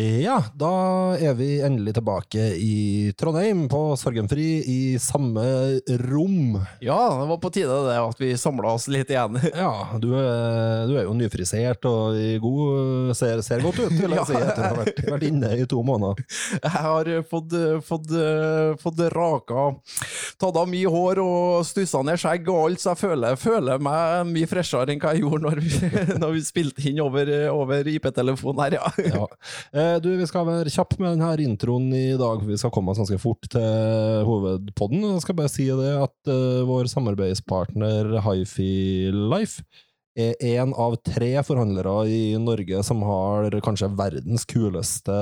[0.00, 0.68] Ja, da
[1.20, 5.42] er vi endelig tilbake i Trondheim, på Sorgenfri, i samme
[6.06, 6.54] rom.
[6.80, 9.36] Ja, det var på tide det at vi samla oss litt igjen.
[9.60, 14.14] Ja, du er, du er jo nyfrisert og i god ser, ser godt ut, vil
[14.14, 14.24] jeg Ja.
[14.28, 16.22] si, etter å ha vært, vært inne i to måneder.
[16.56, 17.54] Jeg har fått,
[17.86, 18.14] fått,
[18.80, 19.66] fått raka
[20.40, 24.30] Tatt av mye hår og stussa ned skjegg og alt, så jeg føler, føler meg
[24.30, 25.92] mye freshere enn hva jeg gjorde når vi,
[26.22, 28.92] når vi spilte inn over, over IP-telefonen her, ja.
[29.10, 29.26] Ja.
[29.90, 32.92] Eh, Du, vi skal være kjappe med denne introen i dag, for vi skal komme
[32.92, 35.04] oss ganske fort til hovedpodden.
[35.16, 39.64] Jeg skal bare si det at uh, vår samarbeidspartner Hifi Life
[40.20, 45.16] er en av tre forhandlere i Norge som har kanskje verdens kuleste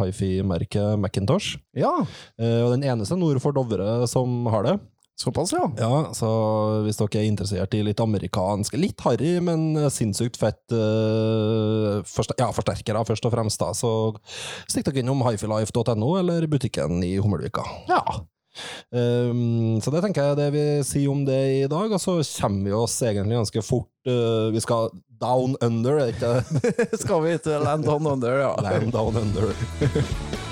[0.00, 1.58] hifi-merke, Macintosh.
[1.76, 2.00] Ja,
[2.40, 4.78] Uh, Og den eneste nord for Dovre som har det.
[5.20, 5.66] Såpass, ja.
[5.78, 6.30] Ja, så
[6.86, 12.50] hvis dere er interessert i litt amerikansk, litt harry, men sinnssykt fett uh, forster ja,
[12.56, 13.92] forsterkere først og fremst, da, så
[14.70, 17.66] stikk dere innom hifilife.no eller butikken i Hummelvika.
[17.90, 18.02] Ja.
[18.90, 22.18] Um, så det tenker jeg er det vi sier om det i dag, og så
[22.40, 24.88] kommer vi oss egentlig ganske fort Uh, Vi skal
[25.20, 26.30] down under, er ikke
[27.02, 28.54] Skal vi til Land Down Under, ja.
[28.56, 29.52] Land down under.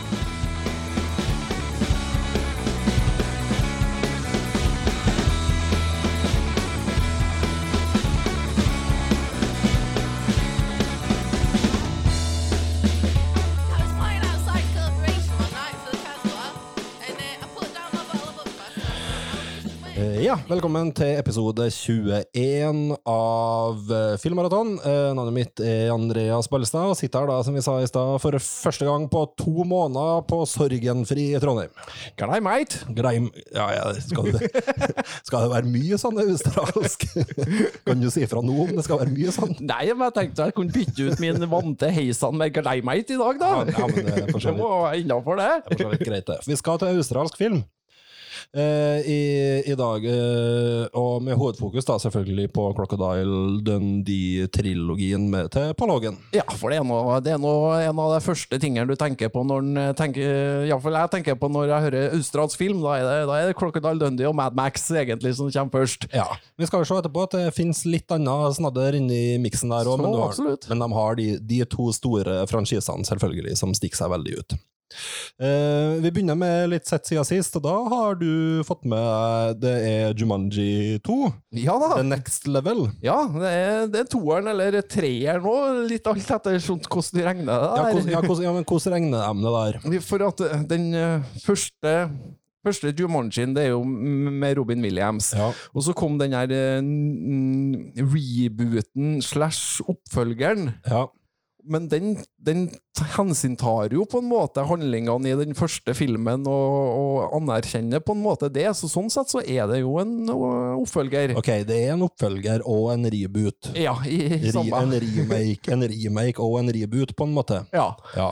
[20.29, 24.75] Ja, velkommen til episode 21 av eh, Filmmaraton.
[24.77, 28.19] Eh, Navnet mitt er Andreas Ballestad, og sitter her da, som vi sa i stad,
[28.21, 31.72] for første gang på to måneder på Sorgenfri i Trondheim.
[32.21, 32.83] Grei, mate.
[32.99, 34.50] Greim Ja, ja, skal det,
[35.31, 37.09] skal det være mye sånn australsk?
[37.88, 39.56] Kan du si fra nå om det skal være mye sånn?
[39.62, 43.22] Nei, men jeg tenkte jeg kunne bytte ut min vante heisan med grei, mate i
[43.25, 43.56] dag, da.
[43.65, 45.50] Ja, ja, men det så Det må være innafor det.
[45.71, 46.41] Det er for så vidt greit, det.
[46.53, 47.65] Vi skal til australsk film.
[48.56, 55.75] Eh, i, I dag, eh, og med hovedfokus da selvfølgelig på Crocodile Dundee-trilogien med- til
[55.76, 56.16] Paul Hogan.
[56.32, 59.28] Ja, for det er, noe, det er noe, en av de første tingene du tenker
[59.28, 62.81] på når en tenker Iallfall jeg tenker på når jeg hører australsk film.
[62.82, 66.08] Da er det, da er det Crocodile Dundee og Mad Max egentlig som kommer først.
[66.14, 66.25] Ja,
[66.56, 70.00] Vi skal jo se etterpå at det finnes litt annet snadder inni miksen der òg,
[70.00, 74.56] men, men de har de, de to store franchisene selvfølgelig som stikker seg veldig ut.
[75.38, 79.75] Eh, vi begynner med litt sett siden sist, og da har du fått med Det
[79.84, 81.19] er Jumanji 2,
[81.60, 81.91] Ja da.
[81.99, 82.87] The Next Level.
[83.04, 85.54] Ja, det er, det er toeren eller treeren nå,
[85.91, 87.60] litt alt etter hvordan regner det.
[87.60, 87.93] Ja, der.
[87.93, 90.03] hvordan, ja, hvordan, ja, men hvordan regner det der?
[90.09, 91.94] For at eh, den eh, første
[92.66, 95.31] Første Jumanjien det er jo med Robin Williams.
[95.32, 95.53] Ja.
[95.70, 96.50] Og så kom den her
[97.97, 100.75] rebooten slash oppfølgeren.
[100.91, 101.06] Ja.
[101.69, 102.69] Men den, den
[103.15, 108.23] hensyntar jo på en måte handlingene i den første filmen og, og anerkjenner på en
[108.25, 108.67] måte det.
[108.79, 111.37] Så sånn sett så er det jo en oppfølger.
[111.39, 113.71] Ok, det er en oppfølger og en reboot.
[113.79, 114.83] Ja, i, i Re, samme.
[114.83, 117.62] en, remake, en remake og en reboot, på en måte.
[117.75, 117.91] Ja.
[118.17, 118.31] Ja.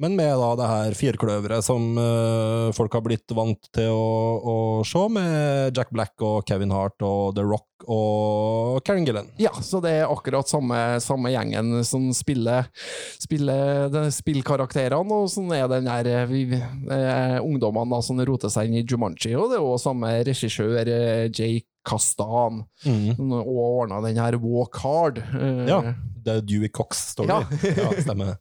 [0.00, 4.08] Men med da det her firkløveret som uh, folk har blitt vant til å,
[4.38, 4.56] å
[4.86, 9.30] se, med Jack Black og Kevin Hart og The Rock og Karen.
[9.40, 12.68] Ja, så det er akkurat samme, samme gjengen som spiller,
[13.16, 18.68] spiller spillkarakterene, og sånn er den der eh, vi, eh, ungdommene da, som roter seg
[18.68, 23.16] inn i Jumanji, og det er også samme regissør, eh, Jake Kastan, mm.
[23.22, 25.22] og ordna den her Walk Hard.
[25.32, 25.80] eh, Ja.
[26.28, 27.30] Det er Dewey Cox-story.
[27.30, 27.40] Ja.
[27.78, 28.34] ja, stemmer.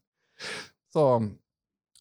[0.93, 1.03] Så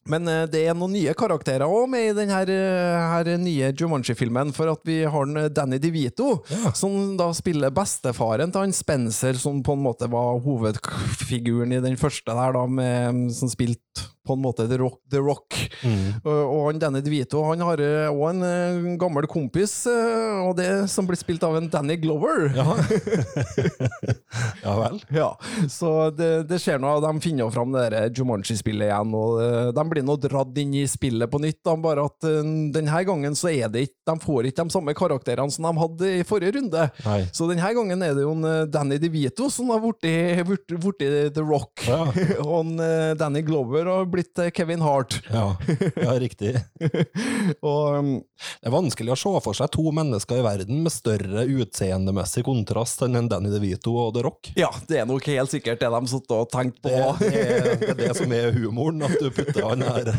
[0.09, 4.53] men eh, det er noen nye karakterer òg med i den her, eh, nye Jumanji-filmen.
[4.55, 6.71] For at vi har Danny DeVito, Ja.
[6.73, 11.97] som da spiller bestefaren til han Spencer, som på en måte var hovedfiguren i den
[11.99, 14.99] første der, da, med, som spilte på en måte The Rock.
[15.11, 15.57] The Rock.
[15.83, 16.19] Mm.
[16.27, 17.81] Og, han Danny DeVito han har
[18.11, 22.49] òg en eh, gammel kompis, eh, og det som blir spilt av en Danny Glover.
[22.57, 22.75] Ja.
[24.63, 25.01] ja vel.
[25.09, 25.39] Ja,
[25.69, 29.85] så det, det skjer noe, de finner jo fram det Jumanji-spillet igjen, og eh, de
[29.91, 33.51] blir nå dratt inn i spillet på nytt, da, bare at eh, denne gangen så
[33.51, 36.87] er det ikke, de får ikke de samme karakterene som de hadde i forrige runde.
[37.05, 37.19] Nei.
[37.35, 41.85] Så denne gangen er det jo en eh, Danny DeVito som har blitt, The Rock,
[41.87, 42.03] Ja.
[42.47, 45.19] og en, eh, Danny Glover har blitt blitt eh, Kevin Hart.
[45.31, 45.55] Ja,
[45.95, 46.55] ja riktig.
[47.61, 51.45] og um, Det er vanskelig å se for seg to mennesker i verden med større
[51.47, 54.51] utseendemessig kontrast enn Danny DeVito og The Rock.
[54.57, 56.93] ja, det er nok helt sikkert det de satt og tenkte på.
[57.21, 60.11] Det, det, er, det er det som er humoren, at du putter han her.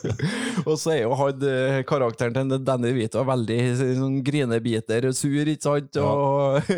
[0.68, 5.68] og så er jo han eh, karakteren til Danny DeVito veldig sånn grinebiter, sur, ikke
[5.68, 6.00] sant?
[6.02, 6.72] Og,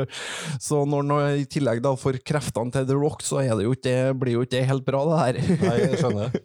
[0.68, 3.96] så når han i tillegg da får kreftene til The Rock, så det jo ikke,
[4.18, 5.40] blir jo ikke helt bra, det her.
[5.62, 5.78] Nei,
[6.18, 6.42] jeg.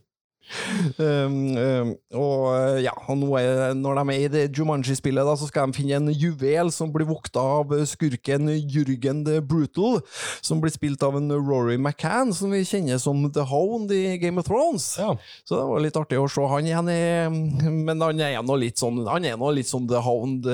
[0.98, 5.68] Um, um, og uh, ja, og er, når de er i det Jumanji-spillet, så skal
[5.68, 10.00] de finne en juvel som blir vokta av skurken Jürgen the Brutal,
[10.42, 14.40] som blir spilt av en Rory McCann, som vi kjenner som The Hound i Game
[14.40, 14.88] of Thrones.
[15.02, 15.18] Ja.
[15.44, 18.80] Så det var litt artig å se han igjen, i, men han er nå litt
[18.80, 20.48] sånn Han er nå litt som The Hound.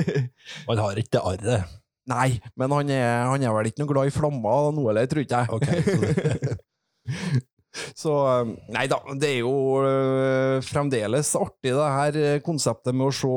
[0.68, 1.76] Han har ikke det arret.
[2.10, 5.22] Nei, men han er, han er vel ikke noe glad i flammer nå, eller, tror
[5.22, 5.50] ikke jeg.
[5.54, 7.38] Ok,
[7.96, 8.12] så
[8.42, 9.52] um, Nei da, det er jo
[9.84, 13.30] øh, fremdeles artig det her øh, konseptet med å se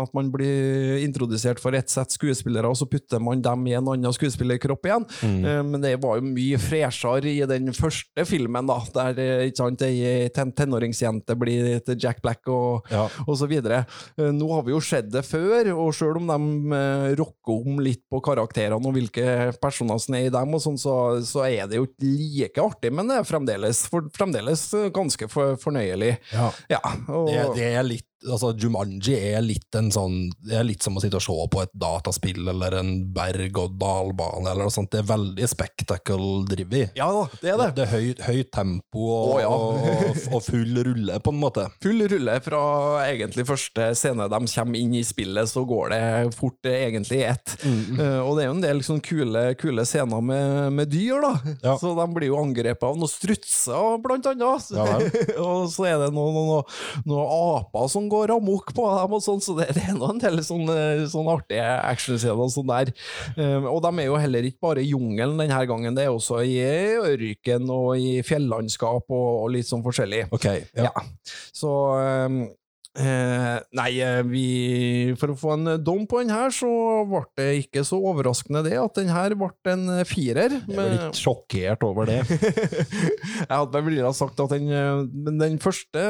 [0.00, 3.88] at man blir introdusert for ett sett skuespillere, og så putter man dem i en
[3.92, 5.06] annen skuespillerkropp igjen.
[5.22, 5.70] Mm.
[5.70, 10.28] Men det var jo mye freshere i den første filmen, da, der ikke sant, ei
[10.34, 13.06] ten tenåringsjente blir til Jack Black og, Ja.
[13.26, 13.84] og så videre.
[14.18, 17.80] Eh, Nå har vi jo sett det før, og selv om de eh, rocker om
[17.84, 20.94] litt på karakterene og hvilke personer som er i dem, og sånn, så,
[21.26, 23.59] så er det jo ikke like artig, men det er fremdeles,
[23.90, 26.16] for, fremdeles ganske for, fornøyelig.
[26.32, 26.50] ja.
[26.70, 30.84] Ja, og, Det, det er litt Altså, Jumanji er litt en sånn Det er litt
[30.84, 34.90] som å sitte og se på et dataspill eller en berg-og-dal-bane eller noe sånt.
[34.92, 36.96] Det er veldig spectacle-drivet.
[36.98, 37.68] ja da, det er det.
[37.78, 39.50] Det er høyt, høyt tempo og, oh, ja.
[39.50, 41.66] og, og full rulle, på en måte.
[41.84, 42.62] Full rulle fra
[43.06, 46.02] egentlig første scene de kommer inn i spillet, så går det
[46.36, 47.56] fort eh, egentlig i ett.
[47.64, 51.56] Eh, og det er jo en del sånn kule, kule scener med, med dyr, da.
[51.64, 51.76] Ja.
[51.80, 54.70] Så de blir jo angrepet av noen strutser, blant annet.
[54.76, 55.00] Ja
[55.44, 56.78] og så er det noen, noen,
[57.08, 60.22] noen aper som går amok på dem, og sånn, så det, det er nå en
[60.22, 60.76] del sånne,
[61.10, 62.92] sånne artige actionscener sånn der.
[63.36, 66.42] Eh, og de er jo heller ikke bare i jungelen denne gangen, det er også
[66.46, 70.26] i ørken og i fjellandskap og, og litt sånn forskjellig.
[70.34, 70.90] Ok, ja.
[70.90, 71.04] Ja.
[71.54, 71.70] Så
[72.00, 72.42] ehm,
[72.98, 74.44] eh, Nei, eh, vi
[75.18, 76.70] For å få en dom på den her, så
[77.08, 80.56] ble det ikke så overraskende det at den her ble en firer.
[80.66, 82.20] Jeg er litt sjokkert over det.
[83.44, 85.04] jeg hadde vel ville ha sagt at den, eh,
[85.40, 86.04] den første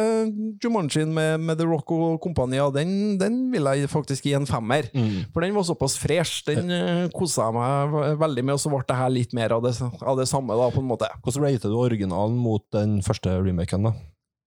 [0.62, 4.88] Jumanjien med, med The Rock og kompani, den, den vil jeg faktisk gi en femmer.
[4.94, 5.30] Mm.
[5.34, 6.44] For den var såpass fresh.
[6.48, 9.64] Den uh, kosa jeg meg veldig med, og så ble det her litt mer av
[9.64, 11.10] det, av det samme, da, på en måte.
[11.24, 13.94] Hvordan rater du originalen mot den første remaken, da?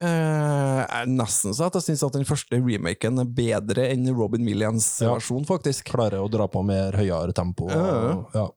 [0.03, 4.09] Eh, jeg er nesten så at jeg syns at den første remaken er bedre enn
[4.15, 5.13] Robin Williams Ja.
[5.15, 5.87] versjon, faktisk.
[5.93, 7.69] Klarer å dra på mer høyere tempo?
[7.71, 8.47] Ja, ja.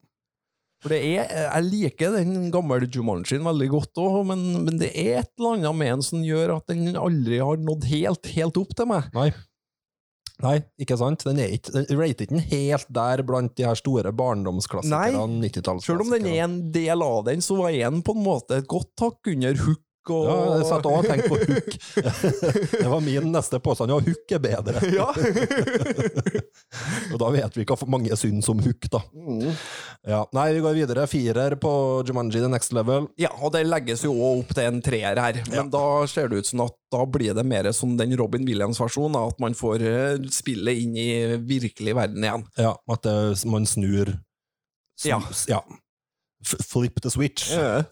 [0.83, 5.23] For det er, Jeg liker den gamle Jumanjien veldig godt òg, men, men det er
[5.23, 8.75] et eller annet med den som gjør at den aldri har nådd helt, helt opp
[8.77, 9.07] til meg.
[9.17, 9.31] Nei.
[10.37, 11.23] Nei, ikke sant?
[11.25, 15.23] Den er ikke, den rater ikke den helt der blant de her store barndomsklassikerne.
[15.47, 15.87] 90-tallsklassikerne.
[15.87, 18.67] Selv om den er en del av den, så var den på en måte et
[18.69, 19.81] godt hakk under hook.
[20.13, 21.71] Og, Ja, jeg satt òg og tenkte på hook.
[22.81, 23.89] det var min neste påstand.
[23.93, 24.77] Ja, hook er bedre.
[24.97, 25.07] Ja.
[27.13, 28.99] Og da vet vi hva mange syns om hook, da.
[29.15, 29.51] Mm.
[30.07, 30.21] Ja.
[30.35, 31.05] Nei, vi går videre.
[31.09, 31.71] Firer på
[32.07, 33.07] Jumanji The Next Level.
[33.19, 36.37] Ja, og det legges jo òg opp til en treer her, men da ser det
[36.43, 40.21] ut som at da blir det mer som den Robin Williams-versjonen, at man får eh,
[40.33, 41.09] spillet inn i
[41.47, 42.45] virkelig verden igjen.
[42.59, 43.17] Ja, at det,
[43.49, 44.13] man snur
[44.97, 45.19] sn- Ja.
[45.51, 45.61] ja.
[46.45, 47.49] Flip the switch.
[47.49, 47.83] Yeah.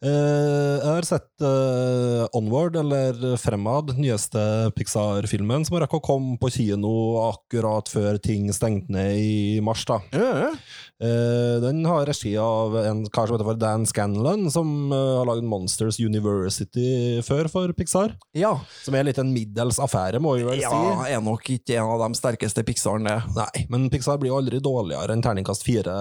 [0.00, 6.52] Uh, jeg har sett uh, Onward, eller Fremad, nyeste Pixar-filmen, som rakk å komme på
[6.54, 6.92] kino
[7.26, 9.84] akkurat før ting stengte ned i mars.
[9.88, 9.98] da.
[10.14, 10.52] Ja.
[10.98, 15.28] Eh, den har regi av en kar som heter for Dan Scanlon, som eh, har
[15.28, 18.16] lagd Monsters University før for Pixar.
[18.34, 18.56] ja.
[18.82, 21.12] Som er litt en middels affære, må vi vel Ja, si.
[21.14, 23.18] er nok ikke en av de sterkeste Pixaren, det.
[23.36, 25.94] Nei, men Pixar blir jo aldri dårligere enn terningkast fire.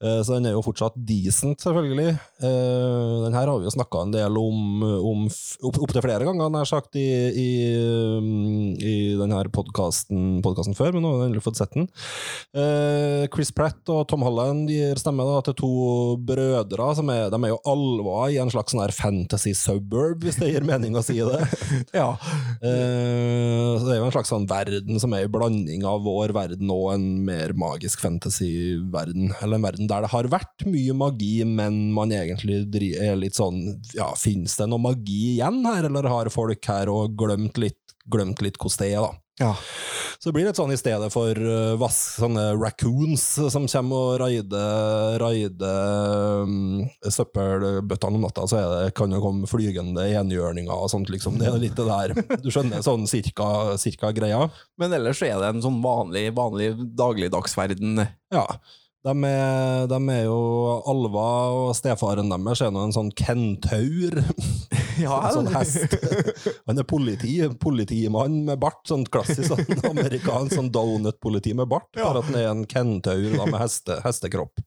[0.00, 2.14] Eh, Så den er jo fortsatt decent, selvfølgelig.
[2.40, 6.68] Den her har vi jo snakka en del om, om opp, opptil flere ganger, nær
[6.68, 7.04] sagt, i,
[7.34, 7.48] i,
[8.18, 11.88] um, i denne podkasten før, men nå har vi endelig fått sett den.
[13.34, 15.68] Chris Pratt og Tom Holland gir stemme da, til to
[16.22, 16.84] brødre.
[16.94, 20.66] Som er, de er jo alver i en slags sånn fantasy suburb, hvis det gir
[20.66, 21.40] mening å si det.
[21.94, 22.12] Ja.
[22.62, 26.34] Eh, så det er jo en slags sånn verden som er en blanding av vår
[26.36, 29.32] verden og en mer magisk fantasy-verden.
[29.40, 32.62] Eller en verden der det har vært mye magi, men man egentlig
[32.94, 33.60] er litt sånn
[33.96, 38.42] Ja, fins det noe magi igjen her, eller har folk her og glemt litt, glemt
[38.44, 39.23] litt hvordan det er, da?
[39.40, 39.56] Ja.
[40.18, 44.20] Så det blir litt sånn i stedet for uh, vass, sånne raccoons som kommer og
[44.22, 51.10] raider, raider um, søppelbøttene om natta, så det, kan det komme flygende enhjørninger og sånt,
[51.12, 51.36] liksom.
[51.42, 52.38] Det er litt det der.
[52.44, 54.46] Du skjønner, sånn cirka, cirka greia.
[54.80, 58.06] Men ellers er det en sånn vanlig, vanlig dagligdagsverden.
[58.32, 58.46] Ja.
[59.04, 60.38] De er, de er jo
[60.88, 64.22] Alva og stefaren deres er nå en sånn kentaur.
[65.04, 65.94] Ja, En sånn hest.
[66.68, 72.20] Han er politi, politimann med bart, sånn klassisk sånn amerikansk sånn donut-politi med bart, bare
[72.20, 74.62] at han er en kentaur med heste, hestekropp.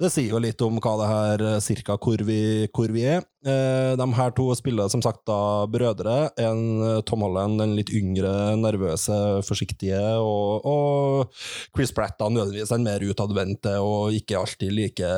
[0.00, 2.40] Det sier jo litt om hva det her, eh, cirka hvor vi,
[2.74, 3.26] hvor vi er.
[3.46, 6.16] Eh, de her to spiller som sagt da brødre.
[6.40, 11.44] En eh, Tom Holland, den litt yngre, nervøse, forsiktige, og, og
[11.76, 15.12] Chris Pratt da nødvendigvis den mer utadvendte og ikke alltid like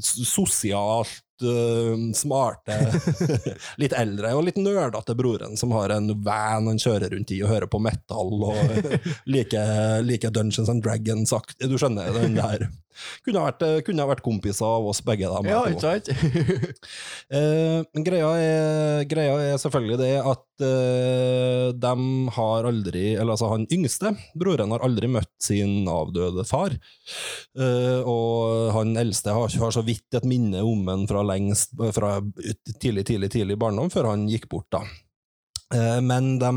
[0.00, 1.20] sosialt
[2.16, 2.76] smarte,
[3.82, 7.52] litt eldre og litt nerdete broren som har en van han kjører rundt i og
[7.52, 8.94] hører på metal og
[9.34, 11.34] liker like Dungeons and Dragons.
[11.60, 12.68] Du skjønner den der.
[13.24, 15.30] Kunne ha vært, kunne ha vært kompiser av oss begge.
[15.30, 16.10] Da, Ja, ikke sant?
[17.30, 21.92] Eh, greia er, greia er selvfølgelig det at eh, de
[22.34, 26.74] har aldri Eller altså, han yngste broren har aldri møtt sin avdøde far.
[27.54, 32.16] Eh, og han eldste har, har så vidt et minne om ham fra lengst Fra
[32.82, 34.82] tidlig, tidlig, tidlig barndom, før han gikk bort, da.
[35.74, 36.50] Eh, Men de,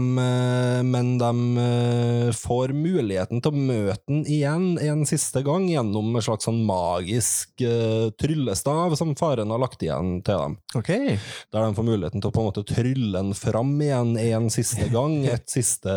[0.84, 6.26] men de eh, får muligheten til å møte den igjen en siste gang gjennom en
[6.26, 10.58] slags sånn magisk eh, tryllestav som faren har lagt igjen til dem.
[10.76, 11.20] Okay.
[11.54, 14.90] Der de får muligheten til å på en måte trylle den fram igjen en siste
[14.94, 15.94] gang, et siste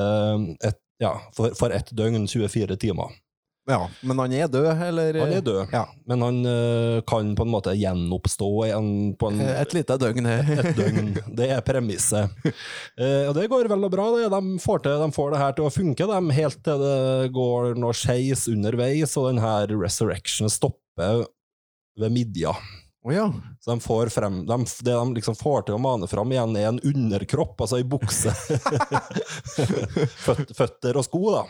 [0.60, 3.16] et, ja, for, for ett døgn, 24 timer.
[3.66, 5.16] Ja, men han er død, eller?
[5.18, 5.82] Han er død, Ja.
[6.06, 10.28] men han uh, kan på en måte gjenoppstå igjen på en, Et lite døgn.
[10.30, 10.52] her.
[10.60, 11.10] et døgn.
[11.34, 12.30] Det er premisset.
[12.94, 14.06] Uh, og det går vel og bra.
[14.14, 14.30] Det.
[14.30, 17.74] De, får til, de får det her til å funke, de, helt til det går
[17.82, 21.26] noe skeis underveis, og den her resurrection stopper
[21.98, 22.54] ved midja.
[23.06, 23.28] Oh, ja.
[23.62, 26.72] Så de får frem, de, det de liksom får til å mane fram igjen, er
[26.72, 28.30] en underkropp, altså ei bukse.
[30.26, 31.44] Føt, føtter og sko, da.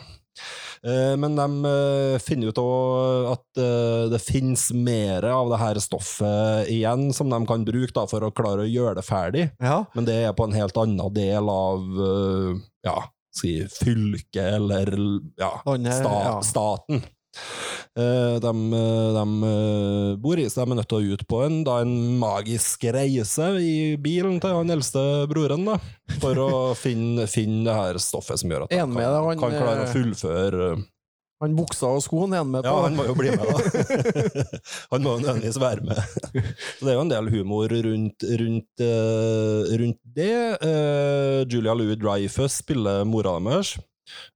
[0.83, 6.71] Eh, Men de eh, finner ut at eh, det finnes mer av det her stoffet
[6.73, 9.45] igjen som de kan bruke for å klare å gjøre det ferdig.
[9.63, 9.83] Ja.
[9.97, 11.85] Men det er på en helt annen del av
[12.85, 12.97] ja,
[13.35, 14.91] si, fylket eller
[15.39, 16.35] ja, Landet, sta, ja.
[16.45, 17.03] staten.
[17.97, 21.39] Eh, de, eh, de eh, bor i, så de er nødt til å ut på
[21.47, 25.01] en, da, en magisk reise i bilen til han eldste
[25.31, 25.79] broren, da,
[26.21, 26.51] for å
[26.83, 29.95] finne, finne det her stoffet som gjør at han kan, han, kan klare å eh,
[29.95, 30.85] fullføre eh,
[31.41, 32.69] Han buksa og skoen er han med på.
[32.69, 34.45] ja, han må jo bli med, da.
[34.93, 35.99] han må jo nødvendigvis være med.
[36.77, 40.33] Så det er jo en del humor rundt, rundt, eh, rundt det.
[40.69, 43.77] Eh, Julia Louis Dreyfus spiller mora deres.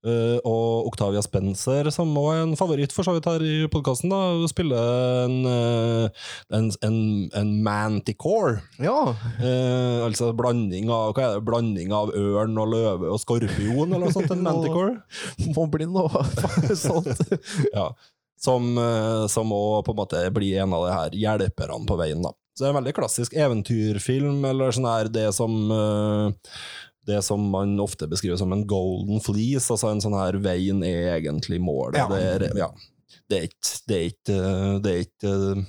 [0.06, 4.14] Eh, og Octavia Spencer, som også er en favoritt for så vidt her i podkasten,
[4.52, 6.98] spiller en, uh, en, en,
[7.38, 8.60] en manticore.
[8.82, 9.14] Ja.
[9.40, 14.08] Uh, altså blanding av, hva er det, blanding av ørn og løve og skorpion, eller
[14.08, 14.34] noe sånt.
[14.34, 14.98] En manticore.
[15.56, 16.26] Må bli noe
[16.76, 17.28] sånt.
[17.76, 17.92] Ja.
[18.42, 18.74] Som,
[19.30, 22.32] som også på en måte blir en av de her hjelperne på veien, da.
[22.52, 26.56] Så det er en veldig klassisk eventyrfilm, eller sånn her det som eh,
[27.08, 31.16] det som man ofte beskriver som en golden fleece, altså en sånn her veien er
[31.18, 31.98] egentlig målet.
[31.98, 32.08] Ja.
[32.12, 32.72] Det er, ja.
[33.32, 35.64] Det er ikke, det er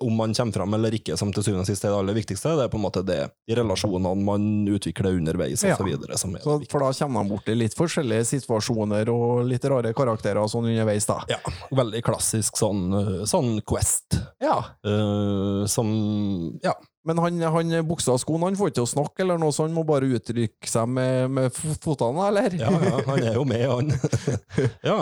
[0.00, 2.54] om man kommer fram eller ikke, som til syvende og sist er det aller viktigste,
[2.56, 5.76] det er på en måte det, de relasjonene man utvikler underveis, Ja.
[5.76, 9.64] så videre, som Så, det for da kommer man borti litt forskjellige situasjoner og litt
[9.70, 11.20] rare karakterer og sånn underveis, da.
[11.28, 11.38] Ja,
[11.70, 12.88] veldig klassisk sånn,
[13.28, 14.18] sånn Quest.
[14.40, 14.56] Ja.
[14.86, 16.74] Uh, som Ja.
[17.04, 19.66] Men han, han buksa og skoene han får ikke til å snakke eller noe, så
[19.66, 22.58] han må bare uttrykke seg med, med fotene, eller?
[22.60, 23.94] Ja, ja, han er jo med, han.
[24.90, 24.98] ja,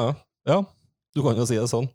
[0.48, 0.62] ja.
[1.12, 1.90] Du kan jo si det sånn.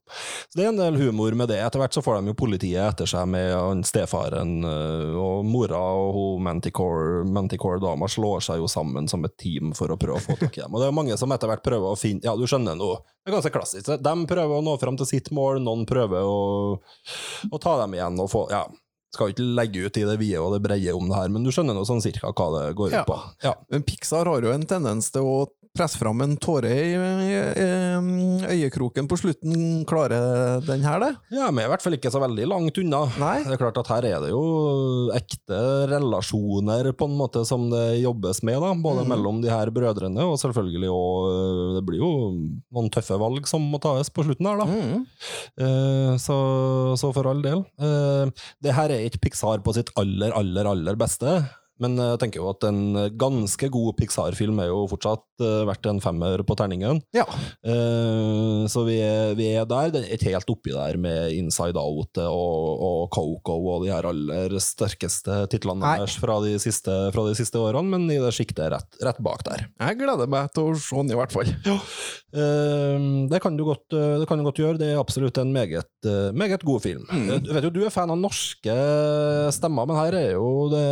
[0.45, 1.57] Så Det er en del humor med det.
[1.65, 5.79] Etter hvert så får de jo politiet etter seg med han stefaren, øh, og mora
[5.97, 10.25] og hun Manticore, Manticore-dama slår seg jo sammen som et team for å prøve å
[10.27, 10.69] få tak i dem.
[10.69, 12.91] Og det er mange som etter hvert prøver å finne Ja, du skjønner nå.
[13.25, 13.89] Det er ganske klassisk.
[14.05, 16.77] De prøver å nå fram til sitt mål, noen prøver å,
[17.49, 18.67] å ta dem igjen og få Ja.
[19.15, 21.51] Skal ikke legge ut i det vide og det breie om det her, men du
[21.53, 23.19] skjønner nå sånn cirka hva det går ut på.
[23.45, 23.53] Ja.
[23.71, 25.37] Men Pixar har jo en tendens til å
[25.77, 26.95] presse fram en tåre i,
[28.47, 29.83] øyekroken på slutten.
[29.89, 31.11] Klarer den her det?
[31.33, 33.03] Ja, men i hvert fall ikke så veldig langt unna.
[33.21, 33.35] Nei.
[33.45, 34.43] Det er klart at her er det jo
[35.15, 35.59] ekte
[35.91, 38.73] relasjoner på en måte som det jobbes med, da.
[38.87, 39.11] Både mm.
[39.13, 42.11] mellom de her brødrene, og selvfølgelig òg Det blir jo
[42.73, 44.67] noen tøffe valg som må tas på slutten her, da.
[44.67, 45.05] Mm.
[45.63, 46.37] Eh, så,
[46.99, 47.63] så for all del.
[47.81, 51.39] Eh, det her er ikke Pixar på sitt aller, aller, aller beste.
[51.83, 52.81] Men jeg tenker jo at en
[53.19, 57.01] ganske god Pixar-film er jo fortsatt eh, verdt en femmer på terningen.
[57.15, 57.25] Ja.
[57.65, 59.91] Uh, så vi er, vi er der.
[59.93, 64.07] Det er ikke helt oppi der med Inside Out og, og Coco og de her
[64.09, 68.71] aller sterkeste titlene deres fra de siste, fra de siste årene, men i det sjiktet
[68.73, 69.67] rett, rett bak der.
[69.81, 71.51] Jeg gleder meg til å se den, i hvert fall.
[71.67, 74.79] Eh, det, kan du godt, eh, det kan du godt gjøre.
[74.81, 77.05] Det er absolutt en meget, eh, meget god film.
[77.11, 77.29] Mm.
[77.31, 78.73] Eh, Du vet jo, du er fan av norske
[79.55, 80.83] stemmer, men her er jo det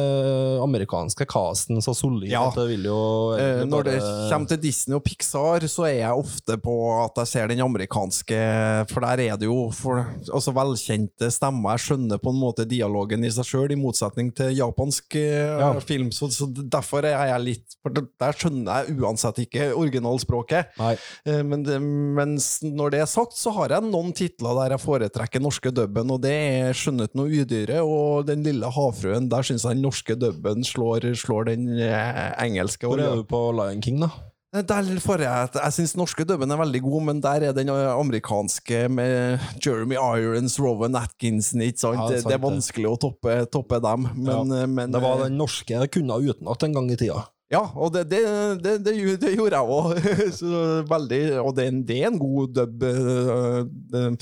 [0.75, 2.47] amerikanske casten så solid Ja.
[2.49, 2.99] at det vil jo
[3.35, 7.27] Eh, Når det kommer til Disney og Pixar, så er jeg ofte på at jeg
[7.27, 11.75] ser den amerikanske, for der er det jo for, altså velkjente stemmer.
[11.75, 15.71] Jeg skjønner på en måte dialogen i seg sjøl, i motsetning til japansk eh, Ja.
[15.79, 16.11] film.
[16.11, 20.73] Så, så derfor er jeg litt For der skjønner jeg uansett ikke originalspråket.
[21.25, 21.63] Eh, Men
[22.15, 26.11] mens når det er sagt, så har jeg noen titler der jeg foretrekker norske dubben,
[26.11, 29.29] og det er 'Skjønnet noe udyret' og 'Den lille havfruen'.
[29.29, 32.87] Der syns jeg den norske dubben slår, slår den eh, engelske.
[32.89, 34.09] Hvor er du på Lion King, da?
[34.55, 37.69] Eh, Der får jeg Jeg syns norske dubben er veldig god, men der er den
[37.73, 41.99] eh, amerikanske med Jeremy Irons, Rowan Atkinson, ikke sant?
[41.99, 42.47] Ja, det er sant, det er det.
[42.49, 44.65] vanskelig å toppe, toppe dem, men, ja.
[44.65, 47.25] men Det var den norske jeg kunne utenat en gang i tida.
[47.53, 48.19] Ja, og det, det,
[48.63, 48.93] det, det,
[49.37, 49.91] gjorde jeg òg.
[51.45, 52.83] Og det, er en- det er en god dub.
[52.83, 54.15] øh,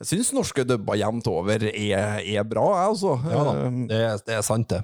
[0.00, 3.12] Jeg syns norske dubber jevnt over er, er bra, jeg, altså.
[3.28, 4.80] Ja da, Eh, det er, det er sant, det.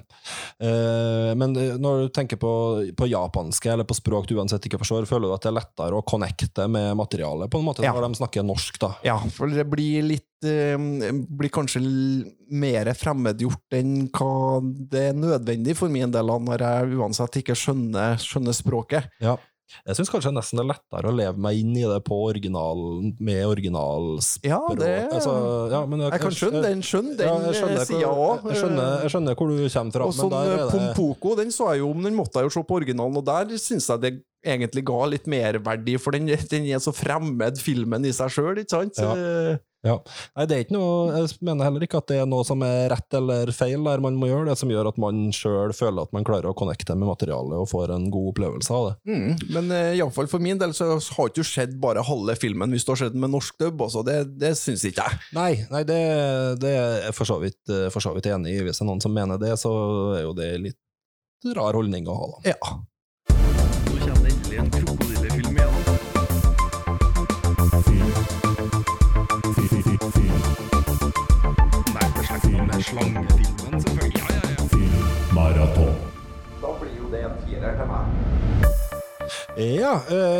[0.61, 2.51] Eh, men eh, når du tenker på,
[2.95, 5.97] på japanske, eller på språk du uansett ikke forstår, føler du at det er lettere
[5.99, 7.93] å connecte med materialet, på en måte, Ja.
[7.97, 8.93] når de snakker norsk, da?
[9.07, 11.81] Ja, for det blir litt eh, Blir kanskje
[12.49, 17.57] mer fremmedgjort enn hva det er nødvendig for min del, av når jeg uansett ikke
[17.59, 19.09] skjønner, skjønner språket.
[19.23, 19.35] Ja.
[19.85, 22.79] Jeg syns kanskje nesten det er lettere å leve meg inn i det på original,
[23.21, 24.49] med originalspråk.
[24.49, 25.33] Ja, det altså,
[25.69, 28.47] ja, men Jeg kan skjønne den, skjønne den ja, jeg skjønner, sida òg.
[28.49, 28.71] jeg,
[29.05, 30.09] jeg skjønner hvor du kommer fra.
[30.09, 32.49] Og sånn men der er det, Pompoko, den så jeg jo, men den måtte jeg
[32.49, 34.13] jo se på originalen, og der syns jeg det
[34.49, 38.73] egentlig ga litt merverdi, for den, den er så fremmed, filmen i seg sjøl, ikke
[38.73, 39.01] sant?
[39.03, 39.57] Ja.
[39.83, 39.95] Eh, ja.
[40.35, 42.89] Nei, det er ikke noe, jeg mener heller ikke at det er noe som er
[42.91, 46.15] rett eller feil der man må gjøre det, som gjør at man sjøl føler at
[46.15, 48.95] man klarer å connecte med materialet og får en god opplevelse av det.
[49.13, 52.87] Mm, men uh, iallfall for min del så har ikke sett bare halve filmen hvis
[52.87, 53.85] du har den med norsk dubb.
[53.87, 54.03] Altså.
[54.07, 55.23] Det, det syns ikke jeg.
[55.37, 56.01] Nei, nei det,
[56.61, 58.61] det er jeg for så, vidt, eh, for så vidt enig i.
[58.65, 59.73] Hvis det er noen som mener det, så
[60.17, 62.51] er jo det litt rar holdning å ha, da.
[62.51, 62.79] Ja.
[73.07, 74.19] Med selvfølgelig.
[74.19, 74.67] Ja, ja, ja.
[74.73, 75.95] Filmmaraton.
[76.61, 78.29] Da blir jo det en firer til meg.
[79.59, 79.91] Ja,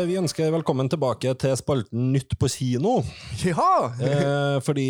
[0.08, 3.00] vi ønsker velkommen tilbake til spalten Nytt på kino.
[3.44, 3.68] Ja!
[4.10, 4.86] Eh, fordi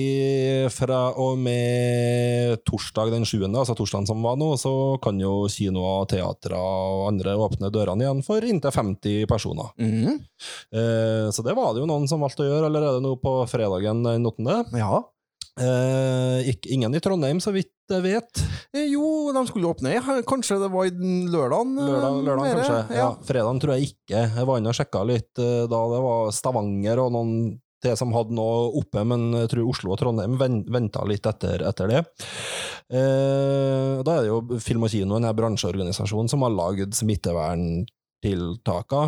[0.72, 6.06] fra og med torsdag den 7., altså torsdagen som var nå, så kan jo kinoer,
[6.10, 9.70] teatre og andre åpne dørene igjen for inntil 50 personer.
[9.78, 10.20] Mm.
[11.34, 14.30] Så det var det jo noen som valgte å gjøre allerede nå på fredagen den
[14.30, 14.60] 8.
[14.80, 15.02] ja.
[15.58, 18.42] Eh, ingen i Trondheim, så vidt jeg vet.
[18.72, 21.78] Eh, Jo, de skulle åpne Kanskje det var i lørdagen lørdagen?
[21.78, 22.78] eh, Lørdag, lørdag kanskje.
[22.96, 23.08] Ja.
[23.26, 24.20] Fredagen tror jeg ikke.
[24.36, 27.32] Jeg var inne og sjekka litt eh, da det var Stavanger og noen
[27.82, 31.62] til som hadde noe oppe, men jeg tror Oslo og Trondheim ven- venta litt etter,
[31.64, 32.02] etter det.
[32.92, 39.00] Eh, da er det jo Film og Kino, en her bransjeorganisasjon, som har lagd smitteverntiltaka.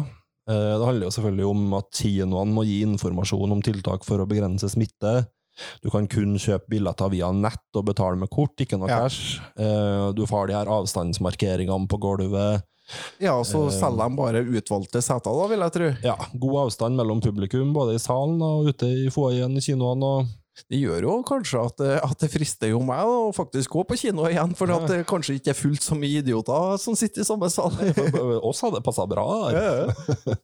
[0.50, 4.28] Eh, det handler jo selvfølgelig om at kinoene må gi informasjon om tiltak for å
[4.28, 5.12] begrense smitte.
[5.82, 9.00] Du kan kun kjøpe billetter via nett og betale med kort, ikke noe Ja.
[9.04, 9.40] cash.
[9.56, 12.62] Eh, du får de her avstandsmarkeringene på gulvet.
[13.20, 13.70] Ja, så Eh.
[13.70, 15.90] selger de bare utvalgte seter, da, vil jeg tro.
[16.02, 20.02] Ja, god avstand mellom publikum, både i salen og ute i foajeen i kinoene.
[20.02, 20.26] Og
[20.68, 23.96] Det gjør jo kanskje at, det- at det frister jo meg å faktisk gå på
[23.96, 27.24] kino igjen, for at det kanskje ikke er fullt så mye idioter som sitter i
[27.24, 27.72] samme sal.
[28.44, 29.24] oss hadde det passa bra.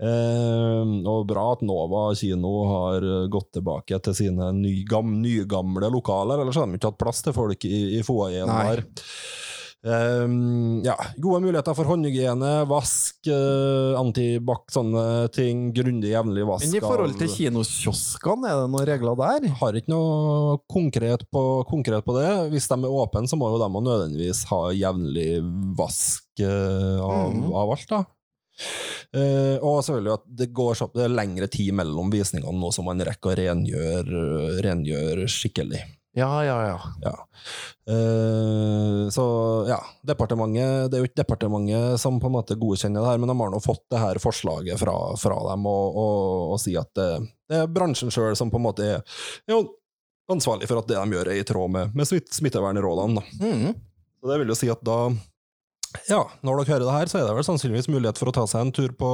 [0.00, 6.40] Eh, og bra at Nova kino har gått tilbake til sine nygamle, gam, nygamle lokaler,
[6.40, 8.82] ellers hadde de ikke hatt plass til folk i, i foajeen der.
[9.80, 10.28] Eh,
[10.84, 15.70] ja, gode muligheter for håndhygiene, vask, uh, antibac, sånne ting.
[15.76, 16.66] Grundig, jevnlig vask.
[16.66, 19.48] Men i forhold til kinokioskene, er det noen regler der?
[19.62, 22.28] har ikke noe konkret på, konkret på det.
[22.52, 25.30] Hvis de er åpne, så må jo de nødvendigvis ha jevnlig
[25.78, 27.46] vask uh, av, mm.
[27.62, 28.02] av alt, da.
[29.16, 32.84] Uh, og selvfølgelig at det går så, det er lengre tid mellom visningene nå som
[32.90, 34.26] man rekker å rengjøre,
[34.60, 35.80] rengjøre skikkelig.
[36.12, 36.78] Ja, ja, ja.
[37.00, 37.28] Ja.
[37.92, 39.24] Eh, så
[39.68, 43.30] ja, departementet Det er jo ikke departementet som på en måte godkjenner det her, men
[43.30, 46.90] de har nå fått det her forslaget fra, fra dem og, og, og sier at
[46.98, 47.10] det,
[47.50, 49.06] det er bransjen sjøl som på en måte er,
[49.46, 49.62] er jo
[50.30, 53.24] ansvarlig for at det de gjør, er i tråd med, med smitt, smittevernrådene.
[53.38, 53.78] Mhm.
[54.20, 54.98] Så det vil jo si at da
[56.06, 58.44] Ja, når dere hører det her, så er det vel sannsynligvis mulighet for å ta
[58.46, 59.08] seg en tur på,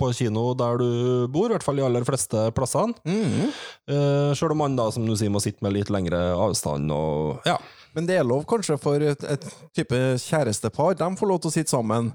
[0.00, 0.86] på kino der du
[1.32, 2.94] bor, i hvert fall de aller fleste plassene.
[3.04, 3.50] Mhm.
[3.92, 7.44] Eh, Sjøl om man da, som du sier, må sitte med litt lengre avstand og
[7.48, 7.58] Ja.
[7.92, 9.42] Men det er lov kanskje for et, et
[9.76, 12.06] type kjærestepar, de får lov til å sitte sammen.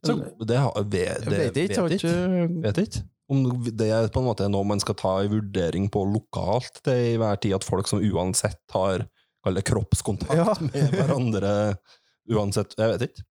[0.00, 0.14] Så
[0.48, 3.02] det, har- det, det, vet ikke, jeg ikke Vet ikke.
[3.28, 3.42] Om
[3.76, 7.16] det er på en måte noe man skal ta i vurdering på lokalt til i
[7.20, 9.04] hver tid, at folk som uansett har
[9.66, 10.54] kroppskontakt Ja.
[10.72, 11.52] med hverandre
[12.32, 13.24] uansett Jeg vet ikke.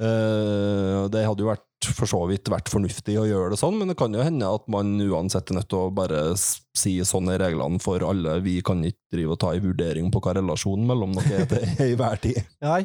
[0.00, 1.62] Eh, det hadde jo vært
[1.96, 4.64] for så vidt vært fornuftig å gjøre det sånn, men det kan jo hende at
[4.72, 8.38] man uansett er nødt til å bare si sånn er reglene for alle.
[8.44, 11.84] Vi kan ikke drive og ta i vurdering på hva relasjonen mellom dere er til
[11.92, 12.40] i hver tid.
[12.64, 12.82] Nei.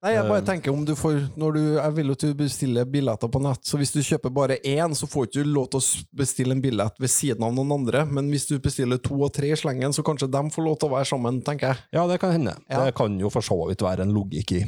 [0.00, 0.46] Nei, jeg bare Eh.
[0.48, 3.60] tenker om du får når du, Jeg vil jo at du bestiller billetter på nett,
[3.68, 6.62] så hvis du kjøper bare én, så får ikke du lov til å bestille en
[6.64, 9.92] billett ved siden av noen andre, men hvis du bestiller to og tre i slengen,
[9.92, 11.84] så kanskje de får lov til å være sammen, tenker jeg.
[11.92, 12.56] Ja, det kan hende.
[12.72, 12.86] Ja.
[12.88, 14.62] Det kan jo for så vidt være en logikk i.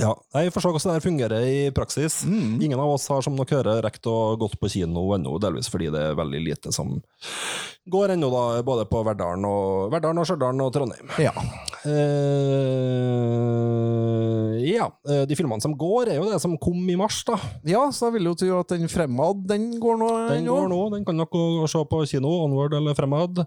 [0.00, 2.22] Ja, Jeg se hvordan det fungerer i praksis.
[2.24, 2.62] Mm.
[2.64, 5.90] Ingen av oss har som dere hører rekt å gått på kino ennå, delvis fordi
[5.92, 6.94] det er veldig lite som
[7.92, 11.12] går ennå, da, både på Verdalen og, Verdalen og Stjørdal og Trondheim.
[11.20, 11.32] Ja.
[11.82, 11.92] Eh,
[14.70, 17.36] ja, eh, de filmene som går, er jo det som kom i mars, da.
[17.66, 20.80] ja, så jeg vil jo tro at den Fremad, den går nå Den går nå,
[20.94, 23.44] den kan dere se på kino, Onward eller Fremad.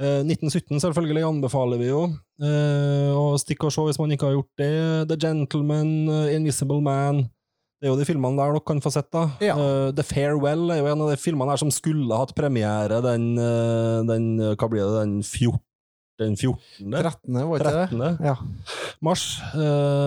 [0.00, 2.08] Eh, 1917 selvfølgelig anbefaler vi jo.
[2.42, 4.72] Eh, stikk og se hvis man ikke har gjort det.
[5.10, 7.24] The Gentleman, eh, Invisible Man.
[7.78, 9.26] Det er jo de filmene der dere kan få sett, da.
[9.44, 9.54] Ja.
[9.60, 13.34] Eh, The Farewell er jo en av de filmene her som skulle hatt premiere den,
[14.08, 15.60] den Hva blir det, den 14.
[16.22, 16.94] Den 14.
[16.94, 18.10] 13., var ikke det?
[18.22, 18.36] Ja.
[19.02, 19.24] mars.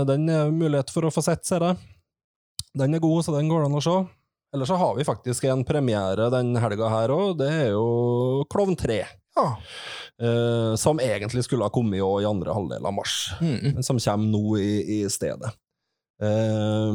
[0.08, 1.78] Den er mulighet for å få sett, ser jeg.
[2.78, 3.98] Den er god, så den går det an å se.
[4.56, 7.38] Ellers så har vi faktisk en premiere den helga her òg.
[7.42, 9.02] Det er jo Klovn 3.
[9.36, 9.48] Ja.
[10.22, 13.74] Eh, som egentlig skulle ha kommet i andre halvdel av mars, Mm.
[13.74, 15.52] men som kommer nå i, i stedet.
[16.22, 16.94] Eh,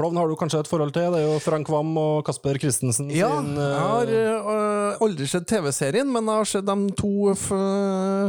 [0.00, 1.12] Klovn har du kanskje et forhold til?
[1.12, 5.26] Det er jo Frank Wam og Kasper Christensen Ja, sin jeg har eh, øh, aldri
[5.28, 7.50] sett TV-serien, men jeg har sett de to f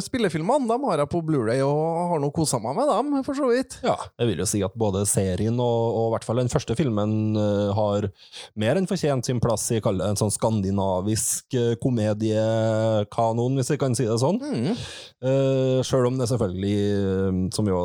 [0.03, 0.67] spillefilmene.
[0.67, 3.79] De har jeg på Blu-ray og har nå kosa meg med dem, for så vidt.
[3.87, 6.75] Ja, jeg vil jo si at både serien og, og i hvert fall den første
[6.75, 8.09] filmen uh, har
[8.59, 14.09] mer enn fortjent sin plass i en sånn skandinavisk uh, komediekanon, hvis jeg kan si
[14.09, 14.41] det sånn.
[14.41, 14.71] Mm.
[15.23, 17.81] Uh, Sjøl om det selvfølgelig, eh, som jo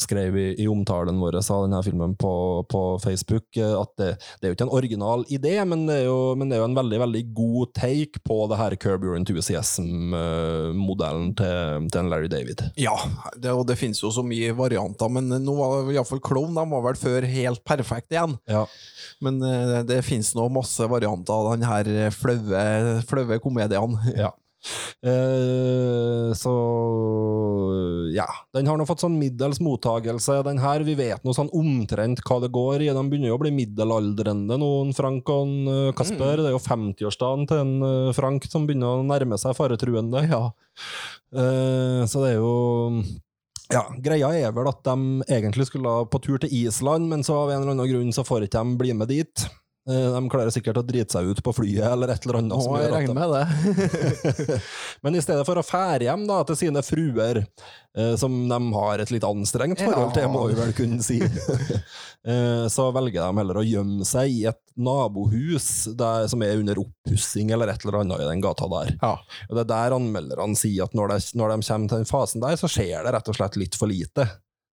[0.00, 4.08] skrev i, i omtalen vår av denne filmen på, på Facebook, eh, at det,
[4.40, 6.70] det er jo ikke en original idé, men det er jo, men det er jo
[6.70, 12.58] en veldig veldig god take på det her Curb Your Enthusiasm-modellen til, til Larry David.
[12.80, 12.96] Ja,
[13.36, 16.82] det, og det finnes jo så mye varianter, men nå var iallfall Klovn de var
[16.90, 18.36] vel før helt perfekt igjen.
[18.50, 18.62] Ja.
[19.24, 23.96] Men det, det finnes nå masse varianter av den her flaue, flaue komedien.
[24.16, 24.30] Ja.
[25.06, 26.54] Eh, så
[28.16, 28.26] ja.
[28.56, 30.84] Den har nå fått sånn middels mottagelse, den her.
[30.86, 32.92] Vi vet nå sånn omtrent hva det går i.
[32.94, 36.16] De begynner jo å bli middelaldrende nå, Frank og en, Kasper.
[36.16, 36.42] Kasper.
[36.42, 40.24] Det er jo 50-årsdagen til en eh, Frank som begynner å nærme seg faretruende.
[40.26, 42.52] Eh, så det er jo
[43.72, 47.50] ja, Greia er vel at de egentlig skulle på tur til Island, men så av
[47.50, 49.46] en eller annen grunn så får ikke de bli med dit.
[49.86, 52.56] Eh, De klarer sikkert å drite seg ut på flyet eller et eller annet.
[52.56, 54.60] Å, som jeg gjør regner med det.
[55.06, 57.42] Men i stedet for å fære hjem da, til sine fruer,
[57.96, 61.20] eh, som de har et litt anstrengt forhold til, må vi vel kunne si,
[62.32, 66.82] eh, så velger de heller å gjemme seg i et nabohus der, som er under
[66.82, 68.90] oppussing eller et eller annet i den gata der.
[68.98, 69.14] Ja.
[69.46, 72.42] Og Det er der anmelderne sier at når de, når de kommer til den fasen
[72.42, 74.26] der, så skjer det rett og slett litt for lite.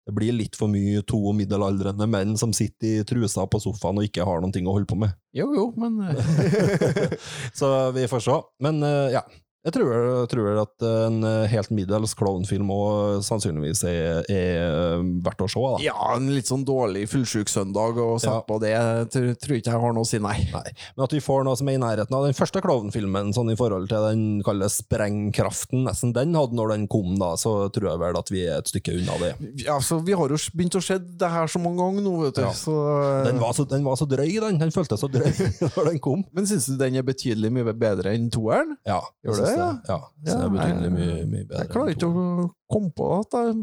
[0.03, 4.07] Det blir litt for mye to middelaldrende menn som sitter i trusa på sofaen og
[4.07, 5.13] ikke har noen ting å holde på med.
[5.31, 7.15] Jo, jo, men eh,
[7.59, 8.35] Så vi får se.
[8.63, 9.23] Men eh, ja.
[9.63, 15.47] Jeg tror, tror at en eh, helt middels klovnfilm òg sannsynligvis er, er verdt å
[15.47, 15.61] se.
[15.63, 15.77] Da.
[15.85, 18.41] Ja, en litt sånn dårlig fullsjuk søndag og sett Ja.
[18.43, 18.73] på det,
[19.13, 20.35] tror, tror ikke jeg har noe å si, nei.
[20.51, 20.73] Nei.
[20.97, 23.57] Men at vi får noe som er i nærheten av den første klovnfilmen, sånn i
[23.59, 28.01] forhold til den kalles sprengkraften nesten den hadde når den kom, da, så tror jeg
[28.03, 29.31] vel at vi er et stykke unna det.
[29.63, 32.35] Ja, så Vi har jo begynt å se det her så mange ganger nå, vet
[32.35, 32.43] du.
[32.43, 32.51] Ja.
[32.57, 34.59] Så, eh, Den var så, den var så drøy, den.
[34.59, 35.31] Den føltes så drøy
[35.77, 36.25] når den kom.
[36.35, 38.75] Men syns du den er betydelig mye bedre enn toeren?
[38.87, 39.69] Ja, Gjør det, ja?
[39.89, 41.61] Ja, så det er betydelig mye, mye bedre.
[41.63, 43.55] Jeg klarer ikke å komme på at jeg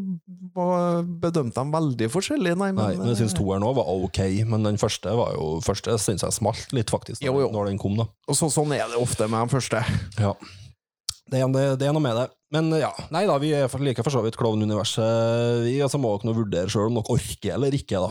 [1.23, 2.71] bedømte dem veldig forskjellig, nei.
[2.73, 5.49] Men, Nei, men jeg syns eh, toeren òg var ok, men den første var jo
[5.65, 7.51] Første syns jeg smalt litt, faktisk, Jo, jo.
[7.55, 8.09] når den kom, da.
[8.29, 9.83] og så, Sånn er det ofte med den første.
[10.21, 10.35] Ja.
[11.31, 12.29] Det er, det, det er noe med det.
[12.51, 15.77] Men ja, nei da, vi er like liker for så vidt klovnuniverset, vi.
[15.77, 15.83] vi.
[15.85, 18.09] Altså må dere nå vurdere sjøl om dere orker eller ikke, da.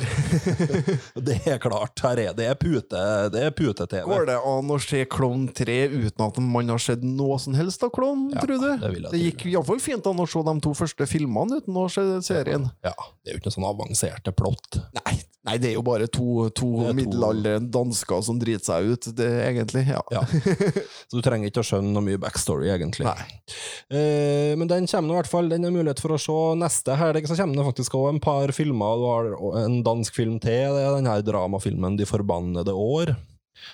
[1.28, 2.00] det er klart.
[2.06, 3.02] Her er det er pute,
[3.34, 4.06] det er pute-TV.
[4.08, 7.84] Går det an å se Klovn 3 uten at man har sett noe som helst
[7.84, 8.70] av Klovn, Ja, tror du?
[8.80, 11.82] det vil jeg det gikk iallfall fint an å se de to første filmene uten
[11.84, 12.70] å se serien.
[12.86, 14.80] Ja, det er jo ikke noe sånn avanserte plott.
[15.02, 15.18] Nei,
[15.50, 19.30] Nei, det er jo bare to, to to- middelaldrende dansker som driter seg ut, det,
[19.48, 19.84] egentlig.
[19.90, 20.02] Ja.
[20.14, 20.22] Ja.
[21.10, 23.10] Så du trenger ikke å skjønne noe mye backstory, egentlig.
[23.90, 26.96] Eh, men den kommer nå i hvert fall, den er mulighet for å se neste
[27.00, 27.26] helg.
[27.30, 29.02] Så kommer det faktisk også en par filmer.
[29.02, 33.16] Du har en dansk film til, det er den her dramafilmen De forbannede år.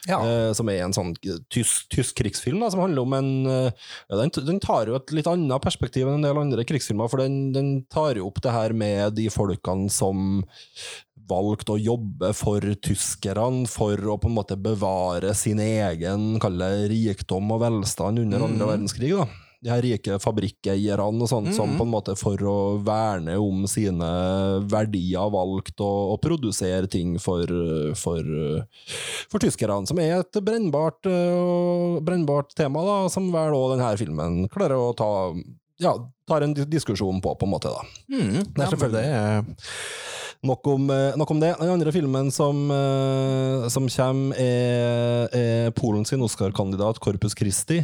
[0.10, 0.20] Ja.
[0.22, 1.14] Eh, som er en sånn
[1.54, 5.16] tysk, tysk krigsfilm da, som handler om en eh, ja, den, den tar jo et
[5.16, 8.54] litt annet perspektiv enn en del andre krigsfilmer, for den, den tar jo opp det
[8.56, 10.44] her med de folkene som
[11.26, 17.50] valgte å jobbe for tyskerne for å på en måte bevare sin egen kalle, rikdom
[17.56, 19.16] og velstand under andre verdenskrig.
[19.16, 19.45] da.
[19.64, 24.10] De her rike fabrikkeierne og sånt, som på en måte for å verne om sine
[24.70, 27.48] verdier valgte å, å produsere ting for,
[28.00, 28.22] for,
[29.32, 34.44] for tyskerne, som er et brennbart, øh, brennbart tema, da, som vel òg denne filmen
[34.54, 35.12] klarer å ta
[35.82, 35.92] ja,
[36.28, 37.72] tar en diskusjon på, på en måte.
[37.74, 37.82] da.
[38.12, 39.66] Mm, Det er selvfølgelig- det
[40.46, 41.56] Nok om, eh, nok om det.
[41.60, 47.84] Den andre filmen som, eh, som kommer, er, er Polens Oscar-kandidat Corpus Christi.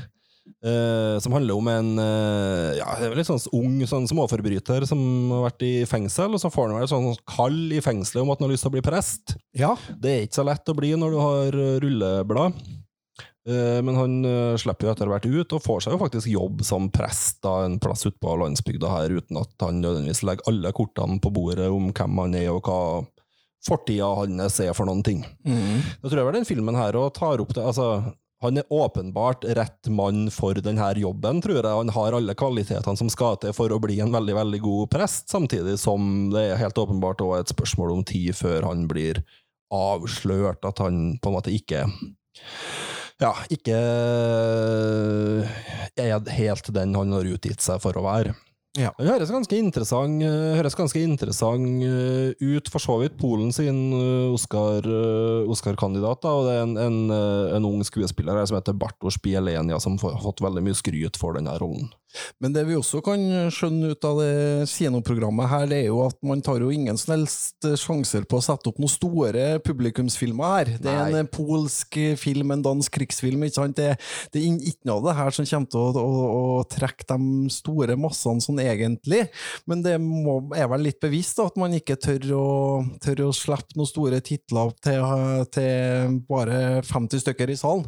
[0.65, 5.01] Eh, som handler om en uh, ja, litt sånn ung sånn småforbryter som
[5.35, 8.33] har vært i fengsel, og så får han vel et sånn kall i fengselet om
[8.33, 9.35] at han har lyst til å bli prest.
[9.57, 9.75] Ja.
[9.97, 12.61] Det er ikke så lett å bli når du har eh, rulleblad.
[13.49, 14.17] Uh, Men han
[14.61, 17.79] slipper jo etter hvert ut, og får seg jo faktisk jobb som prest da, en
[17.81, 21.89] plass ute på landsbygda her, uten at han nødvendigvis legger alle kortene på bordet om
[21.89, 22.81] hvem han er, og hva
[23.65, 25.21] fortida hans er for noen ting.
[25.45, 25.81] Mm.
[26.01, 29.89] Jeg tror vel den filmen her og tar opp det altså, Han er åpenbart rett
[29.93, 31.77] mann for denne jobben, tror jeg.
[31.77, 35.29] Han har alle kvalitetene som skal til for å bli en veldig veldig god prest,
[35.29, 39.21] samtidig som det er helt åpenbart også et spørsmål om tid før han blir
[39.71, 41.85] avslørt, at han på en måte ikke
[43.21, 43.77] ja, ikke
[46.01, 48.33] er helt den han har utgitt seg for å være.
[48.79, 48.93] Ja.
[48.95, 53.17] Den høres ganske interessant, eh, høres ganske interessant eh, ut, for så vidt.
[53.19, 54.87] Polen sin eh, Oscar,
[55.51, 56.99] Oscar-kandidat, og det er en, en,
[57.57, 61.35] en ung skuespiller her som heter Bartosz Bielenia, som har fått veldig mye skryt for
[61.35, 61.91] denne rollen.
[62.43, 63.21] Men det vi også kan
[63.53, 67.15] skjønne ut av det kinoprogrammet her, det er jo at man tar jo ingen som
[67.15, 70.73] helst sjanser på å sette opp noen store publikumsfilmer her.
[70.81, 71.21] Det er Nei.
[71.23, 73.77] en polsk film, en dansk krigsfilm, ikke sant?
[73.79, 73.95] Det,
[74.33, 76.25] det er ikke noe av det her som kommer til å, å,
[76.61, 79.23] å trekke de store massene sånn egentlig,
[79.69, 82.47] men det må, er vel litt bevisst da, at man ikke tør å,
[83.03, 85.05] tør å slippe noen store titler til,
[85.53, 87.87] til bare 50 stykker i salen.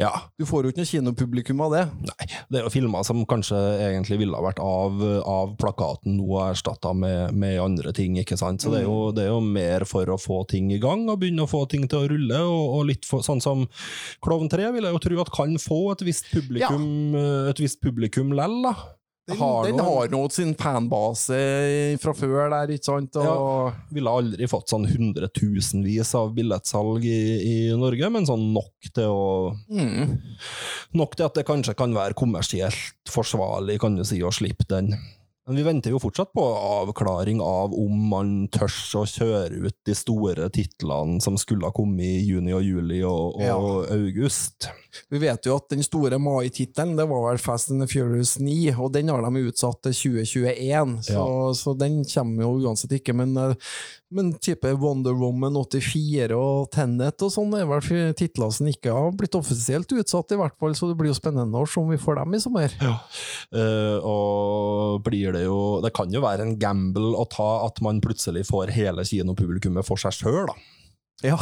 [0.00, 1.84] Ja, Du får jo ikke noe kinopublikum av det.
[2.08, 6.28] Nei, det er jo filmer som kanskje egentlig ville ha vært av, av plakaten nå
[6.28, 8.62] og erstatta med, med andre ting, ikke sant.
[8.62, 11.20] Så det er, jo, det er jo mer for å få ting i gang og
[11.22, 13.66] begynne å få ting til å rulle, og, og litt for, sånn som
[14.24, 17.50] Klovn 3 vil jeg jo tro at kan få et visst publikum, ja.
[17.52, 18.76] et visst publikum lell, da.
[19.28, 21.38] Den Har den har nå sin fanbase
[22.00, 23.18] fra før der, ikke sant?
[23.20, 29.12] Og, ville aldri fått sånn hundretusenvis av billettsalg i, i Norge, men sånn nok til
[29.12, 29.28] å
[29.68, 30.16] mm.
[30.96, 34.94] Nok til at det kanskje kan være kommersielt forsvarlig, kan du si, å slippe den.
[35.48, 39.94] Men vi venter jo fortsatt på avklaring av om man tørs å kjøre ut de
[39.96, 43.54] store titlene som skulle ha kommet i juni og juli og, og Ja.
[43.96, 44.68] august.
[45.08, 48.74] Vi vet jo at den store mai-tittelen, det var vel Fast and the Furious 9,
[48.76, 51.24] og den har de utsatt til 2021, så, Ja.
[51.56, 53.14] så den kommer jo uansett ikke.
[53.16, 53.54] Men, eh,
[54.14, 59.10] men type Wonder Woman 84 og Tenet og sånn er vel titler som ikke har
[59.18, 61.98] blitt offisielt utsatt, i hvert fall, så det blir jo spennende å se om vi
[62.00, 62.72] får dem i sommer.
[63.52, 68.00] Eh, og blir det jo Det kan jo være en gamble å ta at man
[68.04, 70.56] plutselig får hele kinopublikummet for seg sjøl, da.
[71.24, 71.38] Ja.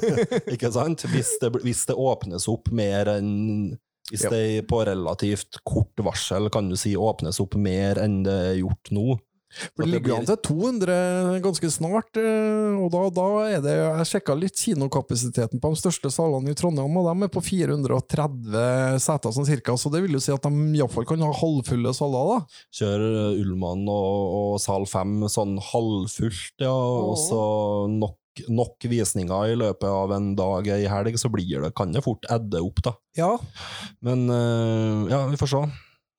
[0.54, 1.04] Ikke sant?
[1.12, 3.76] Hvis det, hvis det åpnes opp mer enn
[4.10, 4.30] Hvis Ja.
[4.34, 8.90] det på relativt kort varsel kan du si åpnes opp mer enn det er gjort
[8.90, 9.18] nå.
[9.50, 14.06] For det ligger an til 200 ganske snart, eh, og da, da er det Jeg
[14.12, 19.34] sjekka litt kinokapasiteten på de største salene i Trondheim, og de er på 430 seter
[19.34, 22.62] sånn cirka, så det vil jo si at de iallfall kan ha halvfulle saler, da.
[22.78, 27.42] Kjør eh, Ullmann og, og Sal 5 sånn halvfullt, ja, og så
[27.90, 32.06] nok, nok visninger i løpet av en dag i helg, så blir det, kan det
[32.06, 32.94] fort edde opp, da.
[33.18, 33.34] Ja.
[34.06, 35.68] Men eh, ja, vi får se.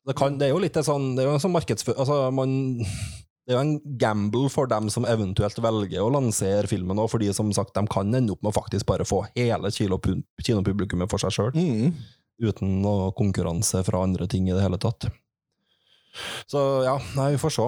[0.08, 1.98] Det, kan, det er jo litt sånn, det er jo en sånn markedsfør...
[2.02, 2.54] Altså, man
[3.46, 7.32] det er jo en gamble for dem som eventuelt velger å lansere filmen, og fordi
[7.36, 11.34] som sagt, de kan ende opp med å faktisk bare få hele kinopublikummet for seg
[11.36, 11.96] sjøl, Mm.
[12.42, 15.10] uten noe konkurranse fra andre ting i det hele tatt.
[16.50, 17.68] Så ja, nei, vi får se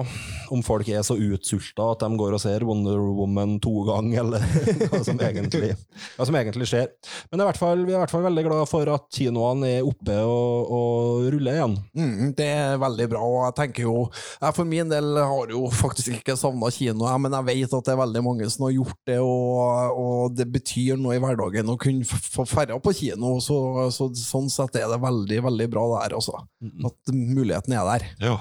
[0.52, 4.44] om folk er så utsulta at de går og ser Wonder Woman to ganger, eller
[4.92, 5.72] hva som egentlig,
[6.16, 6.90] hva som egentlig skjer.
[7.30, 9.88] Men i hvert fall, vi er i hvert fall veldig glad for at kinoene er
[9.88, 11.76] oppe og, og ruller igjen.
[11.96, 15.64] Mm, det er veldig bra, og jeg tenker jo Jeg for min del har jo
[15.72, 19.00] faktisk ikke savna kino, men jeg vet at det er veldig mange som har gjort
[19.08, 23.36] det, og, og det betyr noe i hverdagen å kunne få ferda på kino.
[23.44, 23.56] Så,
[23.94, 26.44] så, sånn sett er det veldig, veldig bra det her, altså.
[26.84, 28.06] At muligheten er der.
[28.22, 28.33] Ja.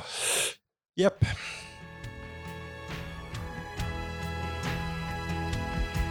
[0.97, 1.21] Jepp.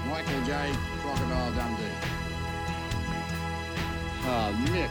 [0.08, 0.72] Michael J.
[1.00, 1.96] Crocodile Dundee.
[4.24, 4.90] Ah, oh, Nick,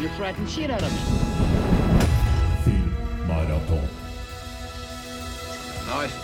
[0.00, 0.98] you frightened shit out of me.
[2.64, 3.88] Filmmaraton.
[5.86, 6.18] Knife.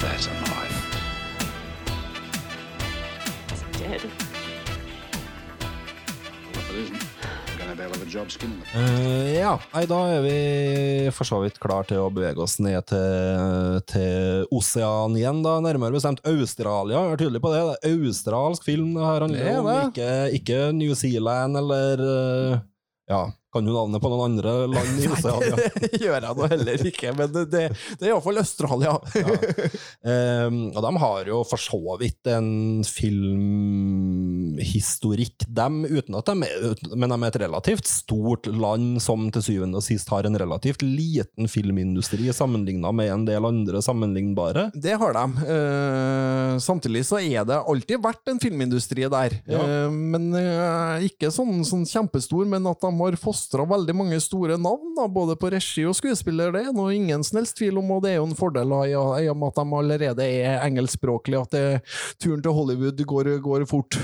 [0.00, 0.78] That's a knife.
[3.50, 4.02] It's Dead.
[5.60, 7.09] Well, if it isn't,
[8.74, 10.36] Eh, ja, nei, da er vi
[11.14, 16.22] for så vidt klar til å bevege oss ned til, til Oseanien, da, nærmere bestemt
[16.28, 17.04] Australia.
[17.06, 17.62] Jeg er tydelig på det.
[17.68, 22.58] Det er australsk film det her handler er om, ikke, ikke New Zealand eller uh,
[23.10, 25.56] Ja, kan du navnet på noen andre land i Oseania?
[25.58, 27.64] Det gjør jeg nå heller ikke, men det, det,
[27.98, 28.92] det er iallfall Australia.
[30.00, 36.72] Um, og de har jo for så vidt en filmhistorikk, dem, uten at de er,
[36.94, 40.82] men de er et relativt stort land som til syvende og sist har en relativt
[40.84, 44.70] liten filmindustri sammenligna med en del andre sammenlignbare.
[44.72, 45.24] Det har de.
[45.44, 49.30] Uh, samtidig så er det alltid vært en filmindustri der.
[49.50, 49.60] Ja.
[49.60, 54.56] uh, men uh, ikke sånn, sånn kjempestor, men at de har fostra veldig mange store
[54.60, 56.52] navn, da, både på regi og skuespiller.
[56.52, 58.94] Det er nå ingen som helst tvil om, og det er jo en fordel i
[58.98, 61.64] og med at de allerede er engelskspråklige, at det,
[62.20, 63.96] turen til Hollywood går, går fort.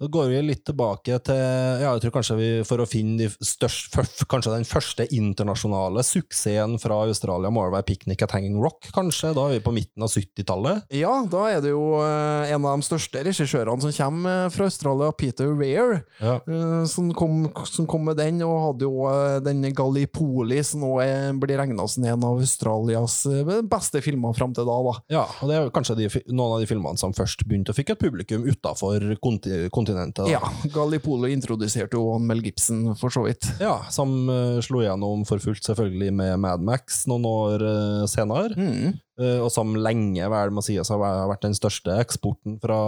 [0.00, 3.28] Da går vi litt tilbake til ja, jeg tror kanskje vi For å finne de
[3.44, 8.90] største, kanskje den første internasjonale suksessen fra Australia må det være Picnic at Hanging Rock,
[8.94, 9.32] kanskje?
[9.36, 10.86] Da er vi på midten av 70-tallet.
[10.94, 14.68] Ja, da er det jo eh, en av de største regissørene som kommer eh, fra
[14.70, 16.38] Australia, Peter Weir, Ja.
[16.44, 19.08] eh, som, kom, som kom med den, og hadde jo
[19.44, 24.34] denne den Gallipoli, som nå er, blir regna som en av Australias eh, beste filmer
[24.36, 24.76] fram til da.
[24.86, 24.94] da.
[25.12, 27.94] Ja, og det er kanskje de, noen av de filmene som først begynte å fikk
[27.94, 30.24] et publikum utafor konti kontinentet.
[30.24, 30.38] da.
[30.38, 33.46] Ja, Gallipoli introduserte jo Mel Gibson, for så vidt.
[33.62, 38.56] Ja, som uh, slo gjennom for fullt selvfølgelig med Mad Max noen år uh, senere,
[38.60, 38.96] Mm.
[39.20, 42.80] Eh, og som lenge vel må sies har vært den største eksporten fra,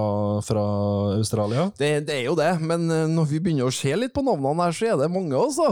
[0.45, 0.65] fra
[1.19, 1.69] Australia.
[1.79, 4.67] Det, det er jo det, men eh, når vi begynner å se litt på navnene
[4.69, 5.71] her, så er det mange, altså.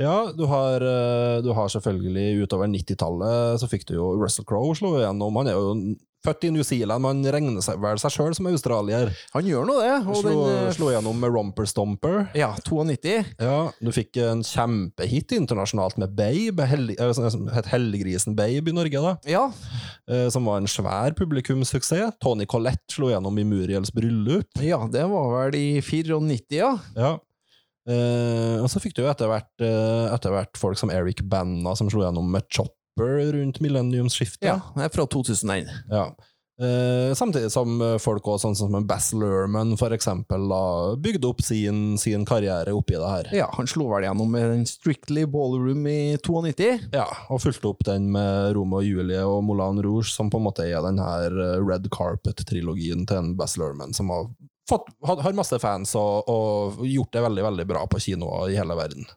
[0.00, 4.74] Ja, du har, eh, du har selvfølgelig utover 90-tallet så fikk du jo Russell Crowe
[4.76, 5.40] slo igjennom.
[5.40, 5.74] Han er jo
[6.24, 9.12] født i New Zealand, men han regner seg vel seg sjøl som australier.
[9.32, 9.92] Han gjør nå det.
[10.06, 12.28] Og Slo, den, eh, slo igjennom med Romper Stomper.
[12.36, 13.14] ja, 92.
[13.40, 18.76] Ja, du fikk en kjempehit internasjonalt med Babe, Hellig, eh, som het Heldiggrisen Babe i
[18.76, 19.16] Norge, da.
[19.26, 19.46] Ja,
[20.08, 22.18] eh, Som var en svær publikumssuksess.
[22.20, 24.46] Tony Collette slo gjennom i Muriels bryllup.
[24.60, 26.76] ja, det var vel i 94, ja.
[26.96, 27.18] Ja.
[27.88, 31.72] Eh, og så fikk du jo etter hvert, eh, etter hvert folk som Eric Banna,
[31.74, 32.44] som slo gjennom med
[32.96, 34.46] Chopper rundt millenniumsskiftet.
[34.46, 35.68] Ja, det er fra 2001.
[35.90, 36.14] Ja.
[36.60, 41.40] Eh, samtidig som folk også, sånn som en Bass Lerman for eksempel, da, bygde opp
[41.40, 43.30] sin, sin karriere oppi det her.
[43.32, 46.90] Ja, han slo vel gjennom med den Strictly Ballroom i 92.
[46.92, 50.48] Ja, og fulgte opp den med Romeo og Julie og Moulin Rouge, som på en
[50.50, 54.28] måte er den her eh, Red Carpet-trilogien til en Bass Lerman, som har,
[54.68, 58.60] fått, har, har masse fans og, og gjort det veldig, veldig bra på kinoer i
[58.60, 59.08] hele verden.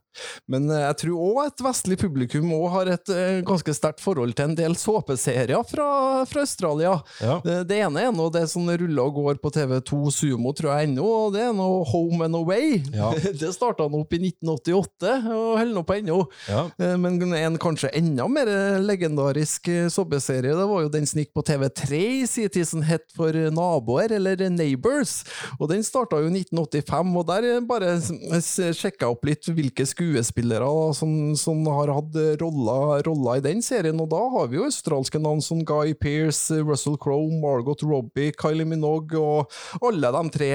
[0.51, 4.35] Men eh, jeg tror òg et vestlig publikum også har et eh, ganske sterkt forhold
[4.37, 5.87] til en del såpeserier fra,
[6.29, 6.95] fra Australia.
[7.23, 7.39] Ja.
[7.43, 10.89] Det, det ene er nå det som ruller og går på TV2 Sumo, tror jeg
[10.91, 12.79] ennå, og det er nå Home and Away.
[12.93, 13.11] Ja.
[13.43, 16.19] Det starta nå opp i 1988, og holder nå på ennå.
[16.47, 16.63] Ja.
[16.77, 18.49] Eh, Men en kanskje enda mer
[18.83, 22.83] legendarisk eh, såpeserie, det var jo den som gikk på TV3 i sin tid, som
[22.85, 25.21] het For naboer, eller Neighbors.
[25.59, 29.85] Og den starta jo i 1985, og der eh, bare sjekka jeg opp litt hvilke
[29.87, 34.57] skuespillere da, som, som har hatt roller, roller i den serien, og da har vi
[34.57, 40.23] jo australske navn som Guy Pearce, Russell Crowe, Margot Robbie, Kylie Minogue og alle de
[40.33, 40.49] tre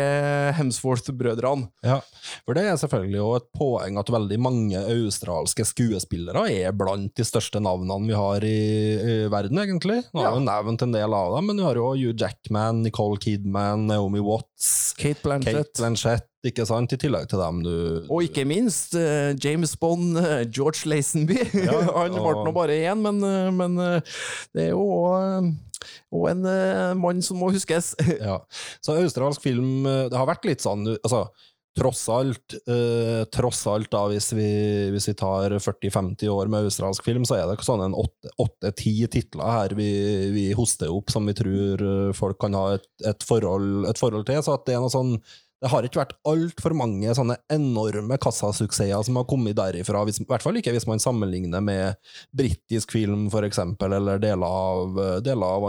[0.58, 1.68] Hemsworth-brødrene.
[1.86, 2.00] Ja,
[2.44, 7.26] for det er selvfølgelig jo et poeng at veldig mange australske skuespillere er blant de
[7.26, 8.58] største navnene vi har i,
[8.98, 10.02] i verden, egentlig.
[10.12, 10.34] Nå har Ja.
[10.38, 14.20] jo nevnt en del av dem, men vi har jo Hugh Jackman, Nicole Kidman, Naomi
[14.20, 14.47] Watts,
[14.98, 15.54] Kate Blanchett.
[15.54, 17.72] Kate Blanchett, ikke sant, i tillegg til dem du
[18.10, 21.36] Og ikke minst uh, James Bond, uh, George Lazenby.
[21.68, 24.00] Ja, Han ble og- nå bare én, men, eh, men uh,
[24.54, 24.82] det er jo
[26.10, 26.42] òg en
[26.98, 27.92] mann som må huskes.
[28.18, 28.40] Ja.
[28.82, 31.28] Så australsk film Det har vært litt sånn altså,
[31.78, 34.48] tross alt, eh, tross alt da, hvis vi,
[34.92, 39.54] hvis vi tar 40-50 år med australsk film, så er det sånn en åtte-ti titler
[39.54, 39.90] her vi,
[40.34, 44.26] vi hoster opp som vi tror eh, folk kan ha et, et, forhold, et forhold
[44.28, 44.42] til.
[44.44, 45.18] Så det sånn
[45.58, 50.26] det har ikke vært altfor mange sånne enorme kassasuksesser som har kommet derifra, hvis, i
[50.28, 51.98] hvert fall ikke hvis man sammenligner med
[52.30, 55.66] britisk film, for eksempel, eller deler av, deler av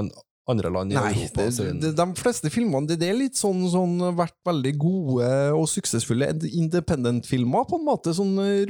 [0.49, 1.45] andre land i Nei, Europa.
[1.45, 5.67] det, det, de fleste filmene det, det er litt sånn, sånn vært veldig gode og
[5.69, 8.13] suksessfulle independent-filmer, på en måte.
[8.17, 8.33] Sånn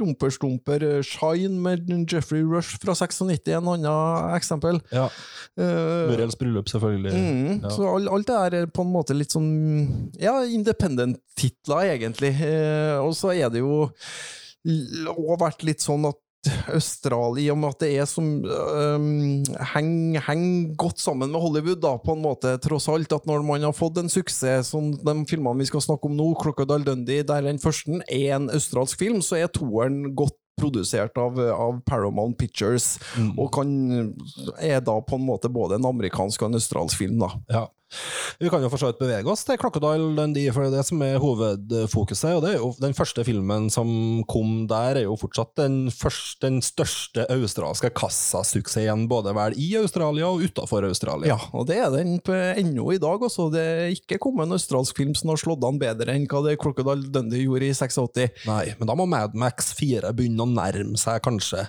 [0.80, 4.80] Rumperstumper, eh, Shine med Jeffrey Rush fra 96 er en annen eksempel.
[4.92, 5.08] ja,
[5.58, 7.10] Uh, Muriels bryllup, selvfølgelig.
[7.12, 7.70] Mm, Ja.
[7.74, 12.30] Så alt, alt det der er på en måte litt sånn Ja, independent-titler, egentlig.
[12.40, 13.90] Uh, og så er det jo
[15.10, 16.16] og vært litt sånn at
[16.72, 19.42] Australia, i og med at det er som um,
[19.74, 20.44] henger heng
[20.80, 23.12] godt sammen med Hollywood, da, på en måte, tross alt.
[23.12, 26.30] At når man har fått en suksess som de filmene vi skal snakke om nå,
[26.40, 31.38] Crocodile Dundee, der den første er en australsk film, så er toeren godt produsert av,
[31.40, 32.98] av Paramount Pictures,
[33.40, 33.70] og kan,
[34.60, 37.30] er da på en måte både en amerikansk og en australsk film, da.
[37.52, 37.62] Ja.
[38.40, 40.86] Vi kan jo for så vidt bevege oss til Crocodile Dundee, for det er det
[40.88, 42.36] som er hovedfokuset.
[42.36, 43.90] Og det er jo den første filmen som
[44.30, 50.30] kom der, er jo fortsatt den, første, den største australske kassasuksessen, både vel i Australia
[50.30, 51.34] og utafor Australia.
[51.34, 53.50] Ja, og det er den ennå i dag også.
[53.52, 56.58] Det er ikke kommet en australsk film som har slått an bedre enn hva det
[56.62, 58.46] Crocodile Dundee gjorde i 86.
[58.48, 61.66] Nei, men da må Mad Max 4 begynne å nærme seg, kanskje.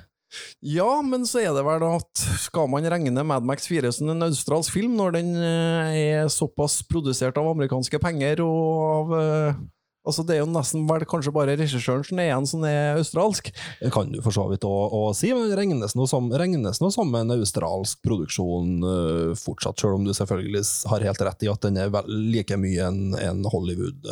[0.64, 4.28] Ja, men så er det vel at skal man regne Mad Max 4 som en
[4.30, 9.62] australsk film, når den eh, er såpass produsert av amerikanske penger og av eh,
[10.02, 13.52] Altså, det er jo nesten vel kanskje bare regissøren som er en som er australsk.
[13.78, 17.14] Det kan du for så vidt òg si, men regnes nå som, regnes nå som
[17.20, 21.78] en australsk produksjon øh, fortsatt, selv om du selvfølgelig har helt rett i at den
[21.78, 24.10] er vel, like mye en, en Hollywood-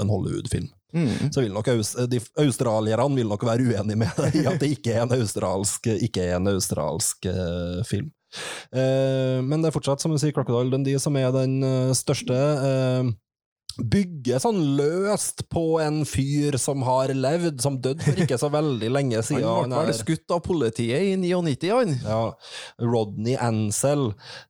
[0.94, 1.32] Hollywood-film.
[1.34, 1.72] Så vil nok
[2.12, 5.88] de australierne vil nok være uenige med deg i at det ikke er en australsk,
[5.90, 8.12] er en australsk uh, film.
[8.74, 12.36] Uh, men det er fortsatt, som du sier, Crocodile Dundee som er den uh, største.
[12.36, 13.10] Uh,
[13.80, 18.90] bygger sånn løst på en fyr som har levd, som døde for ikke så veldig
[18.92, 19.48] lenge siden.
[19.48, 21.96] Han ble vel skutt av politiet i 99, han.
[22.04, 22.22] ja,
[22.84, 24.10] Rodney Ansel,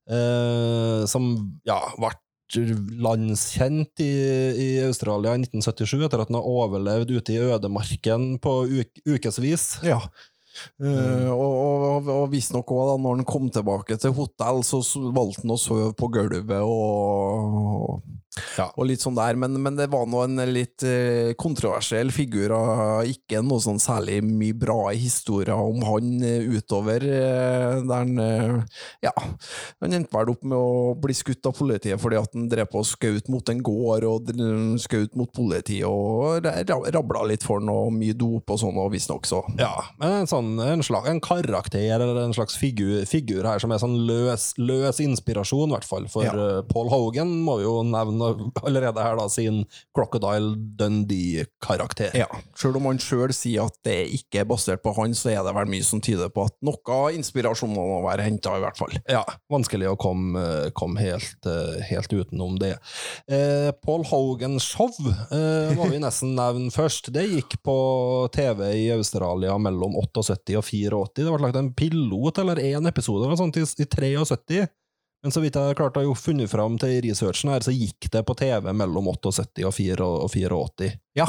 [0.10, 1.32] eh, som
[1.68, 2.14] ja, ble
[2.58, 4.10] landskjent i,
[4.58, 9.72] i Australia i 1977 etter at han har overlevd ute i ødemarken på uk ukevis.
[9.86, 10.02] Ja.
[10.82, 11.60] Uh, og
[12.00, 14.82] og, og visstnok òg, når han kom tilbake til hotell, så
[15.16, 18.02] valgte han å sove på gulvet og,
[18.58, 18.68] Ja.
[18.78, 19.36] og litt sånn der.
[19.42, 24.20] Men, men det var nå en litt eh, kontroversiell figur, og ikke noe sånn særlig
[24.24, 27.04] mye bra historier om han eh, utover.
[27.04, 28.54] eh, der han eh,
[29.04, 29.14] Ja,
[29.82, 32.80] han endte vel opp med å bli skutt av politiet fordi at han drev på
[32.84, 37.44] og skjøt mot en gård og dr- skjøt mot politiet og ra- ra- rabla litt
[37.48, 39.42] for han, og mye dop og sånn, og visstnok så.
[39.60, 43.74] Ja, men en sånn en, slags, en karakter eller en slags figur, figur her som
[43.76, 46.08] er sånn løs, løs inspirasjon, i hvert fall.
[46.14, 46.62] For Ja.
[46.70, 48.19] Paul Hogan må vi jo nevne
[48.68, 49.64] allerede her, da, sin
[49.96, 52.16] Crocodile Dundee-karakter.
[52.18, 52.28] Ja,
[52.60, 55.56] selv om han sjøl sier at det ikke er basert på han, så er det
[55.56, 58.96] vel mye som tyder på at noe av inspirasjonen må være henta, i hvert fall.
[59.10, 60.44] Ja, vanskelig å komme,
[60.78, 62.76] komme helt, eh, helt utenom det.
[63.30, 67.12] Eh, Paul Hogan Show eh, må vi nesten nevne først.
[67.16, 67.78] Det gikk på
[68.36, 71.06] TV i Australia mellom 78 og 84.
[71.20, 74.68] Det ble lagt en pilot eller én episode eller sånt i, i 73.
[75.24, 78.36] Men så vidt jeg klarte å funnet fram til researchen her, så gikk det på
[78.40, 80.94] TV mellom 78 og 4 og 84.
[81.20, 81.28] Ja,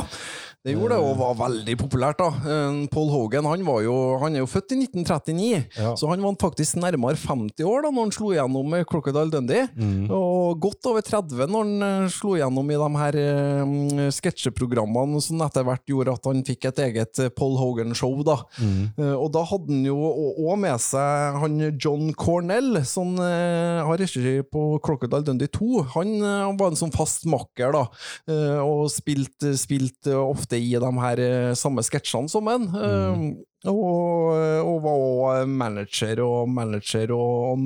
[0.61, 2.27] det gjorde det, og var veldig populært, da.
[2.45, 5.95] Eh, Paul Hogan han, var jo, han er jo født i 1939, Ja.
[5.97, 9.69] så han var faktisk nærmere 50 år da når han slo igjennom med Crocodile Dundee.
[10.13, 13.19] Og godt over 30 når han eh, slo igjennom i de her
[13.65, 18.21] um, sketsjeprogrammene som etter hvert gjorde at han fikk et eget Paul Hogan-show.
[18.27, 18.37] da.
[18.61, 19.97] Eh, og da hadde han jo
[20.45, 25.87] òg med seg han John Cornell, som uh, har regi på Crocodile Dundee 2.
[25.97, 27.87] Han uh, var en sånn fast makker, da,
[28.29, 30.17] uh, og spilte spilt, eh,
[30.51, 32.67] ofte i de her eh, samme sketsjene som en.
[32.67, 33.45] Mm.
[33.69, 34.35] Og,
[34.65, 37.59] og var òg manager og manager og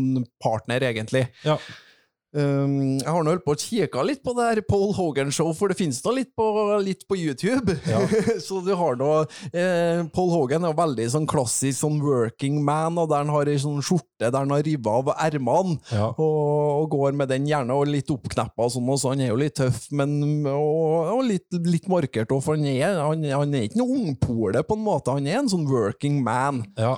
[0.43, 1.29] partner, egentlig.
[1.45, 1.59] Ja.
[2.35, 5.71] Um, jeg har nå holdt på å kikke litt på det her Paul Hogan-show, for
[5.71, 6.47] det finnes da litt på,
[6.83, 7.77] litt på YouTube.
[8.47, 9.11] så du har da
[9.55, 13.55] eh, Paul Hogan er veldig sånn klassisk sånn working man, og der han har ei
[13.63, 16.09] sånn skjorte der han har rivet av ermene, Ja.
[16.11, 19.31] og, og går med den gjerne og litt oppkneppa og sånn, og så han er
[19.31, 20.19] jo litt tøff, men
[20.51, 24.65] og, og litt, litt markert òg, for han er, han, han er ikke noen ungpole,
[24.67, 25.15] på en måte.
[25.15, 26.65] Han er en sånn working man.
[26.81, 26.97] Ja.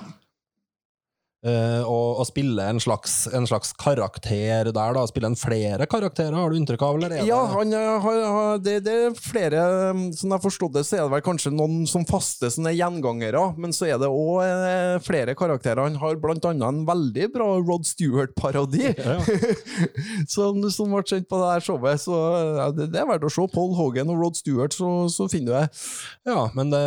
[1.45, 5.03] Eh, og, og spille en slags, en slags karakter der, da.
[5.05, 6.97] Spille en flere karakterer, har du inntrykk av?
[6.97, 9.61] Eller er Ja, han eh, har, har det, det er flere
[10.17, 13.75] Som jeg forstod det, så er det vel kanskje noen som faste sånne gjengangere, men
[13.75, 15.83] så er det òg eh, flere karakterer.
[15.85, 19.19] Han har blant annet en veldig bra Rod Stewart-parodi, Ja.
[20.33, 22.01] som, som ble sendt på det her showet.
[22.01, 22.17] Så
[22.57, 23.45] ja, det, det er verdt å se.
[23.53, 25.85] Paul Hogan og Rod Stewart, så, så finner du det.
[26.33, 26.83] Ja, men det,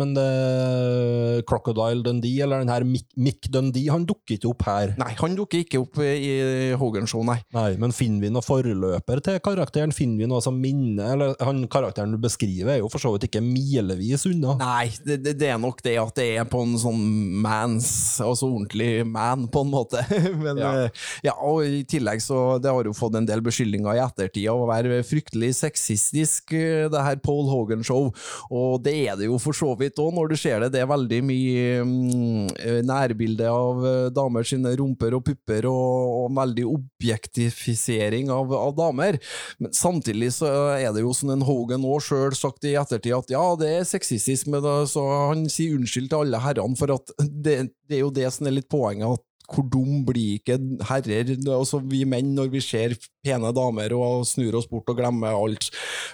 [0.00, 4.92] men det Crocodile Dundee, eller den her Mick, Mick Dundee, han dukker ikke opp her.
[5.00, 7.38] Nei, han dukker ikke opp i Hogan-show, nei.
[7.54, 9.92] Nei, men finner vi noe forløper til karakteren?
[9.94, 13.26] Finner vi noe som minner Eller han karakteren du beskriver, er jo for så vidt
[13.28, 14.54] ikke milevis unna.
[14.60, 17.02] Nei, det, det, det er nok det at det er på en sånn
[17.44, 17.88] mans,
[18.22, 20.04] altså ordentlig man, på en måte.
[20.44, 20.70] Men Ja.
[20.84, 20.88] ja.
[21.30, 24.68] ja, og i tillegg så Det har jo fått en del beskyldninger i ettertid å
[24.70, 28.10] være fryktelig sexistisk, eh, det her Paul Hogan-show.
[28.54, 30.72] Og det er det jo for så vidt òg, når du ser det.
[30.76, 36.14] Det er veldig mye mm, eh, nærbilde av eh, damer sine rumper og pupper, og,
[36.24, 39.20] og veldig objektifisering av, av damer.
[39.62, 43.34] Men samtidig så er det jo sånn en Hogan òg sjøl sagt i ettertid at
[43.34, 47.60] ja, det er sexistisk, men så han sier unnskyld til alle herrene, for at det,
[47.88, 49.18] det er jo det som er litt poenget.
[49.18, 50.56] at hvor dum blir ikke
[50.88, 55.34] herrer, altså vi menn, når vi ser pene damer og snur oss bort og glemmer
[55.34, 55.70] alt.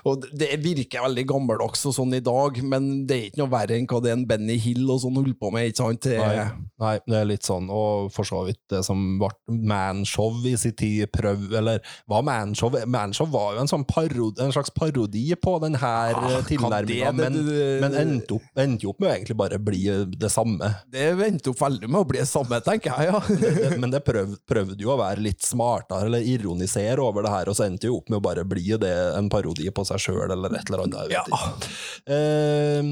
[0.09, 3.77] Og Det virker veldig gammeldags og sånn i dag, men det er ikke noe verre
[3.77, 5.69] enn hva det er en Benny Hill og sånn holder på med.
[5.73, 6.01] ikke sant?
[6.07, 6.47] Det, Nei,
[6.81, 9.29] nei, det er litt sånn, og for så vidt det som ble
[9.71, 11.81] Manshow i sin tid prøv, eller
[12.11, 16.37] hva Manshow Manshow var jo en sånn parodi, en slags parodi på den her Ah,
[16.39, 19.83] ah, tilnærminga, men, det- det- men endte, opp, endte opp med å egentlig bare bli
[20.17, 20.71] det samme.
[20.91, 23.11] Det endte opp veldig med å bli det samme, tenker jeg.
[23.13, 23.21] ja.
[23.41, 27.51] Det, men det prøv, prøvde jo å være litt smartere, eller ironisere over det her,
[27.51, 30.31] og så endte jo opp med å bare bli det en parodi på seg sjøl,
[30.31, 31.01] eller et eller annet.
[31.01, 31.71] Jeg vet ikke.
[32.11, 32.87] Uh,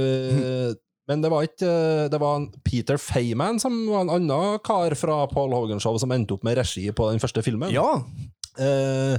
[0.00, 1.72] eh, men det var ikke
[2.12, 6.46] Det var Peter Feyman som var en annen kar fra Paul Hogan-show som endte opp
[6.46, 7.72] med regi på den første filmen.
[7.74, 7.90] ja.
[8.58, 9.14] Eh,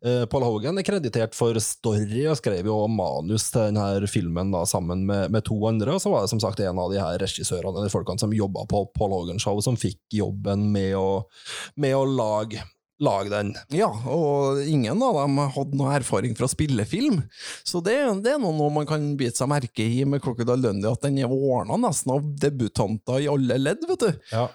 [0.00, 4.62] eh, Paul Hogan er kreditert for story og skrev jo manus til denne filmen da,
[4.68, 5.92] sammen med, med to andre.
[5.96, 8.64] Og så var det som sagt en av de her regissørene eller folkene som jobba
[8.70, 11.22] på Paul Hogan-show, som fikk jobben med å,
[11.76, 12.64] med å lage,
[13.02, 13.52] lage den.
[13.74, 17.20] Ja, og ingen av dem hadde noe erfaring fra spillefilm.
[17.66, 21.04] Så det, det er noe, man kan bite seg merke i med Crocodile Dundee, at
[21.06, 24.24] den er ordna nesten av debutanter i alle ledd, vet du.
[24.32, 24.48] Ja.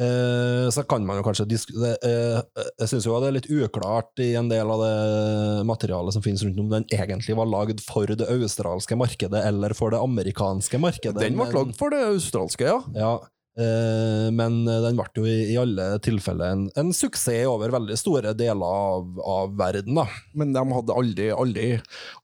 [0.00, 4.22] Eh, så kan man jo kanskje diskutere eh, Jeg syns jo det er litt uklart
[4.24, 8.08] i en del av det materialet som finnes rundt om den egentlig var lagd for
[8.08, 11.20] det australske markedet eller for det amerikanske markedet.
[11.20, 12.80] Den ble lagd for det australske, ja.
[12.96, 13.12] Ja,
[13.58, 19.18] men den ble jo i, alle tilfeller en, en suksess over veldig store deler av,
[19.18, 20.04] av verden, da.
[20.38, 21.66] Men de hadde aldri, aldri,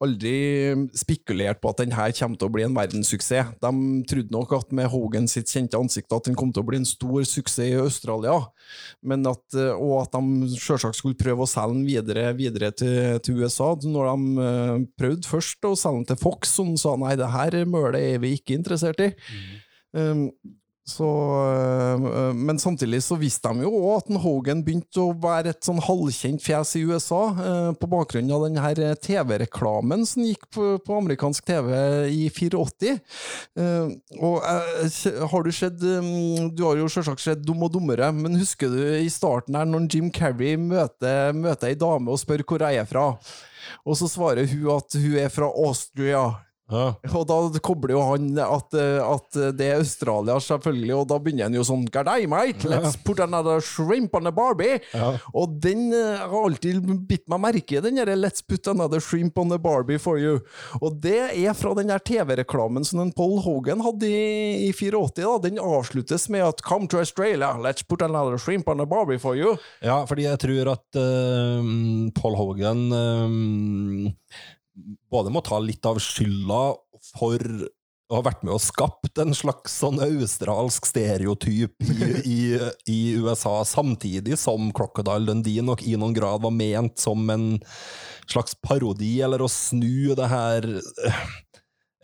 [0.05, 0.35] aldri
[0.95, 3.55] spekulert på at den her kommer til å bli en verdenssuksess.
[3.63, 3.73] De
[4.11, 6.89] trodde nok at med Hogan sitt kjente ansikt at den kom til å bli en
[6.89, 8.39] stor suksess i Australia,
[9.03, 13.19] men at, eh, og at de selvsagt skulle prøve å selge den videre, videre til,
[13.25, 13.73] til USA.
[13.85, 17.61] Når de eh, prøvde først å selge den til Fox, som sa nei, det her
[17.71, 19.13] mølet er vi ikke interessert i.
[19.95, 20.27] Um,
[20.85, 25.65] så, øh, men samtidig så visste de jo òg at Hogan begynte å være et
[25.65, 30.75] sånn halvkjent fjes i USA, øh, på bakgrunn av den her TV-reklamen som gikk på,
[30.85, 31.73] på amerikansk TV
[32.13, 32.99] i 84.
[33.57, 34.45] Uh, og
[35.31, 38.81] har du sett um, Du har jo selvsagt sett Dum og dummere, men husker du
[38.99, 42.89] i starten her når Jim Carrey møter, møter ei dame og spør hvor jeg er
[42.89, 43.13] fra?
[43.89, 46.27] Og så svarer hun at hun er fra Austria.
[46.73, 46.95] Ja.
[47.13, 51.59] Og da kobler jo han at, at det er Australia, selvfølgelig, og da begynner han
[51.59, 54.81] jo sånn Gardei, mate, let's put another shrimp on a Barbie.
[54.95, 55.13] Ja.
[55.37, 59.53] Og den eh, har alltid bitt meg merke den derre Let's put another shrimp on
[59.53, 60.41] a Barbie for you.
[60.81, 65.21] Og det er fra den der TV-reklamen som den Paul Hogan hadde i, i 84.
[65.21, 65.37] da.
[65.45, 69.37] Den avsluttes med at Come to Australia, let's put another shrimp on a Barbie for
[69.37, 69.59] you.
[69.85, 71.61] Ja, fordi jeg tror at uh,
[72.17, 74.45] Paul Hogan eh,
[75.11, 76.63] både må ta litt av skylda
[77.15, 77.41] for
[78.13, 82.41] å ha vært med og skapt en slags sånn australsk stereotyp i, i,
[82.91, 87.49] i USA, samtidig som Crocodile Dundee nok i noen grad var ment som en
[88.29, 90.69] slags parodi, eller å snu det her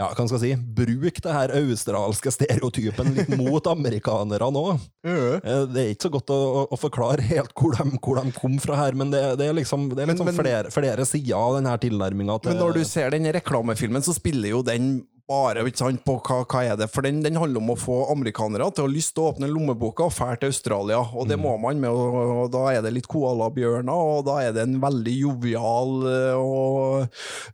[0.01, 4.65] ja, hva skal jeg si, bruk det her australske stereotypen litt mot amerikanere nå.
[5.05, 8.33] Eh, Det er ikke så godt å, å- å forklare helt hvor de, hvor de
[8.37, 11.05] kom fra her, men det, det er liksom, det er liksom Men- men- flere, flere
[11.09, 14.93] sider av denne tilnærminga til Men når du ser den reklamefilmen, så spiller jo den
[15.31, 18.67] bare sant, på hva, hva er det For den, den handler om å få amerikanere
[18.75, 21.01] til å ha lyst til å åpne lommeboka og dra til Australia.
[21.15, 24.67] Og det må man med, og, da er det litt koalabjørner, og da er det
[24.67, 27.07] en veldig jovial eh, og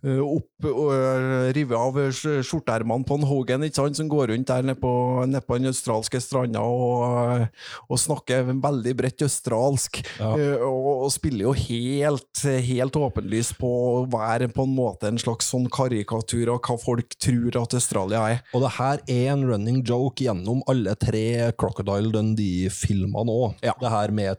[0.06, 4.32] eh, opp og eh, rive av sk- skjorteermene på en Hogan, ikke sant, som går
[4.32, 4.92] rundt der nede på,
[5.28, 7.46] ned på den australske stranda og,
[7.90, 10.00] og snakker veldig bredt australsk.
[10.20, 10.32] Ja.
[10.64, 15.50] Og, og spiller jo helt, helt åpenlyst på å være på en måte en slags
[15.52, 18.40] sånn karikatur av hva folk tror at Australia jeg.
[18.54, 23.58] Og det her er en running joke gjennom alle tre Crocodile Dundee-filmene òg.
[23.62, 24.38] Det her med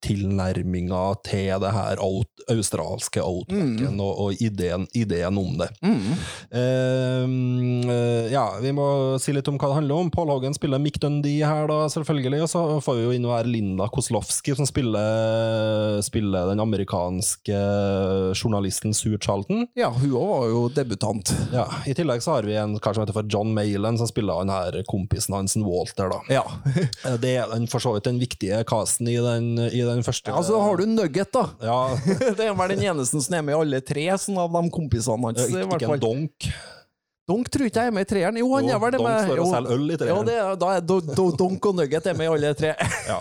[0.00, 5.68] turistbransjetilnærminga til det her out, australske outbacken og, og ideen, ideen om det.
[5.84, 6.14] Mm.
[6.50, 8.86] Uh, ja, vi må
[9.20, 10.10] si litt om hva det handler om.
[10.14, 12.42] Paul Hogan spiller Mick Dundee her, da, selvfølgelig.
[12.46, 17.60] Og så får vi jo inn her Linda Koslowski, som spiller, spiller den amerikanske
[18.40, 19.66] journalisten Sue Charlton.
[19.78, 21.32] Ja, hun òg var jo debutant.
[21.54, 24.40] Ja, I tillegg så har vi en kar som heter for John Malen som spiller
[24.42, 26.10] han her kompisen hans, Walter.
[26.12, 26.20] da.
[26.40, 26.44] Ja.
[27.06, 30.32] Eh, Det er den, for så vidt den viktige casten i den, i den første
[30.32, 31.46] Ja, så har du Nugget, da.
[31.64, 31.78] Ja,
[32.38, 35.30] Det er vel den eneste som er med i alle tre sånn av de kompisene
[35.30, 35.48] hans.
[35.48, 36.52] ikke, ikke en donk.
[37.30, 38.38] Donk tror ikke jeg er med i treeren.
[38.40, 39.44] Jo, han Jo, er vel det med jo.
[39.54, 40.16] øl i treeren.
[40.16, 42.72] Ja, det da er do, do, Donk og Nugget er med i alle tre.
[43.10, 43.16] Ja.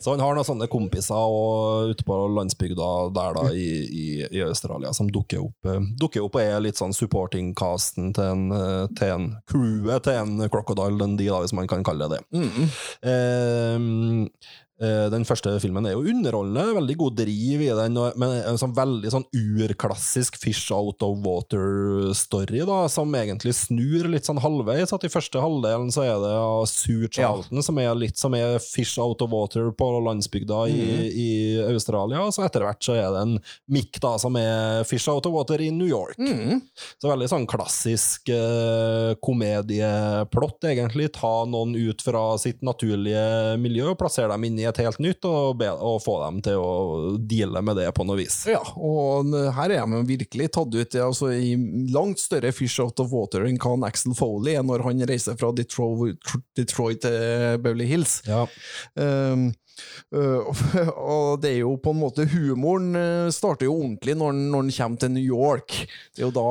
[0.00, 4.40] Så han har noen sånne kompiser og, ute på landsbygda der da i, i, i
[4.44, 8.86] Australia som dukker opp, eh, dukker opp og er litt sånn supporting-casten til en, eh,
[8.96, 12.44] til en crewet til en Crocodile Dundee, da, hvis man kan kalle det det.
[13.04, 13.76] Eh, eh,
[14.82, 19.12] den første filmen er jo underholdende, veldig god driv i den, men en sånn veldig
[19.12, 24.90] sånn urklassisk fish out of water-story, da, som egentlig snur litt sånn halvveis.
[24.96, 28.58] At i første halvdelen så er det ja, Sue Charlton som er litt som er
[28.62, 30.82] fish out of water på landsbygda i,
[31.22, 31.28] i
[31.68, 33.36] Australia, og så etter hvert så er det en
[33.70, 36.18] Mick da, som er fish out of water i New York.
[36.98, 41.10] Så veldig sånn klassisk eh, komedieplott, egentlig.
[41.14, 45.58] Ta noen ut fra sitt naturlige miljø, plassere dem inn i et helt nytt, og,
[45.60, 48.40] be, og få dem til å deale med det på noe vis.
[48.50, 51.54] Ja, og her er de virkelig tatt ut altså, i
[51.94, 55.52] langt større fish out of water enn hva Axel Foley er når han reiser fra
[55.54, 58.20] Detroit, Detroit til Beverly Hills.
[58.28, 58.46] Ja.
[58.98, 59.52] Um,
[60.14, 60.46] Uh,
[60.94, 64.66] og det er jo på en måte Humoren øh, starter jo ordentlig når den, når
[64.66, 65.78] den kommer til New York.
[66.14, 66.44] Det er jo da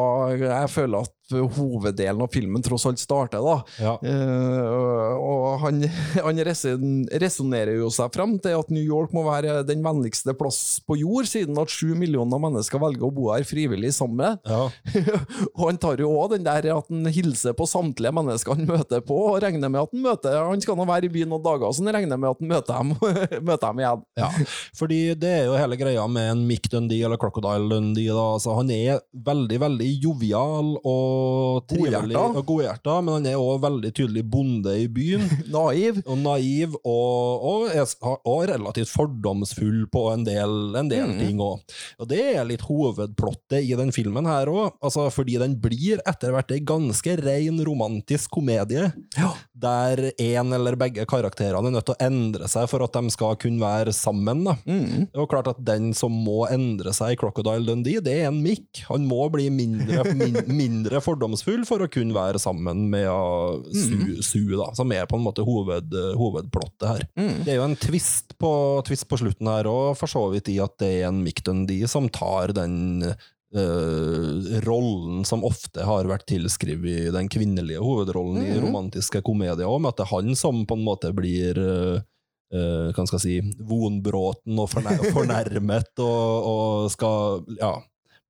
[0.43, 3.57] jeg føler at hoveddelen av filmen tross alt starter, da.
[3.81, 3.95] Ja.
[4.03, 5.83] Uh, og han,
[6.27, 10.97] han resonnerer jo seg frem til at New York må være den vennligste plass på
[11.01, 14.39] jord, siden at sju millioner mennesker velger å bo her frivillig sammen.
[14.47, 14.67] Ja.
[15.57, 19.03] og han tar jo òg den der at han hilser på samtlige mennesker han møter
[19.05, 21.71] på, og regner med at han møter Han skal nå være i byen noen dager,
[21.71, 22.93] så han regner med at han møter dem,
[23.49, 24.05] møter dem igjen.
[24.19, 24.29] Ja,
[24.77, 28.11] fordi det er jo hele greia med en Mick Dundee eller Crocodile Dundee.
[28.13, 28.25] Da.
[28.37, 31.22] Altså, han er veldig, veldig jovial og
[31.69, 32.39] trivelig Godhjerta.
[32.39, 35.25] og godhjerta, men han er òg veldig tydelig bonde i byen.
[35.53, 36.01] Naiv.
[36.07, 41.63] Og naiv, og, og, er, og relativt fordomsfull på en del, en del ting òg.
[42.01, 46.33] Og det er litt hovedplottet i den filmen her òg, altså, fordi den blir etter
[46.33, 48.89] hvert ei ganske ren romantisk komedie,
[49.63, 53.37] der en eller begge karakterene er nødt til å endre seg for at de skal
[53.39, 54.43] kunne være sammen.
[54.47, 54.57] Da.
[54.67, 58.41] Er jo klart at den som må endre seg i Crocodile Dundee, det er en
[58.43, 58.83] Mick.
[58.89, 64.17] Han må bli mindre, min, mindre fordomsfull for å kunne være sammen med uh, Sue,
[64.25, 67.05] Sue da, som er på en måte hoved, hovedplottet her.
[67.45, 68.51] Det er jo en twist på,
[68.87, 71.43] twist på slutten her òg, for så vidt i at det er en Mick
[71.91, 73.13] som tar den
[73.53, 79.99] Uh, rollen som ofte har vært tilskrevet den kvinnelige hovedrollen i romantiske komedier med at
[79.99, 81.99] det er han som på en måte blir uh,
[82.49, 84.69] hva skal jeg si, vonbråten og
[85.17, 87.75] fornærmet og, og skal ja,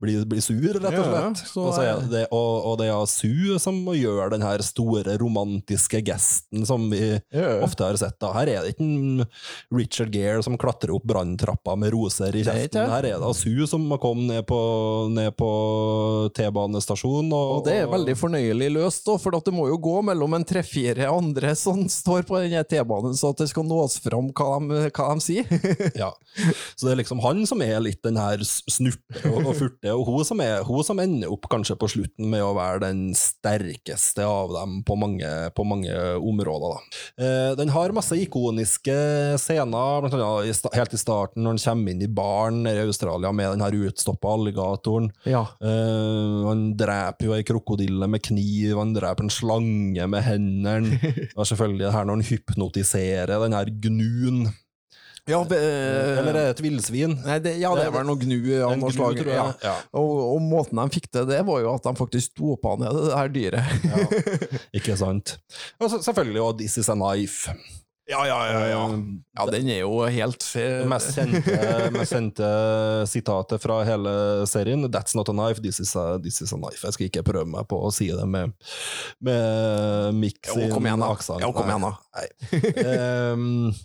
[0.03, 1.43] bli, blir sur, rett og Ja, ja, slett.
[1.49, 5.15] så og, så er det, og, og det er Sue som gjør den her store
[5.21, 7.15] romantiske gesten som vi
[7.63, 8.19] ofte har sett.
[8.21, 8.33] da.
[8.35, 9.25] Her er det ikke en
[9.73, 12.89] Richard Gere som klatrer opp branntrappa med roser i kjeften.
[12.91, 14.59] Her er det Sue som må komme ned på,
[15.39, 15.49] på
[16.37, 17.31] T-banestasjonen.
[17.33, 20.45] Og, Og det er veldig fornøyelig løst, da, for det må jo gå mellom en
[20.47, 24.83] tre-fire andre som står på denne T-banen, så at det skal nås fram hva de,
[24.93, 25.49] hva de sier.
[25.99, 26.11] Ja.
[26.75, 30.07] Så det er liksom han som er litt den her snurte og, og furte, og
[30.07, 34.25] hun som, er, hun som ender opp kanskje på slutten med å være den sterkeste
[34.27, 36.81] av dem på mange, på mange områder.
[37.19, 38.95] Eh, den har masse ikoniske
[39.41, 43.53] scener, blant annet helt i starten når han kommer inn i baren i Australia med
[43.55, 45.11] den her utstoppa alligatoren.
[45.29, 45.45] Ja.
[45.63, 50.99] Eh, han dreper jo ei krokodille med kniv, han dreper en slange med hendene.
[51.37, 54.45] Og selvfølgelig det her når han hypnotiserer den her gnuen.
[55.29, 57.13] Ja, be- Eller er det et villsvin?
[57.23, 59.15] Nei, det, ja, det er vel noe gnu av noe slag.
[59.21, 59.37] tror jeg.
[59.39, 59.53] Ja.
[59.63, 59.75] Ja.
[59.95, 63.13] Og, og måten de fikk til det, var jo at de faktisk dopa ned det
[63.15, 63.85] her dyret.
[63.87, 64.01] Ja,
[64.81, 65.37] ikke sant.
[65.79, 67.55] Og så, selvfølgelig og 'This is a knife'.
[68.11, 68.63] Ja, ja, ja.
[68.67, 68.79] ja.
[69.39, 71.53] ja den er jo helt Det mest kjente,
[71.95, 72.49] mest kjente
[73.07, 76.83] sitatet fra hele serien 'That's not a knife, this is a, this is a knife'.
[76.83, 78.51] Jeg skal ikke prøve meg på å si det med,
[79.23, 81.13] med Mick Jo, sin kom igjen da.
[81.15, 81.39] aksent.
[81.47, 81.95] Jo, kom igjen da.
[82.19, 82.27] Nei.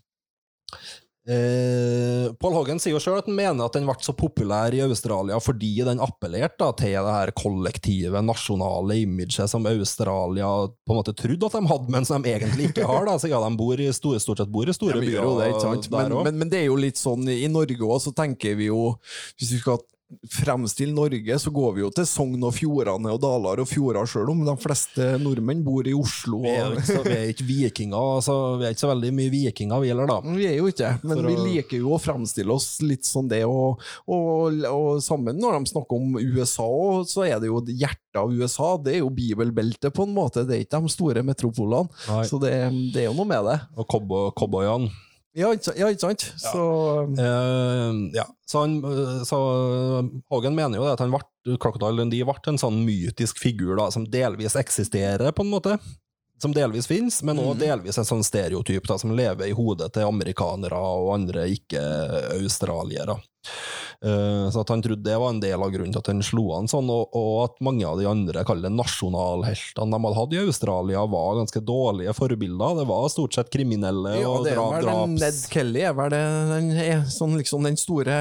[1.29, 4.81] Eh, Paul Hogan sier jo sjøl at han mener at den ble så populær i
[4.81, 11.13] Australia fordi den appellerte til det her kollektive, nasjonale imaget som Australia på en måte
[11.19, 13.91] trodde at de hadde, men som de egentlig ikke har, da, siden de bor i
[13.93, 15.21] store, stort sett bor i store Ja, byer.
[15.45, 15.93] det?
[15.93, 18.95] Men, men, men det er jo litt sånn i Norge òg, så tenker vi jo
[19.37, 19.83] Hvis vi skal
[20.33, 24.31] fremstille Norge, så går vi jo til Sogn og Fjordane og Dalar og fjorder, sjøl
[24.33, 26.41] om de fleste nordmenn bor i Oslo.
[26.45, 29.33] Vi er ikke, så, vi er ikke vikinger, altså, vi er ikke så veldig mye
[29.35, 30.19] vikinger, vi heller, da.
[30.25, 33.43] vi er jo ikke men For vi liker jo å fremstille oss litt sånn det,
[33.49, 36.71] og, og, og sammen når de snakker om USA,
[37.09, 40.57] så er det jo hjertet av USA, det er jo bibelbeltet på en måte, det
[40.57, 41.93] er ikke de store metropolene.
[42.09, 42.25] Nei.
[42.27, 42.55] Så det,
[42.95, 43.59] det er jo noe med det.
[43.77, 44.89] Og cowboy- cowboyene.
[45.37, 46.25] Ja, ikke, ja, sant?
[46.41, 46.63] Så
[47.05, 48.25] uh, ja.
[48.49, 49.39] Så, han, eh, så
[50.33, 51.13] Hagen mener jo at han
[51.61, 55.77] Crocodile Dundee ble en sånn mytisk figur da, som delvis eksisterer, på en måte.
[56.41, 60.07] Som delvis finnes, men også delvis en sånn stereotyp da, som lever i hodet til
[60.09, 63.19] amerikanere og andre ikke-australiere.
[63.99, 66.45] Eh, så at han trodde det var en del av grunnen til at han slo
[66.55, 70.37] han sånn, og, og at mange av de andre kaller det nasjonalheltene de hadde hatt
[70.37, 72.77] i Australia, var ganske dårlige forbilder.
[72.79, 75.25] Det var stort sett kriminelle Ja, og det er dra, vel den draps...
[75.25, 78.21] Ned Kelly er vel den, er sånn, liksom den store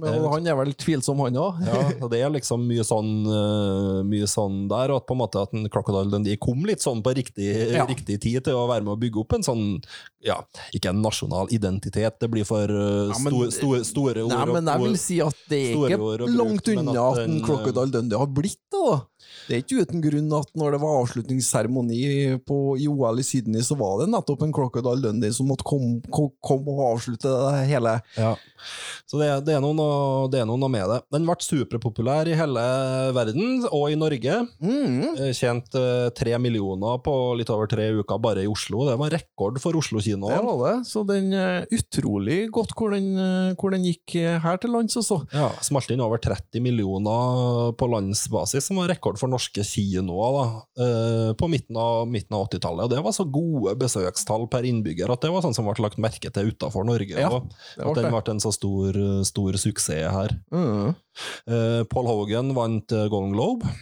[0.00, 1.60] Og han er vel tvilsom, han òg.
[1.68, 5.44] Ja, det er liksom mye sånn, eh, mye sånn der, og at på en måte
[5.44, 7.84] at en Crocodile Dundee kom litt sånn på riktig, Ja.
[7.88, 9.64] riktig tid til å være med å bygge opp en sånn,
[10.24, 10.38] ja,
[10.72, 14.32] ikke en nasjonal identitet, det blir for uh, Ja, men- store, sto, store ord.
[14.32, 17.90] Nei, men jeg vil si at det er ikke langt unna at en den, Crocodile
[17.94, 18.80] Dundee har blitt det.
[18.80, 18.96] da.
[19.48, 22.00] Det er ikke uten grunn at når det var avslutningsseremoni
[22.46, 26.00] på- i OL i Sydney, så var det nettopp en Crocodile Dundee som måtte komme
[26.10, 27.96] kom, kom og avslutte det hele.
[28.16, 28.34] Ja.
[29.06, 31.00] Så det, det, er noe, det er noe med det.
[31.12, 32.62] Den ble superpopulær i hele
[33.16, 34.38] verden, og i Norge.
[34.64, 35.18] Mm.
[35.18, 38.86] Eh, Tjent eh, tre millioner på litt over tre uker bare i Oslo.
[38.88, 40.30] Det var rekord for Oslo kino.
[40.32, 40.74] Det var det.
[40.88, 44.96] Så den er utrolig godt hvor den, eh, hvor den gikk eh, her til lands,
[45.00, 45.20] altså.
[45.34, 50.44] Ja, smalt inn over 30 millioner på landsbasis, som var rekord for norske kinoer da,
[50.84, 52.86] eh, på midten av, midten av 80-tallet.
[52.86, 56.00] Og det var så gode besøkstall per innbygger at det var sånn som ble lagt
[56.02, 57.18] merke til utenfor Norge.
[57.18, 57.50] Ja, og
[57.90, 60.32] at den ble en så stor, stor suksess her.
[60.54, 60.94] Mm.
[61.50, 63.74] Eh, Paul Hogan vant eh, Golden Globe.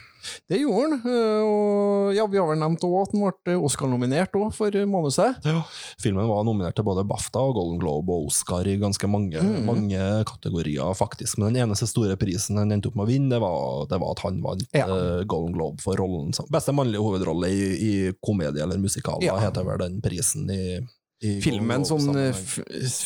[0.49, 0.93] Det gjorde han.
[1.07, 5.39] eh, Og ja, vi har vel nevnt også at han ble Oscar-nominert for manuset.
[5.45, 5.63] Ja.
[6.03, 9.65] Filmen var nominert til både BAFTA og Golden Globe og Oscar i ganske mange, Mm.
[9.67, 11.39] mange kategorier, faktisk.
[11.39, 14.11] Men den eneste store prisen han endte opp med å vinne, det var, det var
[14.13, 14.87] at han vant Ja.
[14.87, 17.63] eh, Golden Globe for rollen som beste mannlige hovedrolle i,
[18.09, 19.19] i komedie eller musikal.
[19.23, 19.37] Ja.
[19.39, 20.81] Heter vel den prisen i, i
[21.23, 22.39] Filmen sånn eh,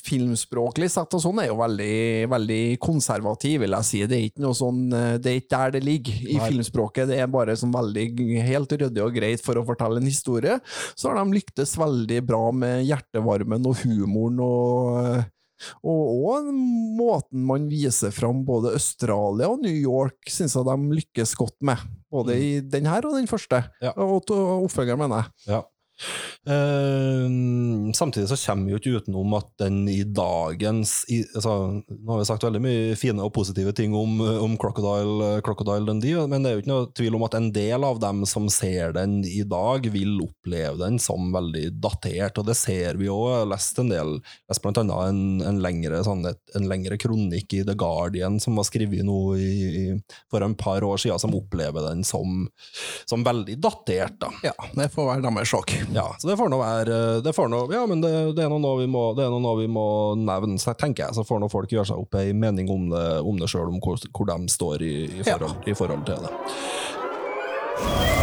[0.07, 1.97] filmspråklig sett og sånn er jo veldig,
[2.33, 4.01] veldig konservativ, vil jeg si.
[4.09, 6.49] Det er ikke noe sånn eh, Det er ikke der det ligger i Nei.
[6.49, 7.11] filmspråket.
[7.13, 8.09] Det er bare sånn veldig
[8.47, 10.57] helt ryddig og greit for å fortelle en historie.
[10.97, 15.25] Så har de lyktes veldig bra med hjertevarmen og humoren og eh,
[15.81, 21.33] og, òg måten man viser fram både Australia og New York, syns jeg de lykkes
[21.39, 21.81] godt med.
[22.13, 23.63] Både i den her og den første.
[23.81, 23.95] Ja.
[23.97, 25.55] Og oppfølgeren, mener jeg.
[25.55, 25.63] Ja.
[26.47, 32.13] Eh, samtidig så kommer vi jo ikke utenom at den i dagens i, altså, Nå
[32.13, 36.45] har vi sagt veldig mye fine og positive ting om, om Crocodile, Crocodile Dundee, men
[36.45, 39.19] det er jo ikke noe tvil om at en del av dem som ser den
[39.27, 43.27] i dag, vil oppleve den som veldig datert, og det ser vi òg.
[43.27, 44.13] Jeg har lest en del,
[44.51, 48.69] lest blant annet en, en, lengre, sånn, en lengre kronikk i The Guardian som var
[48.69, 49.85] skrevet nå i, i,
[50.33, 52.47] for en par år siden, som opplever den som,
[53.09, 54.19] som veldig datert.
[54.23, 54.33] da.
[54.47, 55.75] Ja, det får være deres sjokk.
[55.95, 58.81] Ja, så det får nå være det får noe, Ja, men det, det er noe
[58.81, 59.87] vi må, det er noe vi må
[60.19, 61.17] nevne, så tenker jeg.
[61.19, 63.81] Så får nå folk gjøre seg opp ei mening om det, om det sjøl, om
[63.83, 68.16] hvor, hvor de står i, i, forhold, i forhold til det.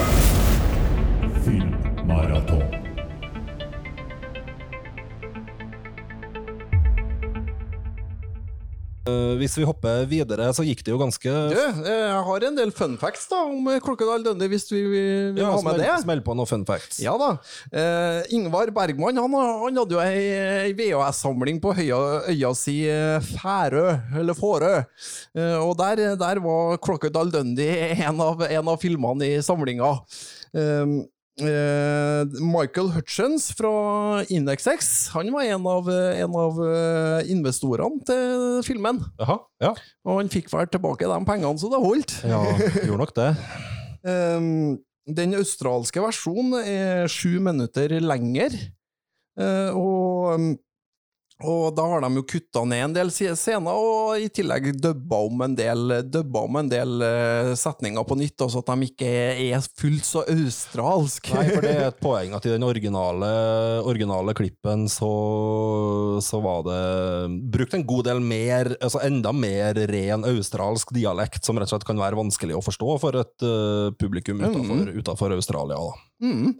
[9.03, 12.55] Eh, hvis vi hopper videre, så gikk det jo ganske Du, eh, jeg har en
[12.55, 15.81] del fun facts da, om Klokkedal Crocodile Dundee, hvis vi vil ja, ha med smell,
[15.81, 15.97] det.
[16.05, 17.01] smell på noen fun facts.
[17.03, 17.33] Ja da.
[17.73, 20.21] Uh, Ingvar Bergman han, han hadde jo ei,
[20.69, 21.99] ei VHS-samling på høya,
[22.31, 23.89] øya si eh, Færø,
[24.21, 24.71] eller Fårø.
[25.35, 29.97] Uh, og der, der var Klokkedal Dundee en av, en av filmene i samlinga.
[30.53, 30.85] Eh, eh,
[31.41, 33.71] Michael Hutchins fra
[34.29, 39.01] Indexx han var en av, en av eh, investorene til filmen.
[39.23, 39.73] Aha, ja.
[40.05, 42.15] Og han fikk vel tilbake de pengene, så det holdt.
[42.29, 42.43] ja.
[42.85, 43.31] Gjorde nok det.
[45.13, 48.55] Den australske versjonen er sju minutter lenger,
[49.39, 50.59] Eh, og,
[51.41, 55.41] og da har de jo kutta ned en del scener, og i tillegg dubba om
[55.47, 55.91] en del,
[56.39, 61.31] om en del eh, setninger på nytt, så at de ikke er, fullt så australsk.
[61.33, 63.31] Nei, for det er et poeng at i den originale,
[63.83, 65.11] originale klippen så,
[66.23, 66.79] så var det
[67.53, 71.89] brukt en god del mer, altså enda mer ren australsk dialekt, som rett og slett
[71.89, 75.79] kan være vanskelig å forstå for et uh, publikum utenfor, utenfor Australia.
[75.79, 76.12] Da.
[76.23, 76.53] Mm.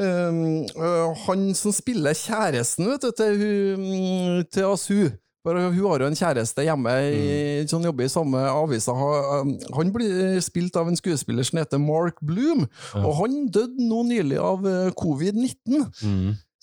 [0.00, 5.04] Øh, han som spiller kjæresten vet du, til, hun- til Asu
[5.44, 8.92] for Hun har jo en kjæreste hjemme i, som jobber i samme avisa.
[8.96, 14.02] Um, Han blir spilt av en skuespiller som heter Mark Bloom, og han døde nå
[14.08, 15.84] nylig av øh, covid-19.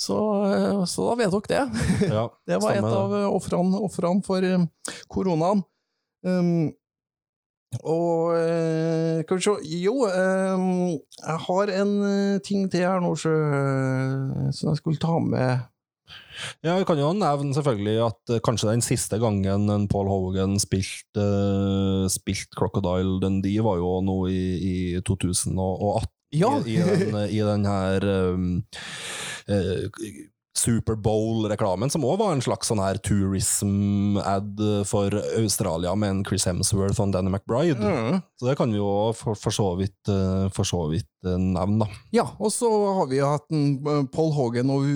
[0.01, 0.17] Så,
[0.49, 2.09] øh, så da vet dere det.
[2.09, 3.13] Ja, Det var et av
[3.85, 4.41] ofrene for
[5.13, 5.61] koronaen.
[6.25, 6.71] Um,
[7.79, 10.63] og eh, Skal vi se Jo, eh,
[11.23, 15.67] jeg har en eh, ting til her nå, som jeg skulle ta med.
[16.65, 21.27] Ja, Vi kan jo nevne selvfølgelig at kanskje den siste gangen en Paul Hogan spilte
[22.11, 24.75] spilt Crocodile Dundee, var jo nå i, i
[25.07, 26.11] 2018.
[26.35, 26.51] Ja.
[26.65, 28.61] I, i, den, i den her um,
[30.57, 36.99] Superbowl-reklamen, som òg var en slags sånn her tourism-ad for Australia med en Chris Hemsworth
[36.99, 37.79] og en Danny McBride.
[37.79, 38.19] Mm.
[38.41, 40.49] Så det kan vi jo for, for så vidt, eh,
[40.91, 41.99] vidt eh, nevne, da.
[42.13, 44.87] Ja, og så har vi hatt en, eh, Paul Hogan og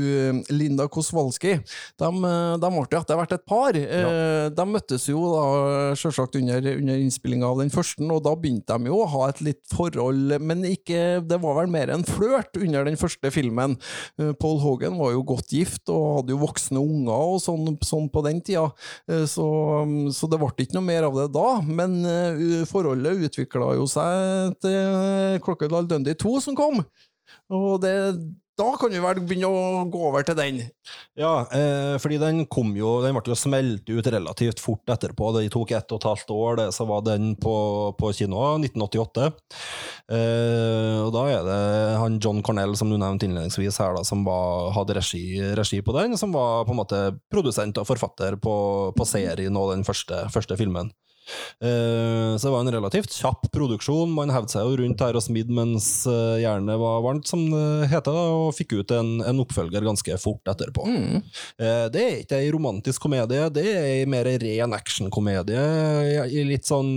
[0.49, 1.55] Linda Koswalski.
[2.01, 3.77] De, de ble jo etter hvert et par.
[3.77, 4.49] Ja.
[4.49, 5.45] De møttes jo da
[5.97, 9.43] selvsagt under, under innspillinga av den første, og da begynte de jo å ha et
[9.45, 13.77] litt forhold, men ikke, det var vel mer en flørt under den første filmen.
[14.41, 18.23] Paul Hogan var jo godt gift og hadde jo voksne unger og sånn, sånn på
[18.25, 18.69] den tida,
[19.09, 19.45] Eh, så,
[20.15, 21.49] så det ble ikke noe mer av det da.
[21.65, 26.81] Men eh, forholdet utvikla jo seg til Crocodile Dundee 2 som kom.
[27.53, 27.95] Og det,
[28.55, 30.61] da kan vi vel begynne å gå over til den.
[31.19, 35.31] Ja, eh, fordi den kom jo Den ble jo smelt ut relativt fort etterpå.
[35.35, 37.55] Det tok ett og et halvt år, det, så var den på,
[37.99, 39.27] på kino 1988.
[40.07, 41.59] Eh, og da er det
[41.99, 45.25] han John Cornell, som du nevnte innledningsvis her, da, som var, hadde regi,
[45.57, 47.01] regi på den, som var på en måte
[47.33, 48.55] produsent og forfatter på,
[48.95, 50.93] på serien og den første, første filmen.
[51.61, 54.11] Eh, så det var en relativt kjapp produksjon.
[54.15, 57.89] Man hevde seg jo rundt her og smidd mens eh, jernet var varmt, som det
[57.91, 60.85] heter, og fikk ut en, en oppfølger ganske fort etterpå.
[61.59, 65.61] Eh, det er ikke ei romantisk komedie, det er ei mer ren actionkomedie
[66.31, 66.93] i- litt sånn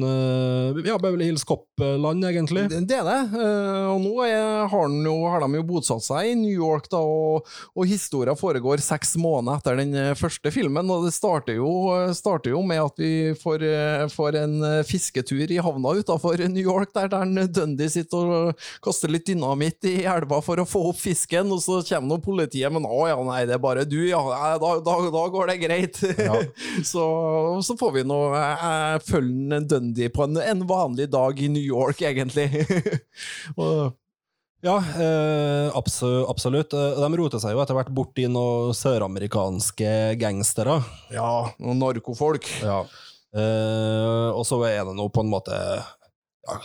[0.85, 2.67] ja, Beverly Hills Cop-land, egentlig.
[2.71, 3.19] Det, det er det.
[3.93, 7.47] Og nå er, har, jo, har de jo bosatt seg i New York, da, og,
[7.75, 10.91] og historia foregår seks måneder etter den første filmen.
[10.93, 11.71] Og det starter jo,
[12.17, 13.65] starter jo med at vi får,
[14.19, 19.13] får en eh, fisketur i havna utafor New York, der, der Dundee sitter og kaster
[19.15, 22.87] litt dynamitt i elva for å få opp fisken, og så kommer nå politiet, men
[22.89, 24.21] å ja, nei, det er bare du, ja,
[24.59, 26.03] da, da, da går det greit.
[26.93, 27.07] så,
[27.65, 32.03] så får vi nå eh, følge Dundee på en, en vanlig dag i New York,
[32.07, 32.51] egentlig.
[33.61, 33.95] og,
[34.65, 36.73] Ja, eh, absolutt.
[36.75, 40.81] Eh, De roter seg jo etter hvert bort i noen søramerikanske gangstere.
[41.15, 41.29] ja,
[41.63, 42.49] noen narkofolk.
[42.65, 42.81] Ja.
[43.37, 45.57] Eh, og så er det nå på en måte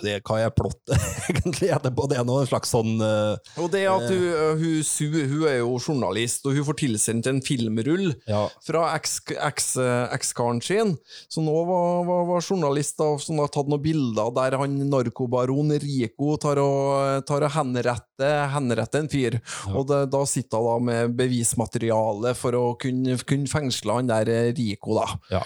[0.03, 2.07] det, Hva er plottet egentlig etterpå?
[2.11, 4.25] Det er noe slags sånn uh, Og det at hun,
[4.61, 8.45] hun, Sue hun er jo journalist, og hun får tilsendt en filmrull Ja.
[8.65, 9.75] fra eks- eks-
[10.13, 10.95] ekskaren sin,
[11.31, 15.73] som nå var, var, var journalist, da, som har tatt noen bilder der han narkobaron
[15.83, 19.39] Rico tar og, tar og henretter, henretter en fyr.
[19.73, 24.29] Og det, da sitter hun da med bevismateriale for å kunne, kunne fengsle han der
[24.31, 25.07] eh, Rico, da.
[25.33, 25.41] Ja.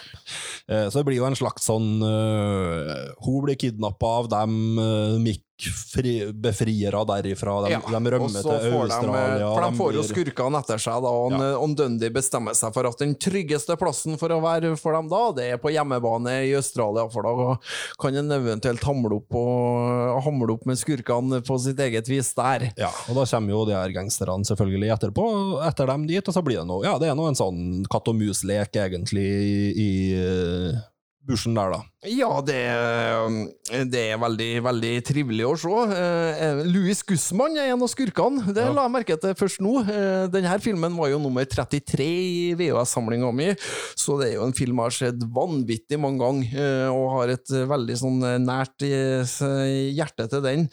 [0.68, 5.18] Eh, Så det blir jo en slags sånn uh, Hun blir kidnappa av dem, uh,
[5.22, 5.44] Mick
[6.38, 9.48] befriere derifra, de, Ja, de rømmer til de- Australia.
[9.56, 11.58] For de får jo skurkene etter seg, da, og, Ja.
[11.58, 15.32] og Dundee bestemmer seg for at den tryggeste plassen for å være for dem da,
[15.32, 17.58] det er på hjemmebane i Australia, for da
[18.00, 22.72] kan en eventuelt hamle opp, og, hamle opp med skurkene på sitt eget vis der.
[22.78, 26.44] Ja, og da kommer jo de her gangsterne selvfølgelig etterpå, etter dem dit, og så
[26.44, 30.14] blir det noe, ja, det er noe en sånn katt og mus-lek egentlig i, i
[30.14, 30.78] eh,
[31.28, 31.80] bushen der da.
[32.08, 32.58] Ja, det,
[33.92, 35.74] det er veldig, veldig trivelig å se.
[35.98, 38.54] Eh, Louis Gussmann er en av skurkene.
[38.56, 39.74] Det la jeg merke til først nå.
[39.84, 43.50] Eh, denne filmen var jo nummer 33 i VHS-samlinga mi,
[43.98, 47.36] så det er jo en film jeg har sett vanvittig mange ganger, eh, og har
[47.36, 49.38] et veldig sånn nært eh,
[49.98, 50.68] hjerte til den.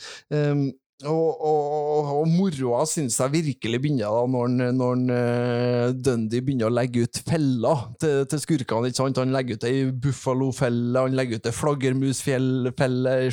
[1.05, 6.70] Eh, og, og, og moroa syns jeg virkelig begynner da, når, når eh, Dundee begynner
[6.70, 8.90] å legge ut feller til, til skurkene.
[8.90, 9.20] ikke sant?
[9.20, 12.74] Han legger ut ei buffalofelle, han legger ut ei flaggermusfelle,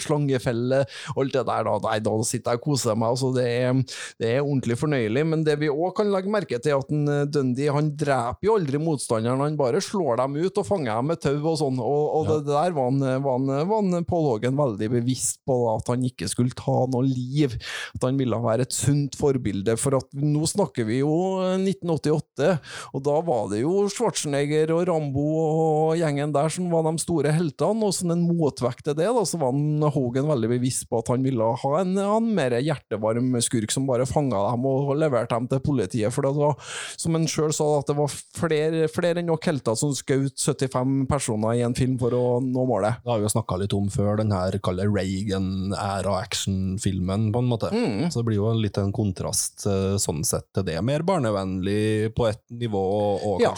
[0.02, 0.84] slangefelle,
[1.16, 1.68] alt det der.
[1.68, 3.14] Da, Nei, da sitter jeg og koser meg.
[3.16, 5.26] altså Det er, det er ordentlig fornøyelig.
[5.32, 8.48] Men det vi òg kan legge merke til, er at en, eh, Dundee han dreper
[8.48, 11.80] jo aldri motstanderen, han bare slår dem ut og fanger dem med tau og sånn.
[11.82, 15.56] Og, og det, det der var han, var han, var Pål Hagen veldig bevisst på,
[15.66, 17.56] da, at han ikke skulle ta noe liv.
[17.96, 19.76] At han ville være et sunt forbilde.
[19.80, 21.14] For at nå snakker vi jo
[21.58, 22.52] 1988,
[22.96, 27.34] og da var det jo Schwarzenegger og Rambo og gjengen der som var de store
[27.36, 29.56] heltene, og som en motvekt til det, da, så var
[29.92, 34.08] Hogan veldig bevisst på at han ville ha en, en mer hjertevarm skurk som bare
[34.10, 36.14] fanga dem og leverte dem til politiet.
[36.14, 36.54] For det var,
[37.00, 41.08] som han sjøl sa, at det var flere, flere enn nok helter som skjøt 75
[41.10, 42.94] personer i en film for å nå målet.
[43.04, 47.72] Det har vi jo snakka litt om før, den her Reagan-æra-actionfilmen, på en måte.
[47.74, 48.08] Mm.
[48.12, 50.78] Så det blir jo litt en kontrast eh, sånn sett til det.
[50.86, 52.86] Mer barnevennlig på et nivå,
[53.32, 53.54] og Ja.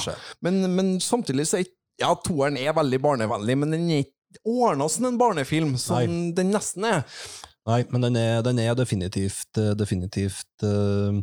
[0.46, 1.72] Men, men samtidig så er
[2.02, 6.50] Ja, toeren er veldig barnevennlig, men den er ikke ordna som en barnefilm, som den
[6.52, 7.04] nesten er.
[7.64, 11.20] Nei, men den er, den er definitivt eh, Definitivt eh,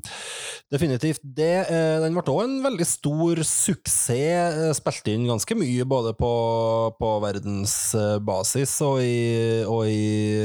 [0.72, 1.66] Definitivt det.
[1.68, 4.70] Eh, Den ble òg en veldig stor suksess.
[4.78, 6.30] Spilte inn ganske mye både på,
[6.97, 9.20] på verdensbasis og i,
[9.68, 10.41] og i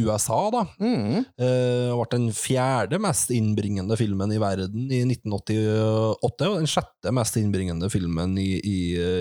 [0.00, 0.64] USA, da.
[0.80, 1.26] Mm.
[1.36, 7.90] Ble den fjerde mest innbringende filmen i verden i 1988, og den sjette mest innbringende
[7.92, 8.78] filmen i, i,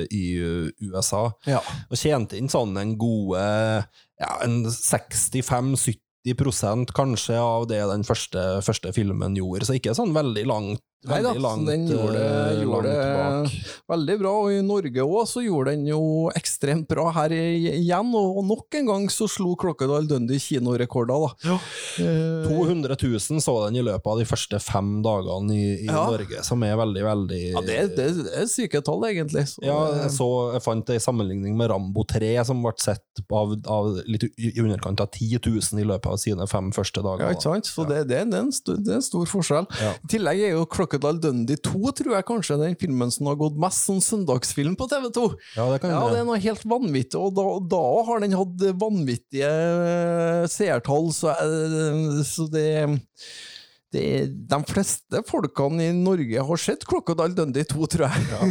[0.07, 0.26] i
[0.91, 1.26] USA.
[1.49, 1.64] Ja.
[1.89, 3.43] Og tjente inn sånn en gode
[4.20, 10.46] ja, en 65-70% kanskje av det den første, første filmen gjorde, så ikke sånn veldig
[10.50, 13.45] langt Nei da, langt, den gjorde, eh, gjorde bak.
[13.54, 16.00] det veldig bra, og i Norge òg så gjorde den jo
[16.36, 21.54] ekstremt bra her igjen, og nok en gang så slo Crocodile Dundee kinorekorder, da.
[21.54, 21.56] Ja.
[22.50, 26.04] 200 000 så den i løpet av de første fem dagene i, i Ja.
[26.10, 29.45] Norge, som er veldig, veldig ja, det, det, det er syke tall, egentlig.
[29.54, 33.24] Så, Ja, eh, jeg, så, jeg fant ei sammenligning med Rambo 3, som ble sett
[33.32, 37.24] av, av litt i underkant av 10 000 i løpet av sine fem første dager.
[37.24, 37.72] Ja, ikke sant?
[37.72, 39.72] Så det, det, det, er en stor, det er en stor forskjell.
[39.80, 39.95] Ja.
[39.95, 43.60] I tillegg er jo Crocodile Dundee 2 tror jeg kanskje den filmen som har gått
[43.62, 45.28] mest som søndagsfilm på TV2.
[45.58, 48.66] Ja, det kan Ja, det er noe helt vanvittig, og da, da har den hatt
[48.82, 52.68] vanvittige eh, seertall, så, eh, så det
[53.92, 58.44] det, de fleste folkene i Norge har sett Crocodile Dundee 2, tror jeg.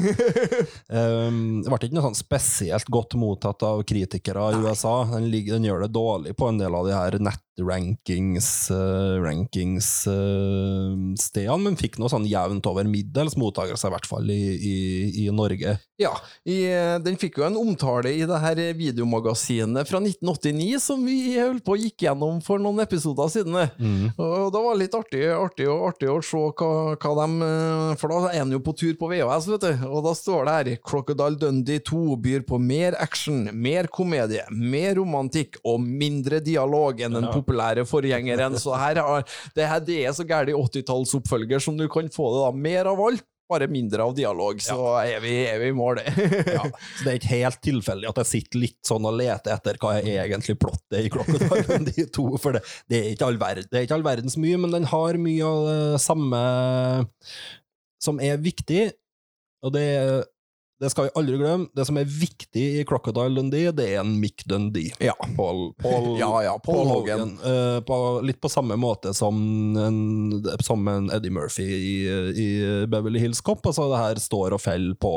[0.90, 4.96] Um, det ble ikke noe sånn spesielt godt mottatt av kritikere i USA.
[5.12, 7.18] Den, ligger, den gjør det dårlig på en del av de her
[7.58, 14.06] nettrankings uh, rankings, uh, stedene, men fikk noe sånn jevnt over middels mottakelse, i hvert
[14.08, 14.76] fall i, i,
[15.24, 15.78] i Norge.
[15.98, 16.12] Ja,
[16.46, 21.34] i, eh, den fikk jo en omtale i det her videomagasinet fra 1989 som vi
[21.34, 23.56] holdt på gikk gjennom for noen episoder siden.
[23.82, 24.12] Mm.
[24.14, 28.20] Og det var litt artig, artig, artig å se hva, hva de eh, For da
[28.30, 29.82] er en jo på tur på VHS, vet du.
[29.88, 34.94] Og da står det her Crocodile Dundee 2 byr på mer action, mer komedie, mer
[35.00, 38.58] romantikk og mindre dialog enn den populære forgjengeren.
[38.60, 42.44] Så her har, det, her, det er så gæren 80-tallsoppfølger som du kan få det
[42.44, 42.54] da.
[42.68, 43.26] Mer av alt.
[43.48, 46.10] Bare mindre av dialog, så er, vi, er vi i mål, det.
[46.58, 49.78] Ja, så det er ikke helt tilfeldig at jeg sitter litt sånn og leter etter
[49.80, 52.60] hva jeg egentlig plottet i Crocodile de to, for det,
[52.92, 55.48] det, er ikke all verden, det er ikke all verdens mye, men den har mye
[55.48, 56.42] av det samme
[58.04, 58.82] som er viktig,
[59.64, 59.86] og det,
[60.80, 61.66] det skal vi aldri glemme.
[61.74, 64.94] Det som er viktig i Crocodile Dundee, det er en Mick Dundee.
[65.02, 65.16] Ja.
[65.36, 67.34] Paul, Paul, Ja, ja, Paul Hogan.
[67.42, 69.38] Eh, på, litt på samme måte som
[69.76, 69.98] en,
[70.62, 71.94] som en Eddie Murphy i,
[72.30, 72.48] i
[72.86, 73.66] Beverly Hills Cop.
[73.66, 75.14] Altså, det her står og faller på,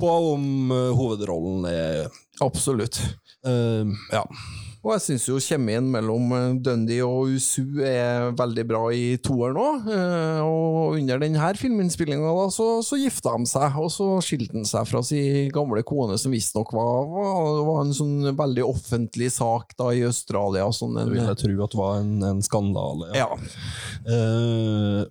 [0.00, 2.06] på om hovedrollen er
[2.44, 3.00] Absolutt.
[3.46, 4.26] Uh, Ja.
[4.86, 9.58] Og jeg syns jo kjemien mellom eh, Dundee og Usu er veldig bra i toeren
[9.58, 9.88] òg.
[10.46, 15.02] Og under denne filminnspillinga så, så gifta de seg, og så skilte han seg fra
[15.06, 20.04] sin gamle kone, som visstnok var, var, var en sånn veldig offentlig sak da i
[20.06, 20.68] Australia.
[20.70, 23.10] Sånn en, Jeg ville tro at det var en, en skandale.
[23.18, 23.30] ja.
[24.06, 25.02] Eh,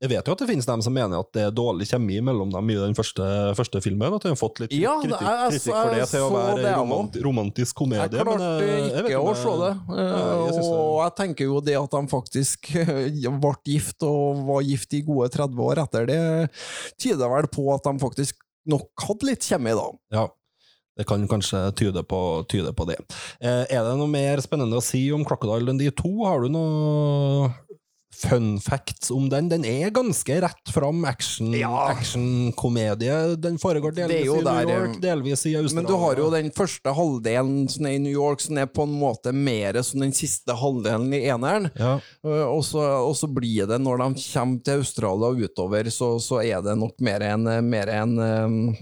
[0.00, 2.48] jeg vet jo at det finnes dem som mener at det er dårlig kjemi mellom
[2.54, 3.24] dem i den første,
[3.58, 4.14] første filmen.
[4.16, 7.18] At de har fått litt Ja, kritikk, jeg- kritikk for det til å være romant,
[7.26, 8.08] romantisk komedie.
[8.08, 9.72] Jeg klarte men, eh, jeg vet ikke å slå se det.
[9.90, 12.70] Ja, jeg og det- jeg tenker jo det at de faktisk
[13.44, 16.50] ble gift, og var gift i gode 30 år etter, det
[16.98, 18.34] tyder vel på at de faktisk
[18.66, 19.86] nok hadde litt kjemi, da.
[20.16, 20.26] Ja,
[20.96, 22.96] det kan kanskje tyde på, tyde på det.
[23.40, 26.24] Eh, er det noe mer spennende å si om Crocodile Dundee 2?
[26.24, 27.54] Har du noe
[28.20, 29.48] fun facts om den.
[29.50, 31.88] Den er ganske rett fram action, Ja.
[31.90, 32.52] Action
[33.40, 35.74] Den foregår er delvis i New der, York, eh, delvis i Australia.
[35.74, 38.82] Men du har jo den første halvdelen som er i New York, som er på
[38.82, 41.70] en måte mer som den siste halvdelen i eneren.
[41.78, 41.98] ja.
[42.24, 46.18] Uh, Og så, og så blir det, når de kommer til Australia og utover, så,
[46.20, 48.76] så er det nok mer en, mer en um,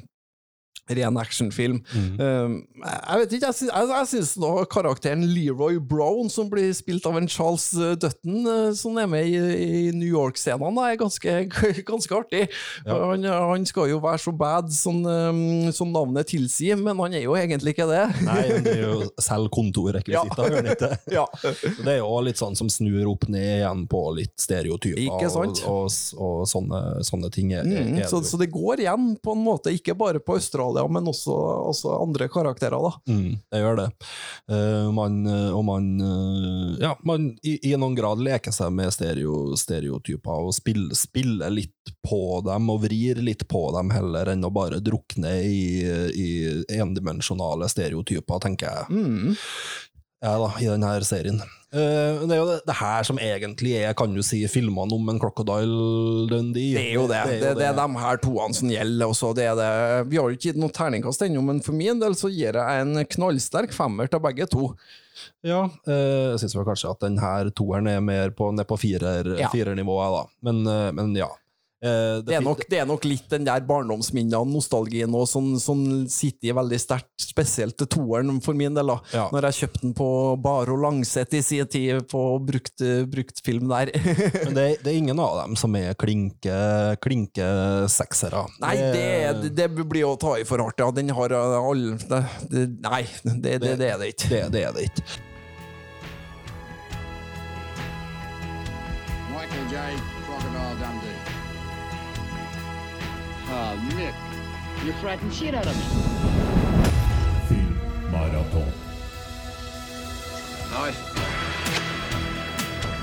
[0.89, 1.81] ren actionfilm.
[1.93, 2.15] Mm.
[2.19, 6.71] Uh, jeg vet ikke, jeg, sy jeg, jeg syns nå karakteren Leroy Brown, som blir
[6.77, 11.01] spilt av en Charles uh, Dutton, uh, som er med i, i New York-scenene, er
[11.01, 11.37] ganske,
[11.91, 12.45] ganske artig.
[12.87, 12.99] Ja.
[13.11, 17.25] Han, han skal jo være så bad som, um, som navnet tilsier, men han er
[17.27, 18.05] jo egentlig ikke det.
[18.27, 20.49] Nei, han er jo selv kontorrekvisitter, Ja.
[20.49, 20.93] gjør han ikke?
[21.19, 21.27] ja.
[21.85, 25.93] Det er jo litt sånn som snur opp ned igjen på litt stereotyper og, og,
[26.19, 27.53] og sånne, sånne ting.
[27.55, 30.37] Er, Mm, er det så, så det går igjen, på en måte, ikke bare på
[30.39, 31.35] Australia, men også,
[31.73, 32.79] også andre karakterer.
[32.79, 32.93] da.
[33.11, 33.89] Mm, jeg gjør det.
[34.51, 38.93] Uh, man, eh, og man uh, Ja, man i, i noen grad leker seg med
[38.95, 44.45] stereo, stereotyper og spiller, spiller litt på dem og vrir litt på dem, heller enn
[44.45, 45.61] å bare drukne i,
[46.13, 46.29] i
[46.79, 48.93] endimensjonale stereotyper, tenker jeg.
[48.93, 49.37] Mm.
[50.25, 51.39] Ja da, i denne serien.
[51.69, 55.11] Uh, det er jo det, det her som egentlig er, kan du si, filmene om
[55.13, 56.73] en Crocodile Dundee.
[56.75, 57.21] Det er jo det.
[57.29, 59.05] Det, det, er de her toene som gjelder.
[59.13, 59.35] Også.
[59.37, 59.69] Det er det.
[60.09, 62.87] Vi har jo ikke gitt noe terningkast ennå, men for min del så gir jeg
[62.87, 64.71] en knallsterk femmer til begge to.
[65.47, 69.37] Ja, uh, jeg syns kanskje at den her toeren er mer på, ned på firer,
[69.39, 69.53] Ja.
[69.53, 70.25] firernivået, da.
[70.49, 71.29] Men, uh, men ja.
[71.79, 75.79] Eh, Det er, nok, det er nok litt den der barndomsminnene, nostalgien, og som, som
[76.11, 78.91] sitter i veldig sterkt, spesielt til toeren for min del.
[78.91, 78.97] da.
[79.15, 79.27] Ja.
[79.31, 80.09] Når jeg kjøpte den på
[80.43, 83.93] Baro Langset i sin tid, på brukt, brukt film der.
[84.49, 86.59] Men det, det er ingen av dem som er klinke,
[87.05, 87.47] klinke
[87.95, 88.43] seksere.
[88.65, 90.83] Nei, det, det blir å ta i for hardt.
[90.83, 94.29] Ja, den har alle det, det, Nei, det, det, det er det ikke.
[94.35, 95.07] det, det er det ikke.
[99.31, 99.77] Michael J.
[100.27, 101.08] Crocodile Dundee.
[103.51, 104.15] Oh, Nick,
[104.85, 105.83] you frightened shit out of me.
[107.49, 108.73] Filmmaraton.
[110.71, 111.15] Knife?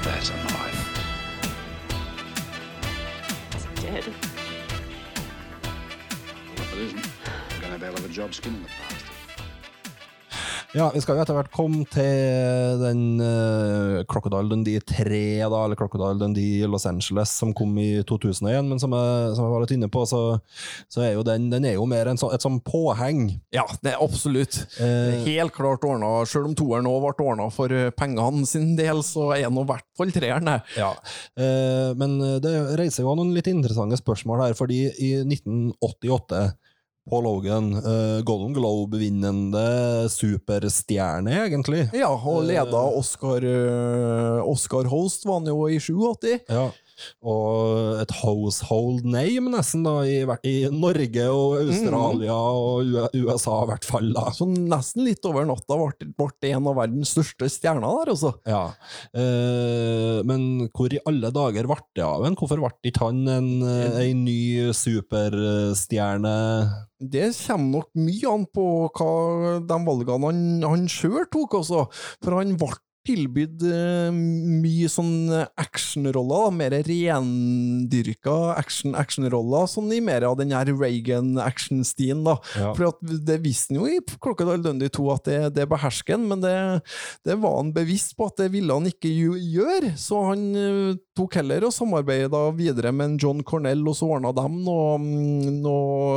[0.04, 0.82] That's a knife.
[3.82, 4.06] Dead.
[6.46, 7.08] Well, if it isn't,
[7.50, 9.05] I'm gonna have a hell of a job skinning the bastard.
[10.76, 15.80] Ja, vi skal jo etter hvert komme til den uh, Crocodile Dundee 3, da, eller
[15.80, 18.68] Crocodile Dundee Los Angeles, som kom i 2001.
[18.68, 20.20] Men som jeg, som jeg var litt inne på, så,
[20.92, 23.30] så er jo den, den er jo mer en så, et sånn påheng.
[23.56, 24.60] Ja, det er absolutt.
[24.84, 26.12] Eh, Helt klart ordna.
[26.28, 29.72] Selv om toeren òg ble ordna for uh, pengene sin del, så er nå i
[29.72, 30.60] hvert fall treeren det.
[30.76, 30.92] Ja,
[31.40, 36.44] eh, men det reiser jo noen litt interessante spørsmål her, fordi i 1988
[37.10, 41.84] Paul Hogan, uh, Golden Globe-vinnende superstjerne, egentlig.
[41.94, 46.40] Ja, og leda Oscar, uh, Oscar Host var han jo i 87.
[46.50, 46.72] Ja.
[47.26, 53.88] Og et household name, nesten, da, i, i Norge og Australia og USA, i hvert
[53.88, 54.12] fall.
[54.16, 54.30] da.
[54.36, 58.34] Så nesten litt over natta ble det en av verdens største stjerner der, altså.
[58.50, 58.64] Ja.
[59.16, 62.38] Eh, men hvor i alle dager ble det av en?
[62.40, 66.36] Hvorfor ble ikke han en, en ny superstjerne?
[67.06, 68.66] Det kommer nok mye an på
[68.96, 71.86] hva de valgene han, han sjøl tok, altså.
[72.24, 72.72] For han ble
[73.06, 75.30] tilbydd eh, mye sånn
[75.62, 82.38] actionroller, mer rendyrka action- actionroller, sånn i mer av den her Reagan-action-stien, da.
[82.58, 82.74] Ja.
[82.78, 86.44] For det visste han jo i Crocodile Dundee 2 at det, det behersker han, men
[86.44, 86.56] det,
[87.28, 91.38] det var han bevisst på at det ville han ikke gjøre, så han eh, tok
[91.40, 96.16] heller og samarbeida videre med John Cornell, og så ordna dem noe, mm, noe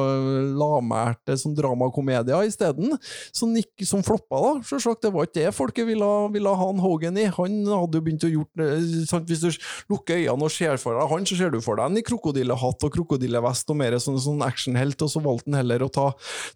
[0.58, 2.96] lamælte sånn dramakomedier isteden,
[3.34, 3.54] som,
[3.86, 4.52] som floppa, da.
[4.66, 7.28] Selvsagt, det var ikke det folket ville, ville ha han Hogan i.
[7.38, 9.22] Han hadde jo begynt å gjort eh?
[9.28, 9.48] Hvis du
[9.92, 12.88] lukker øynene og ser for deg han, så ser du for deg han i krokodillehatt
[12.88, 16.08] og krokodillevest og mer sånn, sånn actionhelt, og så valgte han heller å ta,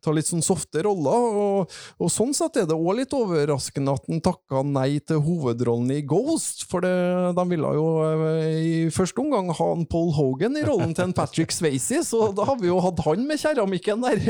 [0.02, 1.38] ta litt sånn softe roller.
[1.44, 5.94] Og, og sånn sett er det òg litt overraskende at han takka nei til hovedrollen
[5.94, 6.92] i Ghost, for det,
[7.38, 11.16] de ville jo eh, i første omgang ha en Paul Hogan i rollen til en
[11.16, 14.22] Patrick Swayze, så da har vi jo hatt han med keramikken der.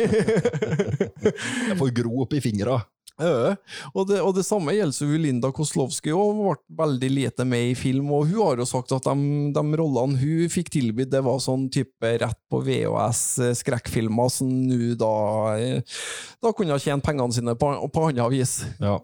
[1.68, 2.80] Jeg får gro opp i fingra.
[3.20, 3.52] Ja,
[3.92, 7.76] og det, og det samme gjelder jo Linda Koslowski, hun ble veldig lite med i
[7.78, 8.08] film.
[8.14, 11.68] og Hun har jo sagt at de, de rollene hun fikk tilbudt, det var sånn
[11.72, 15.14] type rett på VHS-skrekkfilmer, som nå da
[15.58, 16.00] eh,
[16.42, 18.62] Da kunne ha tjent pengene sine på, på annet vis.
[18.82, 18.96] Ja.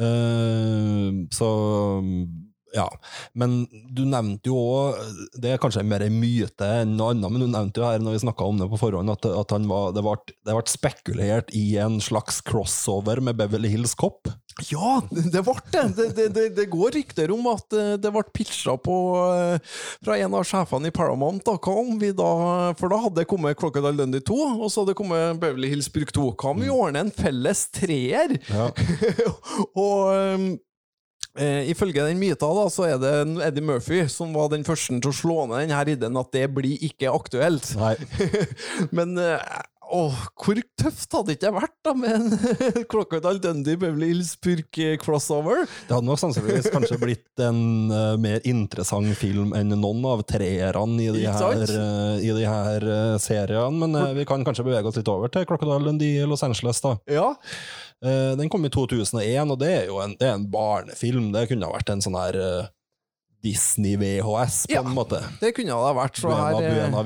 [0.00, 1.50] Eh, så
[2.76, 2.86] ja.
[3.34, 3.58] Men
[3.90, 4.96] du nevnte jo òg
[5.40, 8.18] Det er kanskje mer en myte enn noe annet, men du nevnte jo her når
[8.18, 12.00] vi snakka om det på forhånd, at, at han var, det ble spekulert i en
[12.04, 14.28] slags crossover med Beverly Hills Cop.
[14.70, 15.82] Ja, det ble det.
[15.96, 16.44] Det, det, det.
[16.56, 18.94] det går rykter om at eh, det ble pitcha på
[19.28, 19.74] eh,
[20.04, 21.44] fra en av sjefene i Paramount.
[21.44, 21.58] Da.
[21.60, 22.30] Hva om vi da,
[22.78, 25.90] for da hadde det kommet Crocodile Dundee 2, og så hadde det kommet Beverly Hills
[25.92, 26.30] Bruk 2.
[26.40, 28.38] Hva om vi ordner en felles treer?
[28.48, 28.70] Ja.
[29.84, 30.48] og um,
[31.38, 33.14] eh, ifølge den myta da, så er det
[33.48, 36.84] Eddie Murphy som var den første til å slå ned denne ideen at det blir
[36.88, 37.72] ikke aktuelt.
[37.78, 37.94] Nei.
[38.96, 39.40] Men eh,
[39.86, 44.80] Åh, hvor tøft hadde ikke det vært da med en Crocodile Dundee Beverly Hills Purk
[45.02, 45.62] crossover?
[45.86, 51.04] Det hadde nok sannsynligvis kanskje blitt en uh, mer interessant film enn noen av treerne
[51.04, 53.78] i de her, eh, i de her uh, seriene.
[53.84, 56.82] Men eh, vi kan kanskje bevege oss litt over til Crocodile Dundee i Los Angeles.
[56.82, 56.96] da.
[57.10, 57.28] Ja.
[58.04, 61.30] Eh, Den kom i 2001, og det er jo en, det er en barnefilm.
[61.32, 62.66] Det kunne ha vært en sånn her eh,
[63.46, 64.82] Disney VHS, på Ja.
[64.82, 65.22] en måte.
[65.40, 66.16] Det kunne det ha vært.
[66.20, 67.02] Så Buena, her, eh, Buena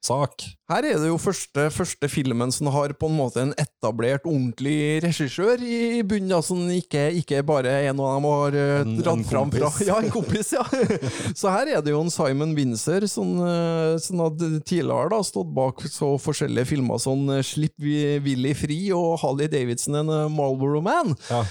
[0.00, 0.42] Vista-sak.
[0.70, 5.02] Her er det jo første, første filmen som har på en måte en etablert, ordentlig
[5.02, 9.50] regissør i, bunnen, da, som ikke, ikke bare en av dem har eh, dratt fram
[9.52, 9.70] fra.
[9.90, 10.64] Ja, en kompis, ja.
[11.40, 15.52] Så her er det jo en Simon Windsor som, eh, som hadde tidligere da, stått
[15.54, 21.16] bak så forskjellige filmer som sånn, Slipp Willy fri og Holly Davidson en Marlboro Man.
[21.28, 21.42] Ja.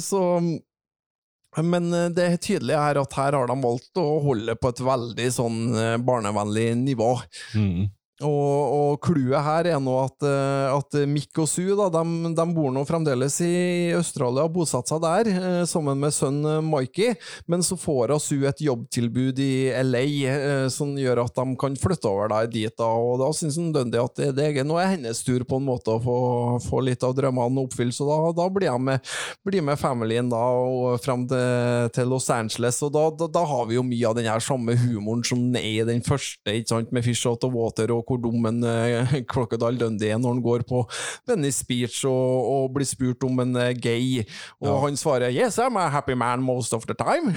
[0.00, 0.22] Så
[1.58, 4.82] men eh, det er tydelig her at her har de valgt å holde på et
[4.86, 7.14] veldig sånn eh, barnevennlig nivå.
[7.58, 7.88] Mm.
[8.26, 12.72] Og, clouet her er nå at, eh, at Mick og Sue da, de, de bor
[12.74, 13.52] nå fremdeles i
[13.96, 17.14] Australia og bosatt seg der, eh, sammen med sønnen eh, Mikey,
[17.48, 22.28] men så får Sue et jobbtilbud i LA som gjør at de kan flytte over
[22.32, 25.60] der dit, da, og da syns Dundee at det, det nå er hennes tur på
[25.60, 26.18] en måte å få,
[26.64, 29.12] få litt av drømmene oppfylt, så da, da blir jeg med,
[29.46, 33.78] blir med familien da, og frem til, til Los Angeles, og da, da har vi
[33.78, 37.06] jo mye av den her samme humoren som er i den første, ikke sant, med
[37.06, 40.64] Fish Out of Water, og hvor dum en eh, Crocodile Dundee er når han går
[40.68, 40.82] på
[41.30, 44.24] Venice Beach og, og blir spurt om en er gay,
[44.60, 44.76] og Ja.
[44.84, 47.32] han svarer 'Yes, I'm a happy man most of the time'.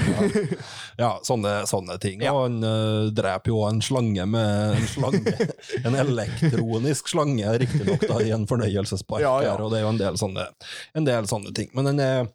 [0.98, 2.22] Ja, sånne, sånne ting.
[2.22, 2.34] Ja.
[2.34, 5.34] Og han uh, dreper jo en slange med en slange.
[5.88, 9.54] en elektronisk slange, riktignok, i en fornøyelsespark Ja, ja.
[9.56, 10.48] her, og det er jo en del sånne,
[10.96, 11.70] en del sånne ting.
[11.78, 12.28] Men den er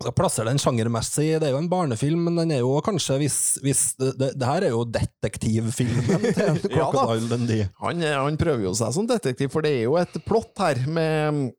[0.00, 3.20] eh, skal plassere den sjangermessig, det er jo en barnefilm, men den er jo kanskje
[3.20, 6.90] hvis, hvis det, det, her er jo detektivfilmen til Ja
[7.30, 7.68] Dundee.
[7.84, 11.50] Han, han prøver jo seg som detektiv, for det er jo et plott her med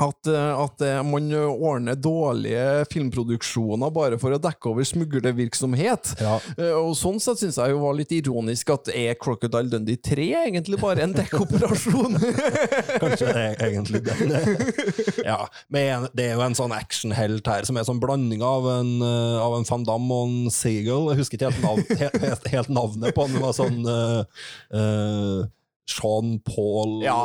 [0.00, 6.14] at, eh, at eh, man ordner dårlige filmproduksjoner bare for å dekke over smuglervirksomhet.
[6.20, 6.36] Ja.
[6.56, 10.28] Eh, Og sånn sett syns jeg jo var litt ironisk at er Crocodile Dundee 3
[10.46, 12.18] egentlig bare en dekkoperasjon?
[13.02, 14.34] Kanskje det er egentlig den.
[15.30, 18.66] Ja, men det er jo en sånn actionhelt her, som er en sånn blanding av
[18.72, 21.10] en, eh, av en Van Damme og en Seagull.
[21.12, 23.36] Jeg husker ikke helt, navn, helt, helt, navnet på han.
[23.36, 24.44] Det var sånn uh,
[24.74, 25.48] eh,
[25.90, 27.16] Sean Paul Ja,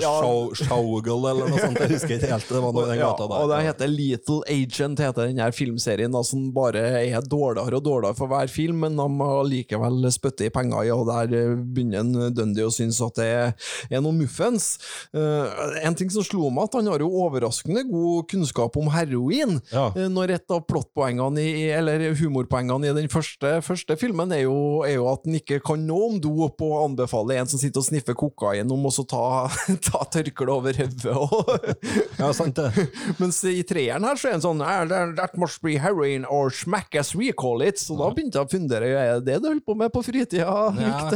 [0.00, 0.12] ja.
[0.22, 1.80] Show- Showgirl eller noe sånt.
[1.82, 2.48] Jeg husker ikke helt.
[2.48, 3.42] Det var noe i den gata der.
[3.42, 7.84] og det heter Little Agent, heter den her filmserien, da, som bare er dårligere og
[7.86, 11.54] dårligere for hver film, men de har likevel spyttet i penger i, og der eh,
[11.58, 13.52] begynner en Dundee å synes at det er,
[13.90, 14.76] er noe muffens.
[15.14, 19.58] Eh, en ting som slo meg, at han har jo overraskende god kunnskap om heroin.
[19.72, 19.88] Ja.
[19.96, 24.56] Eh, Når et av plottpoengene i, eller humorpoengene i den første, første filmen er jo,
[24.86, 27.86] er jo at han ikke kan noe om dop, og anbefaler en som sitter og
[27.88, 29.48] sniffer kokain om og så ta,
[29.88, 31.76] ta tørkle over hodet.
[32.20, 32.86] ja, sant det.
[33.20, 36.94] Mens i treeren her så er en sånn "Ah, that- must be heroin or smack
[37.00, 37.78] as we call it.
[37.80, 40.46] Så da begynte jeg å fundere Er det det du holder på med på fritida?
[40.78, 41.10] Ja.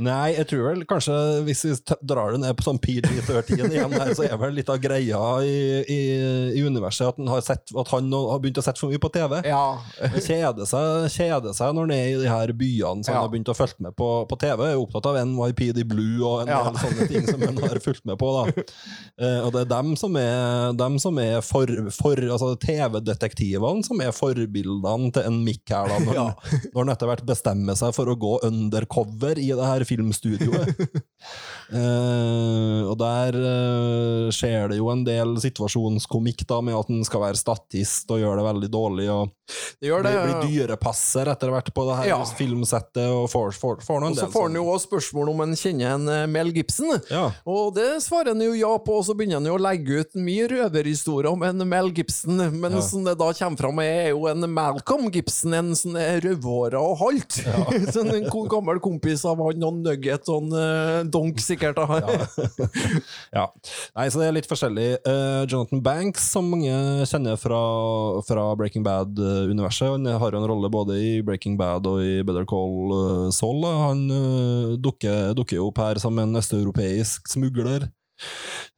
[0.00, 1.16] Nei, jeg tror vel kanskje
[1.46, 1.74] hvis vi
[2.06, 5.56] drar det ned på sånn PG-13 igjen her, så er vel litt av greia i,
[5.84, 5.98] i,
[6.58, 9.10] i universet at han har, sett, at han har begynt å sette for mye på
[9.14, 9.38] TV.
[9.48, 9.64] Ja.
[10.18, 13.18] Kjeder seg, kjede seg når han er i de her byene som Ja.
[13.18, 14.64] han har begynt å følge med på, på TV.
[14.68, 16.62] Er jo opptatt av NYPD Blue og en Ja.
[16.70, 18.28] del sånne ting som han har fulgt med på.
[18.36, 18.62] da.
[19.18, 24.00] Eh, og det er dem som er, dem som er for, for altså TV-detektivene som
[24.00, 27.94] er forbildene til en Mick her, da, når, han- når han etter hvert bestemmer seg
[27.94, 31.02] for å gå undercover i det her filmstudioet.
[31.68, 37.20] Eh, og der eh, skjer det jo en del situasjonskomikk da, med at han skal
[37.26, 39.08] være statist og gjøre det veldig dårlig.
[39.12, 39.34] og
[39.80, 40.12] Det gjør det.
[40.14, 42.20] blir, blir dyrepasser etter hvert på det her Ja.
[42.24, 45.44] filmsettet, og får, får, får noen Og så får han sånn- jo også spørsmål om
[45.44, 46.94] han kjenner en Mel Gibson.
[47.10, 47.28] Ja.
[47.48, 50.18] Og det svarer han jo ja på, og så begynner han jo å legge ut
[50.18, 52.82] mye røverhistorier om en Mel Gibson, men Ja.
[52.84, 57.40] som det da kommer fram er jo en Malcolm Gibson, en sånn rødhåra og halt.
[57.94, 61.78] sånn en gammel kompis av han og Nugget og en eh, Donk sikkert.
[61.78, 62.00] Da.
[63.38, 63.46] ja.
[63.96, 64.88] Nei, så det er litt forskjellig.
[65.06, 66.72] Uh, Jonathan Banks, som mange
[67.08, 67.60] kjenner fra,
[68.26, 72.46] fra Breaking Bad-universet, han har jo en rolle både i Breaking Bad og i Better
[72.48, 73.64] Call eh, Saul.
[73.66, 77.88] Han uh, dukker, dukker opp her sammen med en østeuropeisk smugler.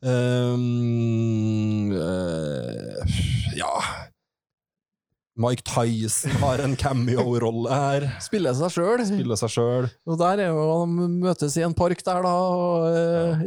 [0.04, 3.16] Um, uh,
[3.56, 3.72] ja
[5.40, 8.04] Mike Tyson har en cameo-rolle her.
[8.20, 9.00] Spiller seg sjøl.
[9.08, 9.86] Spiller seg sjøl.
[10.10, 12.32] Og der er jo De møtes i en park der, da.
[12.34, 12.84] Og,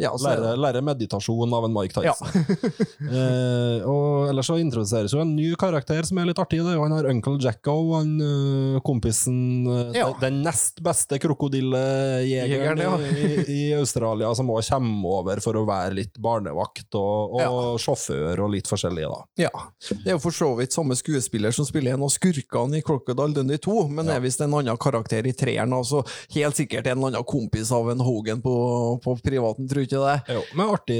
[0.01, 0.07] ja.
[0.07, 2.27] ja, lærer, er det- Lære, lære meditasjon av en Mike Tyson.
[3.13, 6.61] eh, og ellers så introduseres jo en ny karakter som er litt artig.
[6.63, 9.37] Det er jo han har Uncle Jacko, han eh, kompisen
[9.67, 10.09] eh, Ja.
[10.21, 12.93] Den nest beste krokodillejegeren ja.
[12.99, 17.51] i, i Australia, som òg kommer over for å være litt barnevakt og, og Ja.
[17.83, 19.21] sjåfør og litt forskjellig, da.
[19.45, 19.51] Ja.
[19.91, 23.33] Det er jo for så vidt samme skuespiller som spiller en av skurkene i Crocodile
[23.35, 24.15] Dundee 2, men ja.
[24.17, 25.73] er visst en annen karakter i treeren.
[25.75, 26.03] Altså
[26.35, 28.55] helt sikkert en eller annen kompis av en Hogan på,
[29.03, 30.15] på privaten, tror ikke det?
[30.37, 30.99] Jo, men artig,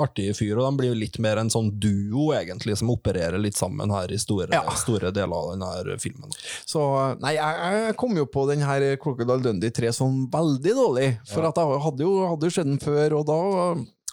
[0.00, 3.58] artig fyr, og de blir jo litt mer en sånn duo, egentlig, som opererer litt
[3.58, 4.62] sammen her i store, Ja.
[4.78, 6.32] store deler av denne filmen.
[6.66, 6.84] Så
[7.24, 7.58] Nei, jeg,
[7.88, 11.82] jeg kom jo på den her Crocodile Dundee 3 sånn veldig dårlig, for at jeg
[11.84, 13.40] hadde jo, hadde jo sett den før, og da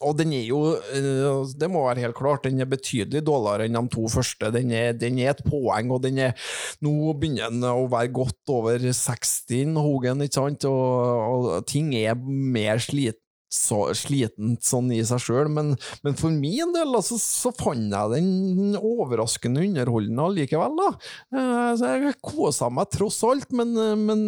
[0.01, 0.59] og den er jo,
[0.93, 4.51] eh, det må være helt klart, den er betydelig dårligere enn de to første.
[4.53, 6.37] Den er, den er et poeng, og den er
[6.81, 12.17] Nå begynner den å være godt over 60, Hogan, ikke sant, og, og ting er
[12.17, 13.19] mer slit,
[13.51, 15.73] så, slitent sånn i seg sjøl, men,
[16.05, 20.77] men for min del altså, så fant jeg den overraskende underholdende allikevel.
[20.79, 20.91] da.
[21.35, 23.75] Eh, Så jeg kosa meg tross alt, men,
[24.07, 24.23] men,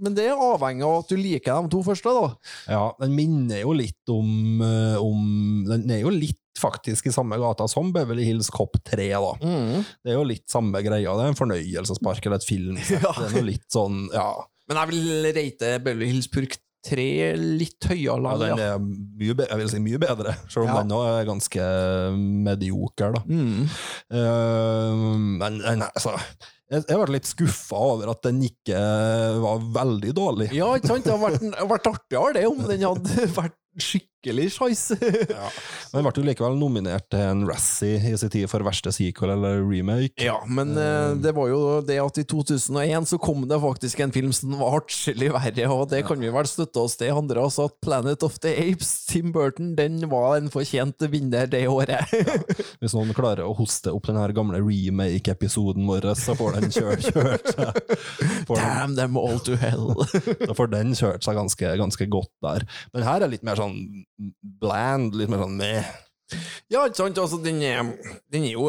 [0.00, 2.28] men det er avhengig av at du liker de to første, da.
[2.70, 7.36] Ja, den minner jo litt om, eh, om Den er jo litt faktisk i samme
[7.38, 9.32] gata som Beverly Hills Cop 3, da.
[10.02, 11.12] Det er jo litt samme greia.
[11.14, 12.78] Det er en fornøyelsespark eller et film.
[12.90, 13.12] Ja.
[13.14, 14.30] Det er noe litt sånn, ja.
[14.68, 16.56] Men jeg vil rate Beverly Hills Purk
[16.88, 17.04] 3
[17.36, 18.22] litt høyere.
[18.22, 20.76] ja den er mye, jeg vil si mye bedre, selv om Ja.
[20.82, 21.64] den også er ganske
[22.48, 23.22] medioker, da.
[23.26, 23.64] Mm.
[24.14, 26.14] Uh, men er- altså
[26.68, 28.80] jeg jeg ble litt skuffa over at den ikke
[29.40, 30.48] var veldig dårlig.
[30.56, 31.06] Ja, ikke sant?
[31.06, 34.82] Det hadde vært, vært artigere det om den hadde vært skikkelig skeis.
[35.92, 39.32] Men den ble jo likevel nominert til en Razzie i sin tid for verste sequel
[39.36, 40.20] eller remake.
[40.24, 44.12] Ja, men eh, det var jo det at i 2001 så kom det faktisk en
[44.12, 47.68] film som var atskillig verre, og det kan vi vel støtte oss til andre også,
[47.70, 52.12] at Planet of the Apes, Tim Burton, den var en fortjent vinner det året.
[52.82, 57.08] Hvis noen klarer å hoste opp den her gamle remake-episoden vår, så får den kjørt,
[57.08, 57.80] kjørt seg.
[58.50, 59.94] Damn them all to hell.
[60.04, 62.64] så får den kjørt seg ganske, ganske godt der.
[62.92, 63.67] Men her er litt mer sånn
[64.60, 65.88] bland, litt mer sånn meh.
[66.68, 67.18] Ja, ikke sant?
[67.20, 67.86] Altså, den er,
[68.28, 68.68] den er, jo,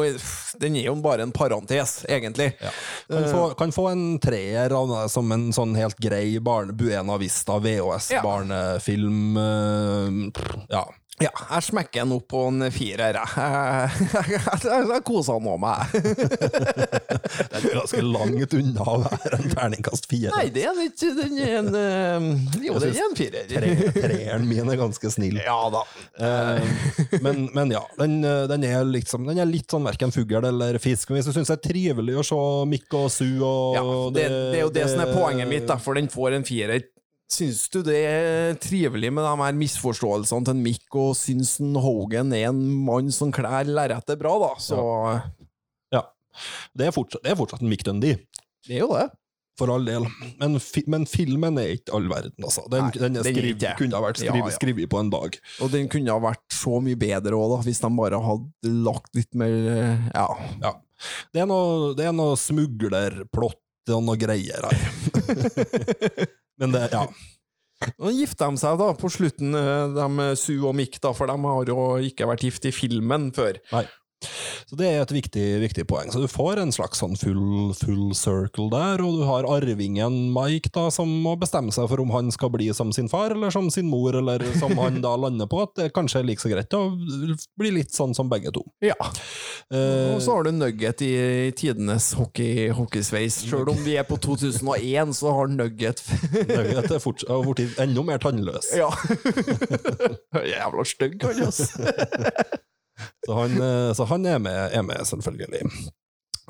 [0.62, 2.54] den er jo bare en parentes, egentlig.
[3.10, 7.18] Kan få, kan få en treer av det som en sånn helt grei barne, Buena
[7.20, 9.36] Vista VHS-barnefilm.
[9.36, 10.80] Ja.
[10.80, 10.86] ja.
[11.20, 13.28] Ja, jeg smekker den opp på en firer, jeg.
[14.14, 15.90] Jeg, jeg, jeg kosa nå meg.
[15.92, 20.32] Det er ganske langt unna å være en terningkast fire.
[20.34, 21.10] Nei, det er den ikke.
[21.18, 23.44] Den er en eh, Jo, den er en firer.
[23.50, 25.36] Tre- Treeren min er ganske snill.
[25.44, 25.82] Ja da.
[26.20, 30.40] Eh, men, men ja, den, eh, den, er liksom, den er litt sånn verken fugl
[30.40, 31.10] eller fisk.
[31.12, 32.40] Men hvis du syns det er trivelig å se
[32.70, 33.84] Mikk og Su og Ja,
[34.16, 36.86] det, det er jo det som er poenget mitt, for den får en firer.
[37.30, 42.48] Syns du det er trivelig med de her misforståelsene til Mick, og syns Hogan er
[42.48, 44.80] en mann som kler lerretet bra, da, så
[45.94, 46.02] Ja.
[46.74, 48.18] Det er fortsatt, det er fortsatt en Mick Dundee,
[48.66, 49.10] Det er jo det.
[49.60, 50.06] for all del.
[50.40, 52.62] Men, fi, men filmen er ikke all verden, altså.
[52.72, 54.86] Den, Nei, den er den kunne ha vært Ja, ja.
[54.88, 55.36] på en dag.
[55.60, 59.34] Og den kunne ha vært så mye bedre òg, hvis de bare hadde lagt litt
[59.34, 60.26] mer Ja.
[60.62, 60.72] Ja.
[61.32, 63.60] Det er noe, det er noe smuglerplott
[63.94, 66.26] og noe greier her.
[66.60, 67.06] men det, ja.
[67.96, 71.36] Nå gifta de seg da på slutten, eh, de Sue og Mick, da, for de
[71.46, 73.56] har jo ikke vært gift i filmen før.
[73.72, 73.86] Nei.
[74.70, 76.10] Så det er et viktig, viktig poeng.
[76.12, 80.70] Så du får en slags sånn full, full circle der, og du har arvingen Mike
[80.74, 83.70] da, som må bestemme seg for om han skal bli som sin far, eller som
[83.72, 86.76] sin mor, eller som han da lander på, at det kanskje er like så greit
[86.76, 86.82] å
[87.58, 88.62] bli litt sånn som begge to.
[88.84, 88.96] Ja.
[89.72, 91.12] Eh, Og så har du Nugget i,
[91.56, 93.40] tidenes hockey, hockeysveis.
[93.48, 96.02] Sjøl om vi er på 2001, så har Nugget
[96.50, 98.70] Nugget er fort, har blitt enda mer tannløs.
[98.76, 98.90] Ja.
[100.54, 101.70] Jævla stygg, han, altså.
[103.26, 105.64] Så han, eh, så han er, med, er med, selvfølgelig.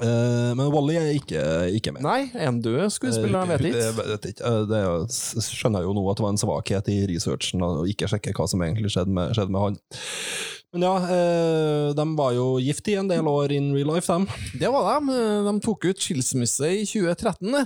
[0.00, 1.40] Eh, men Wally er ikke,
[1.76, 2.02] ikke med.
[2.06, 3.82] Nei, en død skuespiller, jeg vet Eh, ikke.
[3.98, 4.52] Det, vet ikke.
[4.70, 7.70] Det er, s- skjønner jeg jo nå at det var en svakhet i researchen å
[7.90, 9.76] ikke sjekke hva som egentlig skjedde med, skjedde med han.
[10.72, 14.26] Men ja, eh, de var jo gift i en del år in real life, dem.
[14.54, 15.16] Det var de.
[15.48, 17.56] De tok ut skilsmisse i 2013,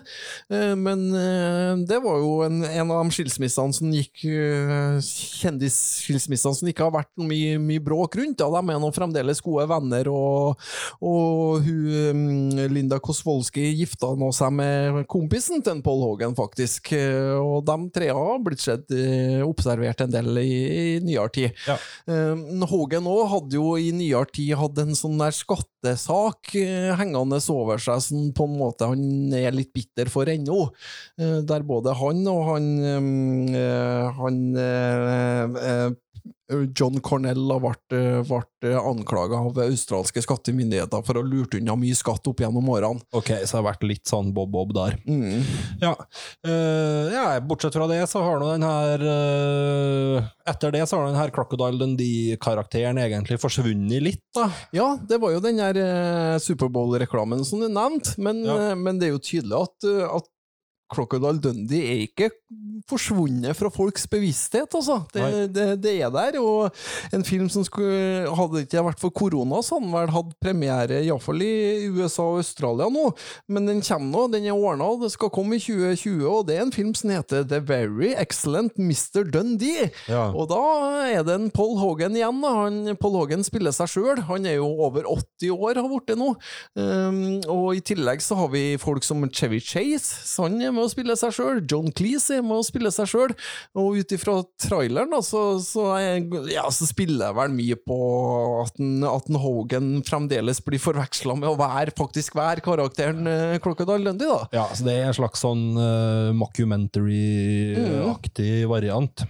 [0.48, 6.56] eh, men eh, det var jo en, en av de skilsmissene som gikk eh, Kjendisskilsmissene
[6.56, 8.38] som ikke har vært mye, mye bråk rundt.
[8.40, 8.48] Da.
[8.54, 10.64] De er nå fremdeles gode venner, og,
[11.04, 16.92] og hun, mm, Linda Kosvolski gifta nå seg med kompisen til Paul Hogan, faktisk.
[16.96, 21.64] Eh, Og de tre har blitt sett, eh, observert en del i, i nyere tid.
[21.68, 21.76] Ja.
[22.08, 26.92] Eh, Hogan Hogan òg hadde jo i nyere tid hatt en sånn der skattesak eh,
[26.94, 30.68] hengende over seg, som på en måte han er litt bitter for ennå.
[31.18, 32.68] Eh, der både han og han
[33.50, 34.38] eh, Han
[36.76, 41.74] John Cornell har vært, eh, vært anklaga av australske skattemyndigheter for å ha lurt unna
[41.76, 43.00] mye skatt opp gjennom årene.
[43.16, 44.96] Ok, så det har vært litt sånn bob-bob der.
[45.08, 45.42] Mm.
[45.82, 45.94] Ja.
[46.46, 51.08] Uh, ja, bortsett fra det, så har nå den her uh, Etter det så har
[51.08, 54.50] den her Crocodile Dundee-karakteren egentlig forsvunnet litt, da.
[54.76, 58.56] Ja, det var jo den her uh, Superbowl-reklamen som du nevnte, men, Ja.
[58.70, 60.28] eh, men det er jo tydelig at, eh, at
[60.92, 62.30] Crocodile Dundee er ikke
[62.88, 64.98] forsvunnet fra folks bevissthet, altså.
[65.14, 65.24] Det,
[65.54, 69.60] det, det er der, og en film som skulle Hadde det ikke vært for korona,
[69.64, 73.04] så hadde den vel hatt premiere iallfall i USA og Australia nå,
[73.52, 76.64] men den kommer nå, den er ordna, det skal komme i 2020, og det er
[76.66, 79.24] en film som heter The Very Excellent Mr.
[79.30, 79.90] Dundee.
[80.10, 80.26] Ja.
[80.34, 80.60] Og da
[81.08, 82.40] er det en Paul Hogan igjen.
[82.42, 82.52] Da.
[82.64, 84.22] Han, Paul Hogan spiller seg sjøl.
[84.28, 86.30] Han er jo over 80 år, har blitt nå.
[86.78, 87.20] Um,
[87.50, 90.24] og i tillegg så har vi folk som Chevy Chase.
[90.28, 91.58] Så han er med å spille seg sjøl.
[91.70, 93.32] John Cleese er med å spille seg sjøl.
[93.78, 96.14] Og ut ifra traileren, så, så, er,
[96.50, 97.98] ja, så spiller jeg vel mye på
[98.64, 103.58] at, en, at en Hogan fremdeles blir forveksla med å være faktisk være karakteren uh,
[103.62, 104.48] Crocodile Lundy, da.
[104.54, 109.24] Ja, så det er en slags sånn uh, mockumentary-aktig variant.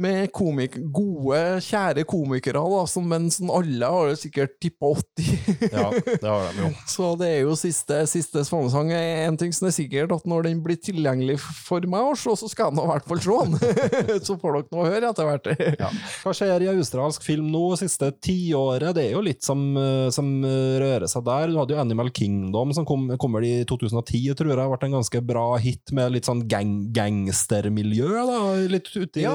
[0.00, 5.68] Med komik gode, kjære komikere, da, som, men som alle har jo sikkert tippa 80.
[5.70, 6.70] Ja, det har de jo.
[6.94, 8.92] Så det er jo siste, siste svanesang.
[8.94, 12.50] En ting som er sikkert, at når den blir tilgjengelig for meg å se, så
[12.50, 13.58] skal jeg nå i hvert fall se den.
[14.26, 15.52] så får dere nå høre etter hvert.
[15.84, 15.88] Ja.
[16.22, 18.94] Hva skjer i australsk film nå siste tiåret?
[18.96, 21.50] Det er jo litt som, eh, som eh, rører seg der.
[21.50, 24.70] Du hadde jo Animal Kingdom, som kom, kommer i 2010, tror jeg.
[24.74, 28.40] Ble en ganske bra hit med litt sånn gang, gangstermiljø, da.
[28.70, 29.34] Litt uti Ja.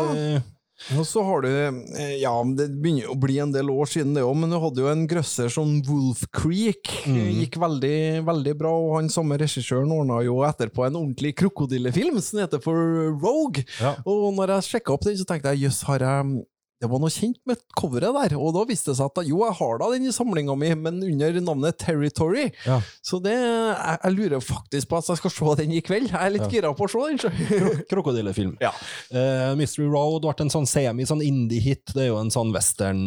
[0.95, 4.23] Og så har du eh, Ja, det begynner å bli en del år siden det
[4.23, 6.91] òg, men du hadde jo en grøsser som Wolf Creek.
[7.03, 7.41] Mm.
[7.41, 12.41] Gikk veldig, veldig bra, og han samme regissøren ordna jo etterpå en ordentlig krokodillefilm som
[12.43, 13.65] heter for Rogue.
[13.81, 13.97] Ja.
[14.07, 16.39] Og når jeg sjekka opp den, så tenkte jeg jøss, har jeg
[16.79, 19.55] det var noe kjent med coveret der, og da viste det seg at jo, jeg
[19.59, 22.45] har da den i samlinga mi, men under navnet Territory.
[22.65, 22.77] Ja.
[23.03, 26.07] Så det, jeg, jeg lurer faktisk på at jeg skal se den i kveld.
[26.13, 27.19] Jeg er litt gira på å se den.
[27.19, 27.73] så.
[27.91, 28.55] Krokodillefilm.
[28.63, 28.71] Ja.
[29.11, 31.91] Uh, Mystery Road ble en sånn semi, sånn indie-hit.
[31.95, 33.03] Det er jo en sånn western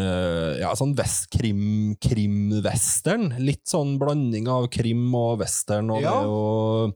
[0.00, 3.30] uh, Ja, sånn vest, krim, krim-western.
[3.42, 5.90] Litt sånn blanding av krim og western.
[5.94, 6.16] Og Ja.
[6.18, 6.90] det jo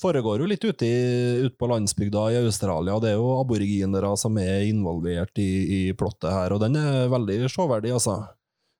[0.00, 2.98] foregår jo litt ute, i, ute på landsbygda i Australia.
[3.00, 7.44] Det er jo aboriginere som er involvert i, i plottet her, og den er veldig
[7.52, 8.20] sjåverdig, altså.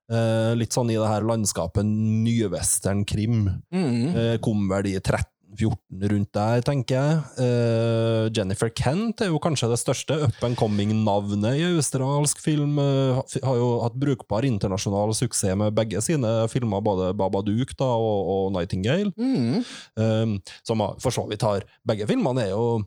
[0.07, 3.49] Eh, litt sånn i det her landskapet nyvestern-krim.
[3.75, 4.03] Mm.
[4.15, 7.17] Eh, kom vel i 13-14 rundt der, tenker jeg.
[7.43, 12.79] Eh, Jennifer Kent er jo kanskje det største up and coming-navnet i australsk film.
[12.79, 18.31] Eh, har jo hatt brukbar internasjonal suksess med begge sine filmer, både Babadook da, og,
[18.37, 19.11] og Nightingale.
[19.19, 19.65] Mm.
[19.99, 22.85] Eh, som for så vidt har Begge filmene er jo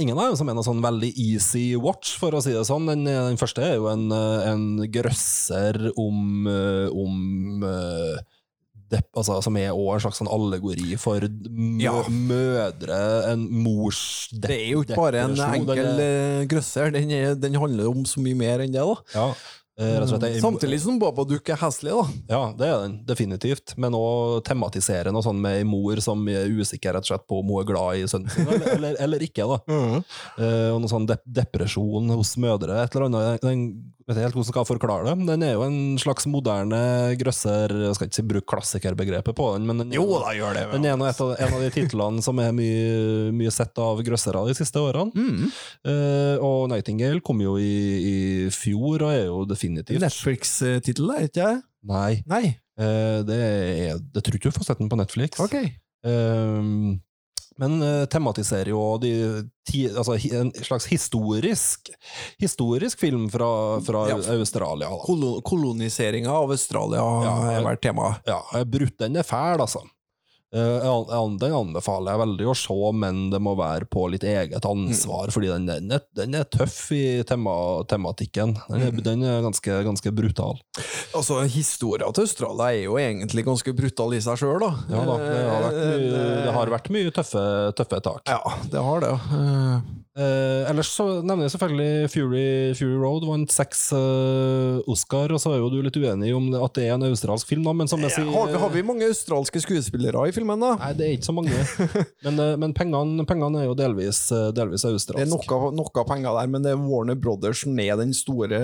[0.00, 2.86] Ingen av dem som er noe sånn veldig easy watch, for å si det sånn.
[2.88, 4.62] Den, den første er jo en, eh, en
[4.92, 11.28] grøsser om, eh, om eh, altså, Som er òg en slags sånn allegori for
[11.80, 11.98] Ja.
[12.08, 13.02] mødre,
[13.32, 16.00] en mors Det er jo ikke bare en enkel
[16.48, 18.80] grøsser, den, er, den handler om så mye mer enn det.
[18.80, 18.96] da.
[19.12, 19.28] Ja,
[19.82, 22.04] eh, en- Samtidig som Babadook er heslig, da.
[22.34, 23.74] Ja, det er den, definitivt.
[23.76, 27.40] Men å tematisere noe sånn med ei mor som er usikker rett og slett på
[27.42, 29.48] om hun er glad i sønnen sin, eller, eller, eller ikke.
[29.48, 29.58] da.
[30.42, 33.42] Eh, og noe sånn dep depresjon hos mødre, et eller annet.
[33.42, 33.66] Den,
[34.12, 35.26] vet ikke helt hvordan jeg skal forklare det.
[35.28, 36.80] Den er jo en slags moderne
[37.20, 40.64] grøsser Jeg skal ikke si bruk klassikerbegrepet på den, men den, Jo da, gjør det.
[40.76, 44.56] den er nå en av de titlene som er mye, mye sett av grøssere de
[44.58, 45.12] siste årene.
[45.16, 45.44] Mm.
[45.88, 47.74] Uh, og Nightingale kom jo i,
[48.12, 48.16] i
[48.54, 51.62] fjor, og er jo definitivt Netflix-tittel, er ikke det?
[51.90, 52.12] Nei.
[52.30, 52.44] Nei.
[52.78, 55.40] Uh, det, er, det tror ikke du får sett den på Netflix.
[55.42, 55.58] Ok.
[56.08, 57.00] Ehm,
[57.58, 59.10] men uh, tematiserer jo de
[59.68, 61.90] ti, altså, hi- en slags historisk
[62.40, 64.16] historisk film fra, fra Ja.
[64.36, 64.88] Australia.
[64.88, 64.98] Da.
[65.04, 68.14] Kolo koloniseringa av Australia Ja, har vært tema.
[68.26, 69.82] Ja, brutt den er fæl, altså.
[70.52, 70.86] Eh,
[71.40, 75.48] den anbefaler jeg veldig å se, men det må være på litt eget ansvar, fordi
[75.48, 77.54] den, den, er, den er tøff i tema,
[77.88, 78.52] tematikken.
[78.68, 80.60] Den er, den er ganske, ganske brutal.
[81.16, 84.70] Altså, Historia til Australia er jo egentlig ganske brutal i seg sjøl, da.
[84.92, 87.46] Ja da, det har vært mye, det har vært mye tøffe,
[87.80, 88.28] tøffe tak.
[88.28, 89.16] Ja, det har det.
[90.18, 92.44] Eh, Eh, ellers så nevner jeg selvfølgelig Fury,
[92.78, 96.76] Fury Road vant seks eh, Oscar, og så er jo du litt uenig om at
[96.76, 99.08] det er en australsk film, da, men som jeg sier har, vi, har vi mange
[99.08, 100.74] australske skuespillere i filmen, da?
[100.80, 101.62] Nei, det er ikke så mange.
[102.22, 104.18] Men, eh, men pengene, pengene er jo delvis,
[104.54, 107.96] delvis delvis Det er noe, noe penger der, men det er Warner Brothers som er
[107.98, 108.60] den store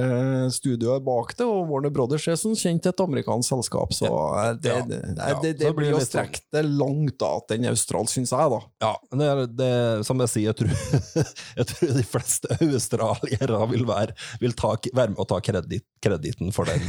[0.55, 4.45] studioet bak det, og Warner Brothers er som kjent et amerikansk selskap, så ja.
[4.55, 7.75] det, det, det, det det blir å sånn- strekke det langt da, at den er
[7.75, 8.61] australsk, syns jeg, da.
[8.85, 9.73] Ja, det er, det,
[10.07, 15.15] som jeg sier, jeg tror, jeg tror de fleste australiere vil, være, vil ta, være
[15.15, 16.83] med å ta kredit, krediten for den.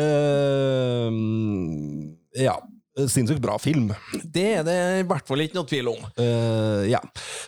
[0.00, 1.10] Eh,
[2.44, 2.54] ja,
[3.08, 3.90] sinnssykt bra film.
[4.24, 6.02] Det er det i hvert fall ikke noe tvil om.
[6.18, 7.00] Uh, ja.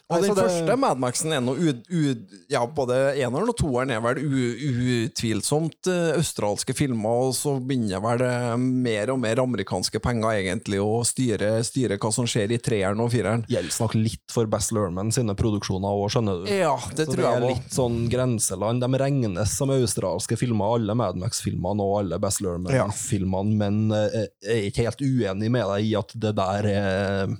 [0.08, 2.14] Og Nei, den det- første Mad Maxen er u,
[2.50, 8.24] Ja, både eneren og toeren er vel utvilsomt eh, australske filmer, og så begynner vel
[8.62, 13.12] mer og mer amerikanske penger egentlig å styre, styre hva som skjer i treeren og
[13.14, 13.44] fireren.
[13.50, 16.50] gjelder nok litt for Bess Lerman sine produksjoner òg, skjønner du.
[16.52, 18.82] Ja, det Så tror det er litt sånn grenseland.
[18.84, 24.58] De regnes som australske filmer, alle Mad Max-filmene og alle Bess Lerman-filmene, men eh, jeg
[24.58, 25.04] er ikke helt
[25.42, 27.32] uenig med deg i at det der er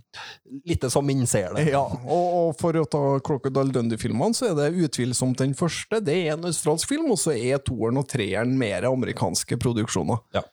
[0.68, 1.68] litt som min ser det.
[1.72, 6.00] Ja, og, og for å ta Crocodile Dundee-filmene, så er det utvilsomt den første.
[6.04, 10.20] Det er en australsk film, og så er toeren og treeren mer amerikanske produksjoner.
[10.36, 10.44] Ja.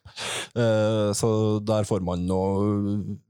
[0.55, 1.31] Eh, så
[1.65, 2.39] der får man nå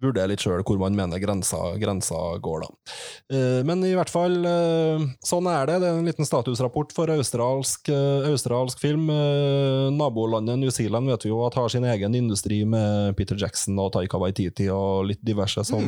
[0.03, 2.97] vurdere litt sjøl hvor man mener grensa, grensa går, da.
[3.33, 5.79] Eh, men i hvert fall, eh, sånn er det.
[5.81, 9.09] Det er en liten statusrapport for australsk, eh, australsk film.
[9.13, 13.79] Eh, nabolandet New Zealand vet vi jo at har sin egen industri med Peter Jackson
[13.79, 15.85] og Taika Waititi og litt diverse som,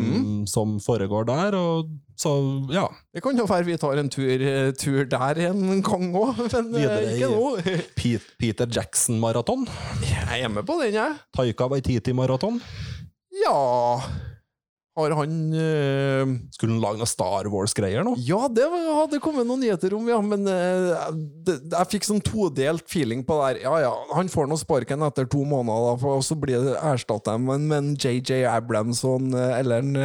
[0.49, 1.57] som foregår der.
[1.57, 2.35] Og så,
[2.73, 2.85] ja.
[3.15, 6.73] Det kan jo være vi tar en tur, eh, tur der en gang òg, men
[6.75, 8.25] eh, Videre ikke nå.
[8.41, 9.65] Peter Jackson-maraton.
[10.05, 11.21] Jeg er med på den, jeg.
[11.37, 12.61] Taika Waititi-maraton.
[13.41, 13.55] Ja
[14.97, 18.11] Har han eh, Skulle han lage noe Star Wars-greier nå?
[18.19, 21.05] Ja, det hadde kommet noen nyheter om, ja, men eh,
[21.47, 23.59] det, jeg fikk sånn todelt feeling på det her.
[23.63, 27.37] Ja ja, han får nå sparken etter to måneder, da, og så blir det erstatta
[27.39, 29.95] med en- JJ Abramson eh, eller en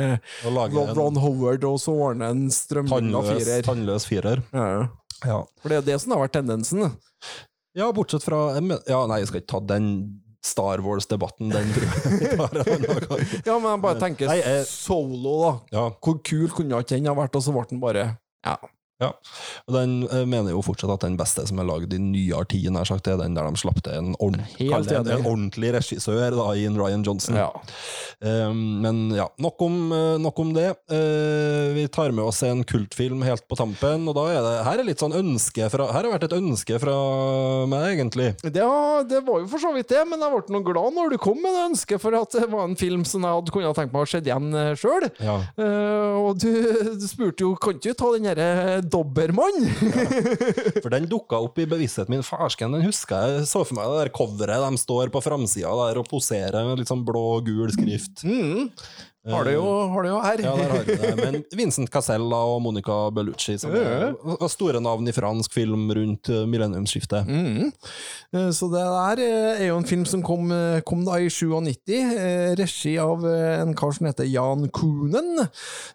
[0.46, 3.66] Ron, en Ron Howard, og så ordner en strømlinga firer.
[3.66, 4.44] tannløs firer.
[4.54, 4.86] Ja,
[5.26, 5.40] Ja.
[5.62, 6.92] for det er det som har vært tendensen.
[7.74, 8.54] ja, bortsett fra
[8.86, 9.90] Ja, nei, jeg skal ikke ta den
[10.46, 11.50] Star Wars-debatten.
[11.52, 13.26] Den tror jeg vi tar en annen gang.
[13.46, 15.52] Ja, men jeg bare tenker Nei, jeg- solo, da.
[15.76, 18.06] Ja, Hvor kul kunne ikke den ha vært, og så ble den bare
[18.46, 18.56] Ja.
[19.02, 19.10] Ja.
[19.66, 19.98] Og den
[20.28, 23.20] mener jo fortsatt at den beste som er lagd i nyere tid, nær sagt, er
[23.20, 27.38] den der de slapp til en, ordent, en, en ordentlig regissør da, i Ryan Johnson.
[27.38, 27.50] ja.
[28.24, 30.70] Um, men ja, nok om, eh, nok om det.
[30.88, 34.80] Uh, vi tar med oss en kultfilm helt på tampen, og da er det Her
[34.80, 36.94] er litt sånn ønske fra Her har vært et ønske fra
[37.68, 38.30] meg, egentlig.
[38.46, 41.18] Ja, det var jo for så vidt det, men jeg ble noen glad når du
[41.20, 43.94] kom med det ønsket, for at det var en film som jeg hadde kunnet tenkt
[43.94, 44.48] meg å se igjen
[44.80, 45.08] sjøl.
[45.20, 45.36] Ja.
[46.16, 46.50] og du,
[46.96, 49.66] du spurte jo kan du ta den derre Dobbermann?
[50.82, 52.24] For den dukka opp i bevisstheten min.
[52.26, 53.48] Farsken, den husker jeg.
[53.50, 56.92] Så for meg det der coveret de står på framsida der og poserer med litt
[56.92, 58.24] sånn blå-gul skrift.
[58.26, 58.70] Mm.
[59.26, 60.40] Har det jo, har det jo her.
[60.44, 61.14] Ja, der har det.
[61.18, 66.30] Men Vincent Casella og Monica Bellucci, som er var store navn i fransk film rundt
[66.30, 67.26] eh, millenniumsskiftet.
[67.26, 67.72] Mm.
[68.32, 71.26] Eh, Så det der eh, er jo en film som kom, eh, kom da i
[71.32, 75.48] 97, eh, regi av eh, en kar som heter Jan Kuhnen.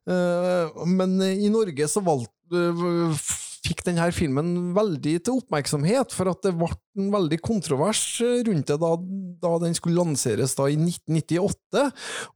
[0.08, 3.24] Eh, Men i Norge så valgte eh,
[3.62, 8.02] Fikk denne filmen veldig til oppmerksomhet, for at det ble en veldig kontrovers
[8.48, 8.90] rundt det da,
[9.44, 11.84] da den skulle lanseres da i 1998.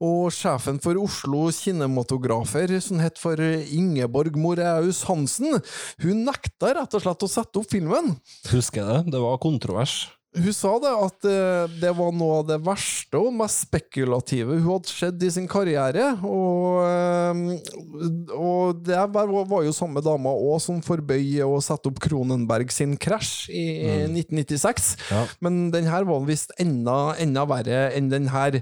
[0.06, 5.58] Og sjefen for Oslo kinematografer, som het for Ingeborg Moreus Hansen,
[6.06, 8.14] hun nekta rett og slett å sette opp filmen.
[8.52, 9.16] Husker jeg det?
[9.18, 10.04] Det var kontrovers.
[10.36, 14.66] Hun sa det at eh, det var noe av det verste og mest spekulative hun
[14.68, 16.12] hadde sett i sin karriere.
[16.28, 19.32] Og, eh, og det var,
[19.66, 23.66] jo samme dama òg som forbøy å sette opp Kronenberg sin krasj i
[24.10, 24.92] 1996.
[25.12, 25.24] Ja.
[25.46, 28.60] Men den her var visst enda, enda verre enn den her.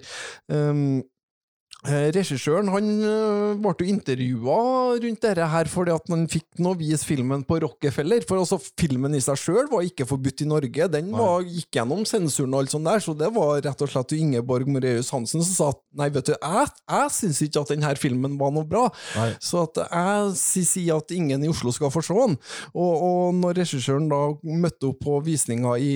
[0.52, 1.02] Um,
[1.84, 4.58] Regissøren han eh, ble jo intervjua
[5.04, 8.24] rundt dette her fordi at han fikk nå vise filmen på Rockefeller.
[8.28, 10.88] For altså, filmen i seg sjøl var ikke forbudt i Norge.
[10.94, 14.16] Den var, gikk gjennom sensuren og alt sånt der, så det var rett og slett
[14.16, 17.94] Ingeborg Moreus Hansen som sa at nei, vet du, jeg, jeg syns ikke at denne
[18.00, 18.86] filmen var noe bra.
[19.18, 19.30] Nei.
[19.44, 22.38] Så at jeg si- sier at ingen i Oslo skal få se den.
[22.74, 24.22] Og, og når regissøren da
[24.64, 25.94] møtte opp på visninga i,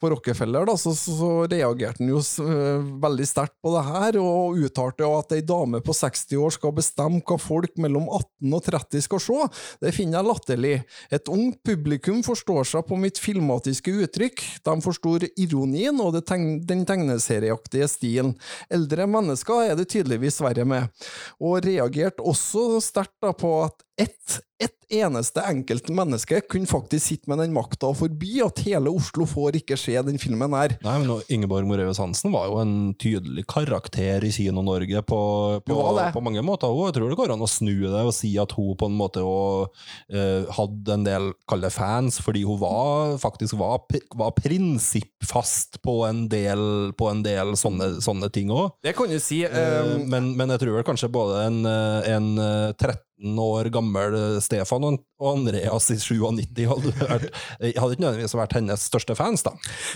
[0.00, 4.58] på Rockefeller, da, så, så, reagerte han jo øh, veldig sterkt på det her, og
[4.66, 9.04] uttalte at ei dame på 60 år skal bestemme hva folk mellom 18 og 30
[9.04, 9.48] skal se.
[9.82, 10.74] Det finner jeg latterlig.
[11.12, 14.44] Et ungt publikum forstår seg på mitt filmatiske uttrykk.
[14.66, 18.34] De forstår ironien og det tegn den tegneserieaktige stilen.
[18.72, 21.08] Eldre mennesker er det tydeligvis verre med.
[21.40, 27.42] Og reagerte også sterkt på at ett et eneste enkelt menneske kunne faktisk sitte med
[27.42, 30.76] den makta og forby at hele Oslo får ikke se den filmen her.
[30.84, 35.20] Nei, men Ingeborg Moreus Hansen var jo en tydelig karakter i Kino-Norge på,
[35.66, 35.76] på,
[36.14, 36.72] på mange måter.
[36.72, 38.96] Hun, jeg tror det går an å snu det og si at hun på en
[38.96, 39.68] måte også,
[40.16, 43.84] uh, hadde en del kalde fans, fordi hun var, faktisk var,
[44.16, 48.72] var prinsippfast på en del, på en del sånne, sånne ting òg.
[48.86, 49.42] Det kan du si.
[49.44, 53.70] Uh, eh, men, men jeg tror vel kanskje både en, eh, en eh, 13 år
[53.72, 57.28] gammel eh, Stefan og Andreas i 97 hadde, vært,
[57.60, 59.54] eh, hadde ikke nødvendigvis vært hennes største fans, da.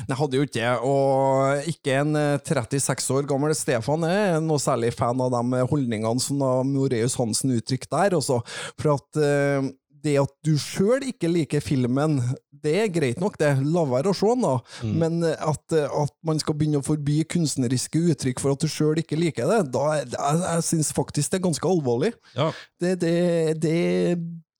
[0.08, 4.62] Nei, hadde jo ikke det, og ikke en eh, 36 år gammel Stefan er noe
[4.62, 6.40] særlig fan av de holdningene som
[6.70, 8.40] Moreus Hansen uttrykte der, også.
[8.80, 9.70] For at eh,
[10.04, 12.18] det at du sjøl ikke liker filmen,
[12.60, 13.54] det er greit nok, det.
[13.72, 14.54] La være å se den, da.
[15.00, 18.68] Men eh, at, eh, at man skal begynne å forby kunstneriske uttrykk for at du
[18.70, 22.12] sjøl ikke liker det, da jeg, jeg syns faktisk det er ganske alvorlig.
[22.36, 22.50] Ja.
[22.82, 23.14] Det, det,
[23.62, 23.78] det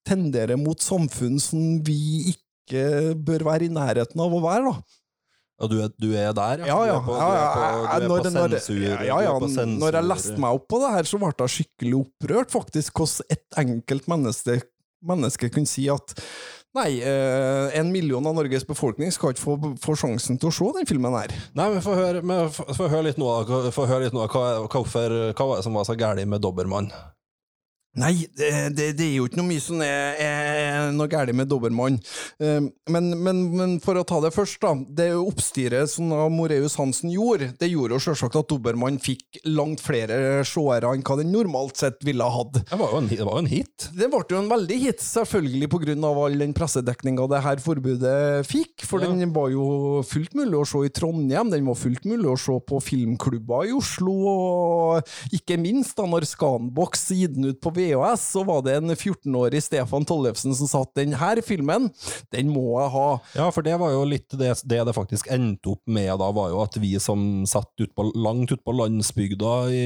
[0.09, 4.97] tenderer mot samfunn som vi ikke bør være i nærheten av å være, da.
[5.61, 6.95] Ja, du er, du er der, Ja, ja.
[9.05, 9.35] Ja.
[9.77, 13.35] Når jeg leste meg opp på det her, så ble jeg skikkelig opprørt, faktisk, hvordan
[13.37, 14.57] et enkelt menneske,
[15.07, 16.17] menneske kunne si at
[16.71, 20.69] Nei, eh, en million av Norges befolkning skal ikke få, få sjansen til å se
[20.77, 21.33] den filmen her.
[21.59, 23.31] Nei, men få høre, høre litt nå.
[23.75, 26.93] Få litt nå hva var det som var så galt med Dobbermann?
[27.99, 28.49] Nei, det,
[28.79, 31.97] det, det er jo ikke noe mye som er, er noe galt med Dobermann.
[32.39, 32.61] Eh,
[32.91, 34.71] Men, men, men for å ta det først, da.
[35.01, 40.43] Det oppstyret som Moreus Hansen gjorde, det gjorde jo selvsagt at Dobermann fikk langt flere
[40.47, 42.61] seere enn hva den normalt sett ville ha hatt.
[42.71, 43.89] Det var jo en, det var en hit.
[43.95, 45.97] Det ble jo en veldig hit, selvfølgelig pga.
[46.11, 48.87] all den pressedekninga det her forbudet fikk.
[48.87, 49.11] For Ja.
[49.11, 52.55] den var jo fullt mulig å se i Trondheim, den var fullt mulig å se
[52.71, 58.29] på filmklubber i Oslo, og ikke minst da når Scanbox gikk den ut på VHS,
[58.37, 61.89] så var det en 14-årig Stefan Tollefsen som sa at den her filmen,
[62.35, 63.09] den må jeg ha.
[63.39, 66.51] Ja, for det var jo litt det det, det faktisk endte opp med da, var
[66.53, 69.85] jo at vi som satt ut på, langt ute på landsbygda i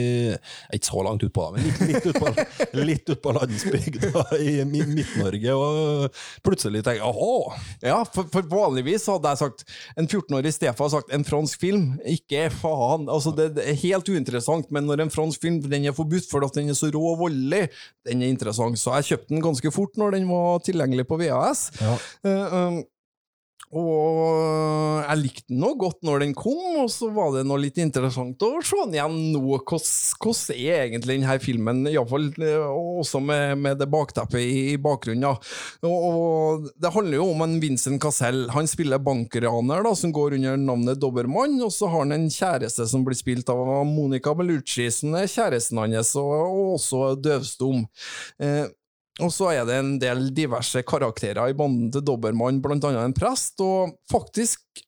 [0.74, 2.32] Ikke så langt utpå, men litt, litt utpå
[2.88, 7.54] litt ut på landsbygda i Midt-Norge, og plutselig tenkte jeg åhå!
[7.84, 9.64] Ja, for, for vanligvis hadde jeg sagt
[9.98, 11.84] En 14-årig Stefan har sagt en fransk film.
[12.08, 13.06] Ikke faen.
[13.10, 16.50] Altså, det, det er helt uinteressant, men når en fransk film den er forbudt fordi
[16.58, 17.68] den er så rå og voldelig,
[18.08, 18.78] den er interessant.
[18.80, 21.64] Så jeg kjøpte den ganske fort når den var tilgjengelig på VHS.
[21.80, 21.94] Ja.
[22.26, 22.82] Uh, um,
[23.74, 27.78] og jeg likte den nå godt når den kom, og så var det noe litt
[27.82, 29.42] interessant å se den igjen nå.
[29.64, 32.28] Hvordan er egentlig denne filmen, iallfall
[33.00, 35.24] også med, med det bakteppet i, bakgrunnen.
[35.24, 35.34] Ja.
[35.88, 38.44] Og, Det handler jo om en Vincent Cassell.
[38.54, 42.86] Han spiller bankraner da, som går under navnet Dobbermann, og så har han en kjæreste
[42.90, 47.84] som blir spilt av Monica Bellucci, som er kjæresten hans, og også døvstum.
[48.42, 48.64] Eh,
[49.22, 53.14] og så er det en del diverse karakterer i banden til Dobbermann, blant annet en
[53.14, 54.82] prest, og faktisk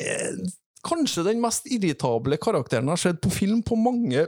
[0.00, 0.40] eh,
[0.86, 4.24] kanskje den mest irritable karakteren jeg har sett på film på mange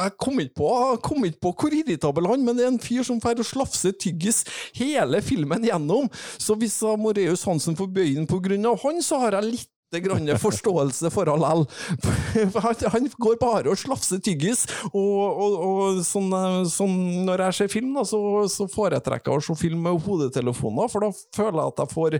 [0.00, 0.68] jeg kom ikke på,
[1.04, 4.40] kom ikke på hvor irritabel han men det er en fyr som får slafse tyggis
[4.78, 6.08] hele filmen gjennom.
[6.40, 9.70] Så hvis Moreus Hansen får bøyen på grunn av han, så har jeg litt
[10.00, 11.66] grann forståelse for lell.
[12.62, 16.94] Han, han går bare og slafser tyggis, og, og, og sånn, eh, sånn
[17.26, 18.20] når jeg ser film, da, så,
[18.50, 22.18] så foretrekker jeg å se film med hodetelefoner, for da føler jeg at jeg får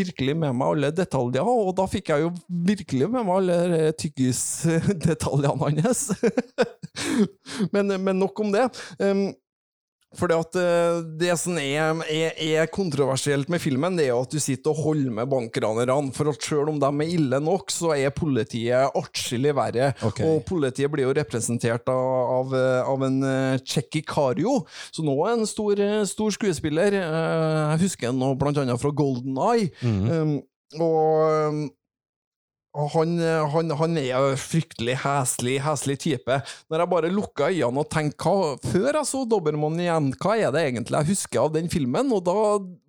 [0.00, 2.32] virkelig med meg alle detaljer, og da fikk jeg jo
[2.72, 6.08] virkelig med meg alle tyggisdetaljene hans.
[7.74, 8.66] men, men nok om det.
[10.12, 14.72] At eh, Det som er, er, er kontroversielt med filmen, det er at du sitter
[14.72, 16.12] og holder med bankranerne.
[16.16, 19.92] For at selv om de er ille nok, så er politiet atskillig verre.
[20.02, 20.26] Okay.
[20.28, 24.60] Og politiet blir jo representert av, av, en uh, Checky Cario,
[24.92, 26.98] som nå er en stor, eh, stor skuespiller.
[27.00, 29.70] Eh, jeg husker han blant annet fra Golden Eye.
[29.82, 30.40] Mm
[30.80, 31.81] og um, og
[32.72, 33.18] han,
[33.52, 36.38] han, han er jo fryktelig heslig, heslig type.
[36.72, 38.32] Når jeg bare lukka øynene og tenkte
[38.64, 42.12] Før jeg så Dobbermann igjen, hva er det egentlig jeg husker av den filmen?
[42.14, 42.36] Og da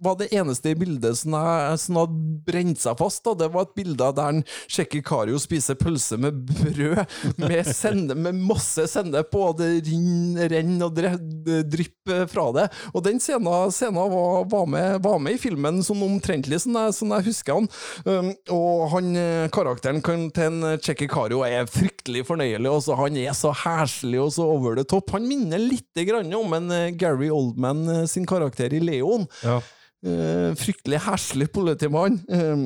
[0.03, 3.75] var det eneste bildet som, jeg, som hadde brent seg fast, da, det var et
[3.75, 4.41] bilde der en
[4.71, 7.03] sjekker Kario spiser pølse med brød,
[7.41, 12.67] med, sende, med masse sennep på, og det renner renn og drypper fra det.
[12.93, 16.95] Og den scenen, scenen var, var, med, var med i filmen sånn omtrentlig som jeg,
[16.97, 17.69] sånn jeg husker han.
[18.07, 22.69] Um, og han, eh, karakteren kan, til en Checky Karo er fryktelig fornøyelig.
[22.69, 22.97] Også.
[22.99, 25.09] Han er så heslig og så over the top.
[25.15, 29.25] Han minner litt grann om en eh, Gary Oldman eh, sin karakter i Leon.
[29.43, 29.61] Ja.
[30.03, 32.17] Uh, fryktelig heslig politimann.
[32.27, 32.65] Um,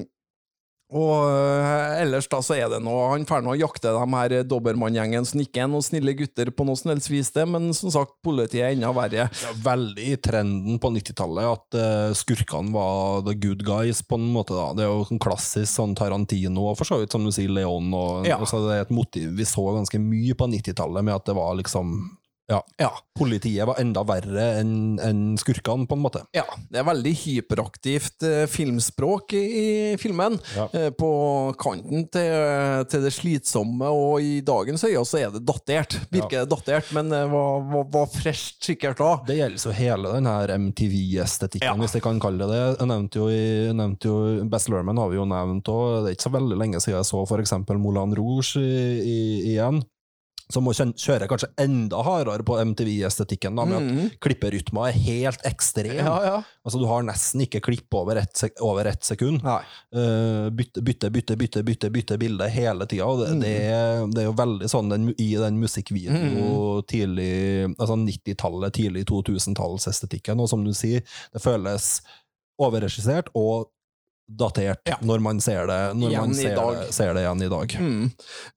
[0.95, 5.25] Og eh, ellers da så er det noe Han drar og jakter de her Dobermann-gjengen
[5.27, 8.13] som ikke er noen snille gutter på noe som helst vis, det, men som sagt,
[8.23, 9.25] politiet er enda verre.
[9.27, 14.29] Ja, veldig i trenden på 90-tallet at uh, skurkene var the good guys, på en
[14.31, 14.55] måte.
[14.55, 14.69] da.
[14.77, 17.91] Det er jo sånn klassisk sånn Tarantino, og for så vidt som du sier, Leon.
[17.91, 18.39] Og, Ja.
[18.39, 21.59] altså, det er et motiv vi så ganske mye på 90-tallet, med at det var
[21.59, 21.97] liksom
[22.47, 22.91] ja, Ja.
[23.17, 26.19] Politiet var enda verre enn en skurkene, på en måte.
[26.37, 30.37] Ja, det er veldig hyperaktivt eh, filmspråk i, i filmen.
[30.53, 30.67] Ja.
[30.69, 31.09] Eh, på
[31.57, 35.97] kanten til, til det slitsomme, og i dagens øyne så er det datert.
[36.13, 39.11] Virker det datert, men eh, var, var, var fresht sikkert da.
[39.27, 42.63] Det gjelder jo hele den her MTV-estetikken, hvis jeg kan kalle det det.
[42.77, 46.13] Jeg nevnte jo, i, jeg nevnte jo Best Lerman har vi jo nevnt, og det
[46.13, 48.71] er ikke så veldig lenge siden jeg så eksempel Moulin Rouge i,
[49.01, 49.19] i,
[49.55, 49.81] igjen.
[50.49, 53.75] Som må kjø- kjøre kanskje enda hardere på MTV-estetikken, med
[54.07, 55.97] at klipperytma er helt ekstrem.
[55.99, 56.37] Ja, ja.
[56.63, 58.53] Altså, du har nesten ikke klipp over ett, sek
[58.87, 59.41] ett sekund.
[59.43, 63.09] Eh, bytte, bytte, bytte, bytte, bytte, bytte bilde hele tida.
[63.25, 63.41] Det, Mm.
[63.41, 66.83] det, det er jo veldig sånn den, i den musikkvideoen Mm.
[66.87, 71.01] tidlig Altså 90-tallet, tidlig 2000-tallsestetikken, og som du sier,
[71.33, 72.01] det føles
[72.59, 73.67] overregissert og
[74.27, 74.97] datert Ja.
[75.01, 77.75] når man ser det, man ser det, ser det igjen i dag.
[77.79, 78.03] Mm.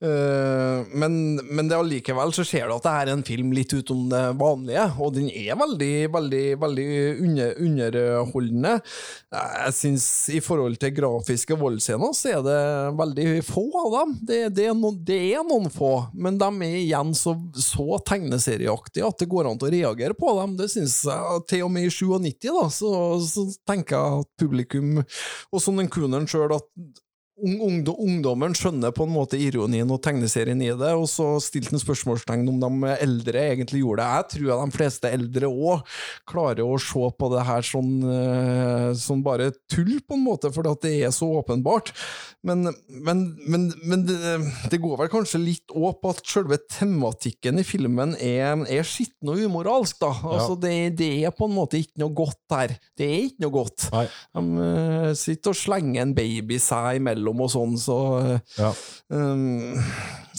[0.03, 1.15] Uh, men,
[1.47, 4.89] men det allikevel så ser du at det er en film litt utom det vanlige,
[4.99, 6.89] og den er veldig, veldig, veldig
[7.27, 8.75] under, underholdende.
[9.31, 12.59] Jeg syns i forhold til grafiske voldsscener, så er det
[12.99, 14.17] veldig få av dem.
[14.27, 19.07] Det, det, er, noen, det er noen få, men de er igjen så, så tegneserieaktige
[19.07, 20.59] at det går an å reagere på dem.
[20.59, 22.93] Det syns jeg til og med i 97, da, så,
[23.23, 26.67] så tenker jeg at publikum, og som den kuneren sjøl, at
[27.41, 32.49] ungdommen skjønner på en måte ironien og tegneserien i det, og så stilte han spørsmålstegn
[32.51, 34.11] om de eldre egentlig gjorde det.
[34.17, 35.97] Jeg tror at de fleste eldre òg
[36.29, 40.75] klarer å se på det her sånn, eh, sånn bare tull, på en måte, fordi
[40.75, 41.93] at det er så åpenbart.
[42.47, 44.17] Men, men, men, men det,
[44.73, 49.33] det går vel kanskje litt òg på at selve tematikken i filmen er, er skitten
[49.33, 50.13] og umoralsk, da.
[50.31, 52.75] Altså, det, det er på en måte ikke noe godt her.
[52.97, 53.89] Det er ikke noe godt.
[53.95, 54.07] Nei.
[54.37, 58.73] De eh, sitter og slenger en baby seg imellom og sånn, så Ja.
[59.11, 59.79] um,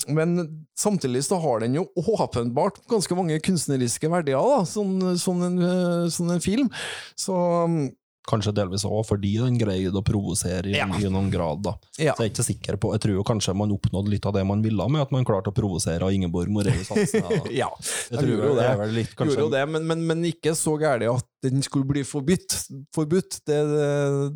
[0.09, 5.57] Men samtidig så har den jo åpenbart ganske mange kunstneriske verdier, da, sånn, sånn, en,
[5.61, 6.71] eh, sånn en film.
[7.15, 7.35] Så
[7.65, 7.91] um,
[8.29, 10.85] Kanskje delvis òg fordi den greide å provosere i, Ja.
[10.85, 11.63] i noen grad.
[11.65, 11.73] da.
[11.97, 12.13] Ja.
[12.13, 14.45] Så jeg er ikke sikker på, jeg tror jo kanskje man oppnådde litt av det
[14.45, 17.25] man ville med at man klarte å provosere av Ingeborg Moreus Hansen.
[17.61, 17.69] ja,
[18.11, 18.87] Jeg tror jo det det.
[18.93, 22.53] litt, kanskje, det, men, men, men ikke så gærent at den skulle bli forbudt.
[22.93, 23.57] forbudt det,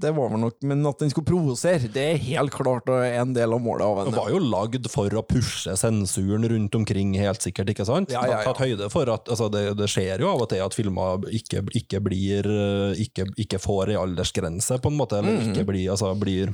[0.01, 3.53] det, var vel nok, Men at den skulle provosere, det er helt klart en del
[3.53, 7.45] av målet av Det Den var jo lagd for å pushe sensuren rundt omkring, helt
[7.45, 8.09] sikkert, ikke sant?
[8.09, 8.43] Ja, ja, ja.
[8.47, 11.61] Tatt høyde for at altså, det, det skjer jo av og til at filmer ikke,
[11.77, 15.51] ikke blir eh, ikke, ikke får ei aldersgrense, på en måte, eller Mhm.
[15.53, 16.53] ikke blir, altså, blir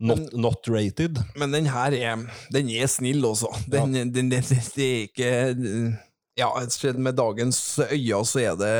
[0.00, 1.18] not, not rated.
[1.36, 2.16] Men den her er,
[2.52, 3.46] den er snill også.
[3.68, 5.98] Den, den, den, det er ikke
[6.38, 6.48] Ja,
[6.96, 7.58] med dagens
[7.90, 8.72] øyne så er det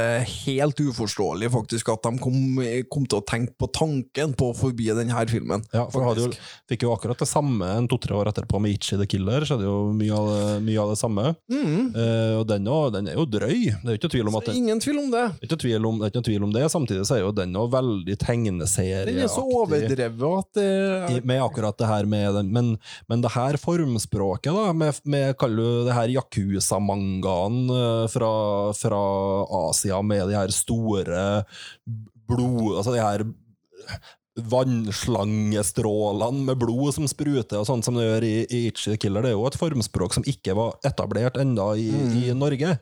[0.46, 4.86] helt uforståelig faktisk at de kom, kom til å tenke på tanken på å forby
[4.94, 5.64] denne filmen.
[5.74, 6.28] Ja, for jo,
[6.70, 9.90] fikk jo akkurat det samme en to-tre år etterpå med Itchy the Killer, skjedde jo
[9.96, 11.34] mye av det, mye av det samme.
[11.50, 11.90] Mm.
[11.90, 14.56] Eh, og den, også, den er jo drøy, det er ikke tvil om at det,
[14.60, 15.26] ingen tvil om det.
[15.34, 17.58] det er ikke tvil om, det ikke tvil om det, samtidig så er jo den
[17.58, 19.16] også veldig tegneserieaktig.
[19.18, 20.68] Den er så overdrevet at det
[21.18, 21.20] er...
[21.26, 22.72] med akkurat det her med den, men,
[23.10, 28.32] men det her formspråket, da, med, med kaller du det her Yakuza-mangaen eh, fra,
[28.76, 29.02] fra
[29.68, 31.44] Asia, med de her store
[32.28, 32.76] blod...
[32.78, 33.26] Altså de her
[34.40, 39.32] vannslangestrålene med blod som spruter, og sånt som det gjør i, i Itchy Killer, det
[39.32, 41.88] er jo et formspråk som ikke var etablert enda i,
[42.22, 42.76] i Norge.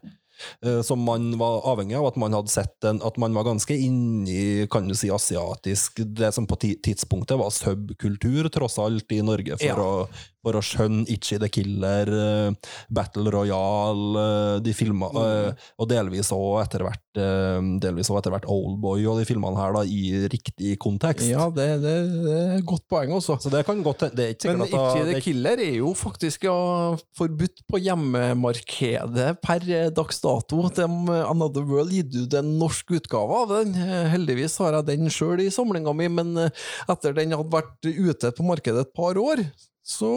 [0.62, 3.74] Eh, Som man var avhengig av at man hadde sett en, at man var ganske
[3.74, 9.56] inni kan du si, asiatisk Det som på tidspunktet var subkultur, tross alt, i Norge,
[9.58, 9.74] for, Ja.
[9.82, 10.06] å,
[10.48, 16.32] for å skjønne Itchy the Killer, eh, Battle Royale, eh, de filma, eh, og delvis
[16.34, 20.76] òg etter hvert delvis også etter hvert Oldboy og de filmene her, da, i riktig
[20.78, 21.26] kontekst.
[21.26, 23.38] Ja, det, det, det er et godt poeng også.
[23.42, 26.54] Så det kan godt Det er ikke Men Itchy the Killer er jo faktisk ja,
[27.18, 30.60] forbudt på hjemmemarkedet per dags dato.
[30.74, 33.74] De, eh, Another World gitt ut en norsk utgave av den.
[34.12, 38.46] Heldigvis har jeg den sjøl i samlinga mi, men etter den hadde vært ute på
[38.46, 39.42] markedet et par år,
[39.88, 40.08] så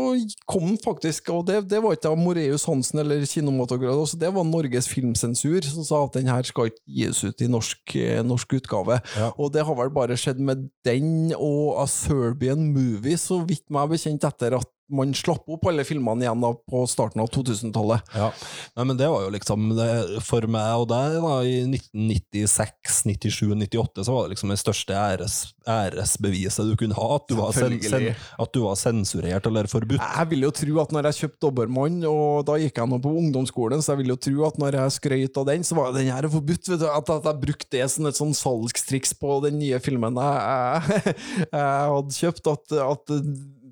[0.52, 4.44] kom den faktisk, og det, det var ikke av Moreus Hansen eller Kinomatograd, det var
[4.44, 8.58] Norges filmsensur som sa at den her skal ikke gis ut i norsk, eh, norsk
[8.60, 9.00] utgave.
[9.16, 9.30] Ja.
[9.40, 13.94] Og det har vel bare skjedd med den og A Serbian Movie, så vidt meg
[13.94, 18.12] bekjent, etter at man slapp opp alle filmene igjen da på starten av 2000-tallet.
[18.16, 18.30] Ja.
[18.78, 19.88] Nei, men det var jo liksom det,
[20.26, 24.98] For meg og deg, da, i 1996, 97, 98, så var det liksom det største
[24.98, 25.38] æres,
[25.70, 27.08] æresbeviset du kunne ha.
[27.18, 30.02] At du, var sen, sen, at du var sensurert eller forbudt.
[30.02, 33.16] Jeg vil jo tro at når jeg kjøpte Dobbermann, og da gikk jeg nå på
[33.22, 36.12] ungdomsskolen, så jeg vil jo tro at når jeg skrøt av den, så var den
[36.12, 36.70] her forbudt.
[36.72, 40.18] Vet du, at, at jeg brukte det som et sånn salgstriks på den nye filmen
[40.22, 41.16] jeg, jeg,
[41.56, 43.16] jeg hadde kjøpt, at, at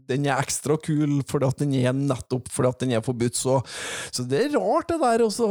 [0.09, 3.37] den er ekstra kul fordi at den er nettopp fordi at den er forbudt.
[3.39, 3.59] Så,
[4.11, 5.25] så det er rart, det der.
[5.29, 5.47] Også,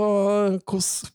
[0.67, 1.15] hvordan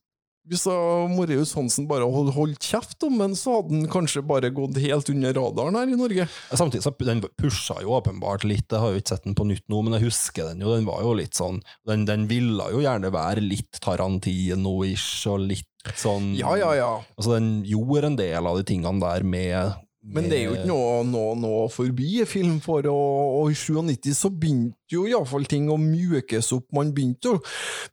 [0.51, 0.75] hvis da
[1.07, 5.07] Moreus Hansen bare hadde holdt kjeft, om den, så hadde han kanskje bare gått helt
[5.13, 6.25] under radaren her i Norge.
[6.51, 9.63] Samtidig så den pusha jo åpenbart litt, jeg har jo ikke sett den på nytt
[9.71, 12.81] nå, men jeg husker den jo, den var jo litt sånn Den, den ville jo
[12.83, 16.91] gjerne være litt Tarantino-ish og litt sånn Ja, ja, ja.
[17.15, 20.67] Altså, den gjorde en del av de tingene der med, Men det er jo ikke
[20.67, 25.69] noe, noe, noe forbi film for, og, og i 97 så begynte jo iallfall ting
[25.71, 26.67] å mjukes opp.
[26.75, 27.39] Man begynte, jo,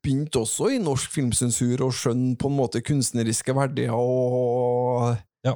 [0.03, 5.15] begynte også i norsk filmsensur å skjønne på en måte kunstneriske verdier og
[5.47, 5.55] Ja,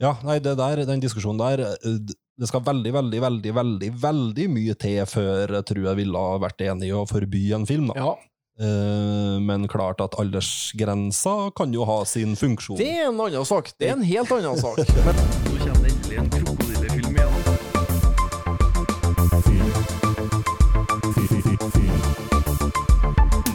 [0.00, 1.98] ja nei, det der, den diskusjonen der eh,
[2.40, 6.38] Det skal veldig, veldig, veldig veldig, veldig mye til før jeg tror jeg ville ha
[6.40, 7.90] vært enig i å forby en film.
[7.90, 7.98] da.
[7.98, 8.14] Ja.
[8.60, 12.78] Eh, men klart at aldersgrensa kan jo ha sin funksjon.
[12.78, 13.72] Det er en annen sak.
[13.74, 14.84] Det er en helt annen sak.
[15.06, 15.24] Men
[16.10, 17.34] Det endelig en krokodillefilm igjen.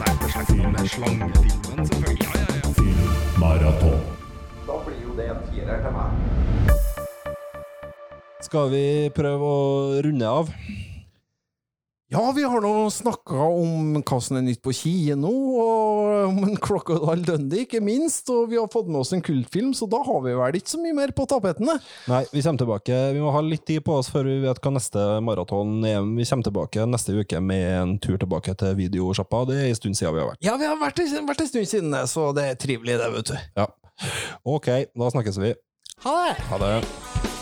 [0.00, 2.28] Nei, på slekt med slangefilmen, selvfølgelig.
[3.42, 3.72] Ja, ja,
[4.70, 6.08] da blir jo det en firer til meg.
[8.48, 8.84] Skal vi
[9.20, 9.60] prøve å
[10.08, 10.48] runde av?
[12.08, 16.54] Ja, vi har nå snakka om hva som er nytt på kino, og om en
[16.62, 18.30] Crocodile Dundee, ikke minst.
[18.30, 20.78] Og vi har fått med oss en kultfilm, så da har vi vel ikke så
[20.84, 21.74] mye mer på tapetene.
[22.06, 23.00] Nei, vi kommer tilbake.
[23.16, 25.98] Vi må ha litt tid på oss før vi vet hva neste maraton er.
[26.06, 29.42] Vi kommer tilbake neste uke med en tur tilbake til videosjappa.
[29.50, 30.44] Det er en stund siden vi har vært.
[30.46, 33.38] Ja, vi har vært, vært en stund siden, så det er trivelig, det, vet du.
[33.58, 33.66] Ja.
[34.46, 35.56] Ok, da snakkes vi.
[36.06, 36.36] Ha det!
[36.52, 37.35] Ha det.